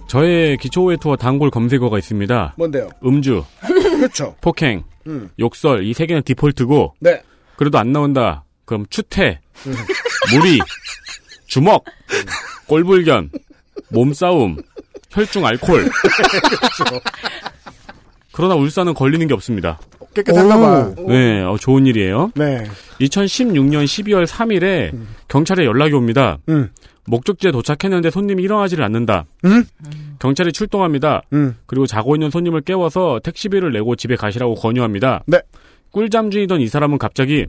저의 0.07 0.57
기초회 0.57 0.97
투어 0.97 1.15
단골 1.15 1.51
검색어가 1.51 1.97
있습니다. 1.99 2.55
뭔데요? 2.57 2.89
음주, 3.05 3.43
그렇죠. 3.61 4.35
폭행, 4.41 4.83
음. 5.05 5.29
욕설 5.39 5.85
이 5.85 5.93
세 5.93 6.07
개는 6.07 6.23
디폴트고 6.23 6.95
네. 6.99 7.21
그래도 7.57 7.77
안 7.77 7.91
나온다. 7.91 8.43
그럼 8.65 8.85
추태, 8.89 9.39
음. 9.67 9.73
무리, 10.33 10.59
주먹, 11.47 11.83
꼴불견, 12.67 13.29
몸싸움, 13.91 14.57
혈중 15.11 15.45
알코올. 15.45 15.89
그렇죠. 15.89 17.01
그러나 18.31 18.55
울산은 18.55 18.93
걸리는 18.93 19.27
게 19.27 19.33
없습니다. 19.33 19.79
깨끗한가 20.13 20.57
봐. 20.57 20.93
네, 21.07 21.41
어, 21.41 21.57
좋은 21.59 21.85
일이에요. 21.85 22.31
네. 22.35 22.63
2016년 23.01 23.83
12월 23.85 24.25
3일에 24.25 24.97
경찰에 25.27 25.65
연락이 25.65 25.93
옵니다. 25.93 26.37
음. 26.49 26.69
목적지에 27.05 27.51
도착했는데 27.51 28.11
손님이 28.11 28.43
일어나지를 28.43 28.83
않는다. 28.83 29.25
음? 29.45 29.65
경찰이 30.19 30.53
출동합니다. 30.53 31.23
음. 31.33 31.57
그리고 31.65 31.87
자고 31.87 32.15
있는 32.15 32.29
손님을 32.29 32.61
깨워서 32.61 33.19
택시비를 33.23 33.71
내고 33.71 33.95
집에 33.95 34.15
가시라고 34.15 34.53
권유합니다. 34.55 35.23
네. 35.25 35.41
꿀잠 35.91 36.29
중이던 36.29 36.61
이 36.61 36.67
사람은 36.67 36.99
갑자기 36.99 37.47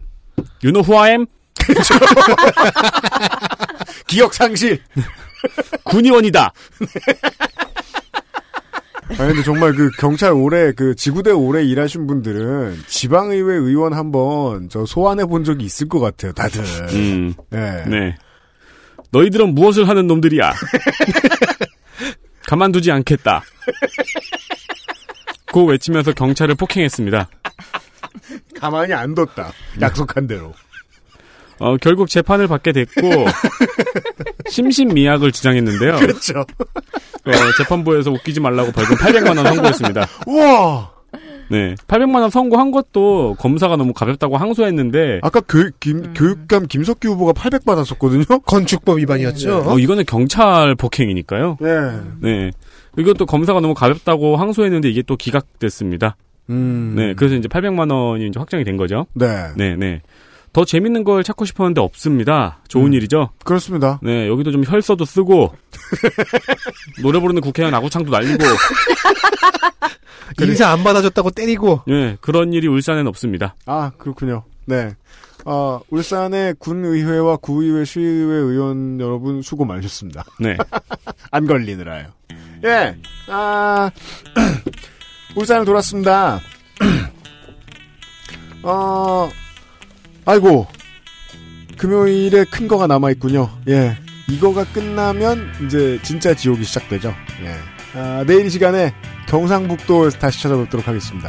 You 0.65 0.73
know 0.73 0.83
who 0.83 0.99
I 0.99 1.11
am? 1.11 1.27
기억 4.07 4.33
상실. 4.33 4.81
군의원이다. 5.85 6.53
아 9.19 9.27
근데 9.27 9.43
정말 9.43 9.73
그 9.75 9.91
경찰 9.99 10.33
오래 10.33 10.73
그 10.73 10.95
지구대 10.95 11.31
오래 11.31 11.65
일하신 11.65 12.07
분들은 12.07 12.85
지방의회 12.87 13.55
의원 13.55 13.93
한번 13.93 14.69
저 14.69 14.87
소환해 14.87 15.25
본 15.27 15.45
적이 15.45 15.65
있을 15.65 15.89
것 15.89 16.01
같아요. 16.01 16.33
다들. 16.33 16.63
음. 16.93 17.35
네. 17.51 17.85
네. 17.87 18.17
너희들은 19.11 19.55
무엇을 19.55 19.89
하는 19.89 20.07
놈들이야? 20.07 20.53
가만두지 22.47 22.91
않겠다. 22.91 23.43
고 25.53 25.65
외치면서 25.67 26.13
경찰을 26.13 26.55
폭행했습니다. 26.55 27.29
가만히 28.59 28.93
안 28.93 29.15
뒀다. 29.15 29.53
약속한 29.81 30.27
대로. 30.27 30.55
어, 31.59 31.77
결국 31.77 32.09
재판을 32.09 32.49
받게 32.49 32.73
됐고 32.73 33.03
심신미약을 34.49 35.33
주장했는데요. 35.33 35.97
그렇죠. 35.99 36.45
어, 37.27 37.33
재판부에서 37.59 38.11
웃기지 38.11 38.41
말라고 38.41 38.73
벌금 38.73 38.97
800만 38.97 39.37
원 39.37 39.47
선고했습니다. 39.47 40.07
우와. 40.27 40.91
네, 41.51 41.75
800만 41.89 42.21
원 42.21 42.31
선고한 42.31 42.71
것도 42.71 43.35
검사가 43.39 43.77
너무 43.77 43.93
가볍다고 43.93 44.37
항소했는데 44.37 45.19
아까 45.23 45.41
교육 45.41 45.81
김, 45.81 46.15
교육감 46.15 46.67
김석기 46.67 47.09
후보가 47.09 47.33
800 47.33 47.65
받았었거든요. 47.65 48.25
건축법 48.47 48.99
위반이었죠. 48.99 49.65
어, 49.67 49.79
이거는 49.79 50.05
경찰 50.07 50.77
폭행이니까요. 50.77 51.59
네. 51.61 51.71
네. 52.21 52.51
이것도 52.97 53.27
검사가 53.27 53.61
너무 53.61 53.75
가볍다고 53.75 54.37
항소했는데 54.37 54.89
이게 54.89 55.03
또 55.03 55.17
기각됐습니다. 55.17 56.17
음. 56.51 56.95
네, 56.97 57.15
그래서 57.15 57.35
이제 57.35 57.49
800만 57.49 57.93
원이 57.93 58.29
이제 58.29 58.39
확정이 58.39 58.63
된 58.63 58.77
거죠. 58.77 59.07
네. 59.15 59.27
네, 59.57 59.77
네. 59.77 60.03
더 60.53 60.65
재밌는 60.65 61.05
걸 61.05 61.23
찾고 61.23 61.45
싶었는데 61.45 61.81
없습니다. 61.81 62.59
좋은 62.69 62.87
음. 62.89 62.93
일이죠. 62.95 63.31
그렇습니다. 63.45 64.01
네, 64.03 64.27
여기도 64.29 64.51
좀 64.51 64.65
혈서도 64.65 65.05
쓰고 65.05 65.55
노래 67.03 67.21
부르는 67.21 67.41
국회의원 67.41 67.73
아구창도 67.75 68.11
날리고 68.11 68.45
인사 70.43 70.69
안 70.69 70.83
받아줬다고 70.83 71.31
때리고. 71.31 71.83
예, 71.89 72.17
그런 72.21 72.53
일이 72.53 72.67
울산에는 72.69 73.07
없습니다. 73.09 73.55
아, 73.67 73.93
그렇군요. 73.99 74.45
네. 74.67 74.95
어, 75.45 75.81
울산의 75.91 76.55
군의회와 76.59 77.37
구의회, 77.39 77.85
시의회 77.85 78.35
의원 78.35 79.01
여러분 79.01 79.43
수고 79.43 79.65
많으셨습니다. 79.65 80.25
네. 80.39 80.57
안 81.31 81.47
걸리느라요. 81.47 82.09
예. 82.65 82.97
아, 83.29 83.91
울산을 85.35 85.65
돌았습니다. 85.65 86.41
어, 88.63 89.31
아이고. 90.27 90.67
금요일에 91.77 92.45
큰 92.45 92.69
거가 92.69 92.87
남아 92.87 93.11
있군요. 93.13 93.51
예. 93.69 93.97
이거가 94.29 94.65
끝나면 94.73 95.51
이제 95.65 95.99
진짜 96.03 96.35
지옥이 96.35 96.63
시작되죠. 96.65 97.15
예. 97.43 97.55
아, 97.99 98.23
내일 98.27 98.47
이 98.47 98.51
시간에 98.51 98.95
경상북도에서 99.29 100.19
다시 100.19 100.43
찾아뵙도록 100.43 100.87
하겠습니다. 100.87 101.29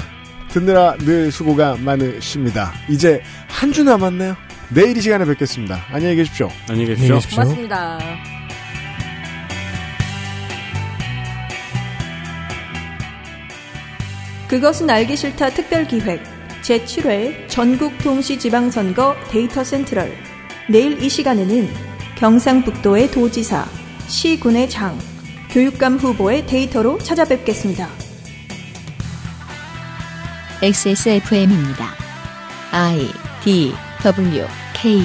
듣느라 0.49 0.95
늘 0.97 1.31
수고가 1.31 1.77
많으십니다. 1.77 2.73
이제 2.89 3.21
한 3.47 3.71
주 3.71 3.83
남았네요. 3.83 4.35
내일 4.69 4.97
이 4.97 5.01
시간에 5.01 5.25
뵙겠습니다. 5.25 5.81
안녕히 5.91 6.15
계십시오. 6.17 6.49
안녕히 6.69 6.87
계십시오. 6.95 7.19
고맙습니다. 7.31 7.99
그것은 14.47 14.89
알기 14.89 15.15
싫다 15.15 15.49
특별 15.51 15.87
기획 15.87 16.21
제7회 16.71 17.49
전국 17.49 17.97
동시 17.97 18.39
지방선거 18.39 19.17
데이터 19.29 19.61
센트럴 19.61 20.15
내일 20.69 21.03
이 21.03 21.09
시간에는 21.09 21.67
경상북도의 22.15 23.11
도지사, 23.11 23.65
시군의 24.07 24.69
장, 24.69 24.97
교육감 25.49 25.97
후보의 25.97 26.45
데이터로 26.45 26.97
찾아뵙겠습니다. 26.99 27.89
XSFM입니다. 30.61 31.87
I 32.71 33.09
D 33.43 33.73
W 34.03 34.45
K 34.73 35.01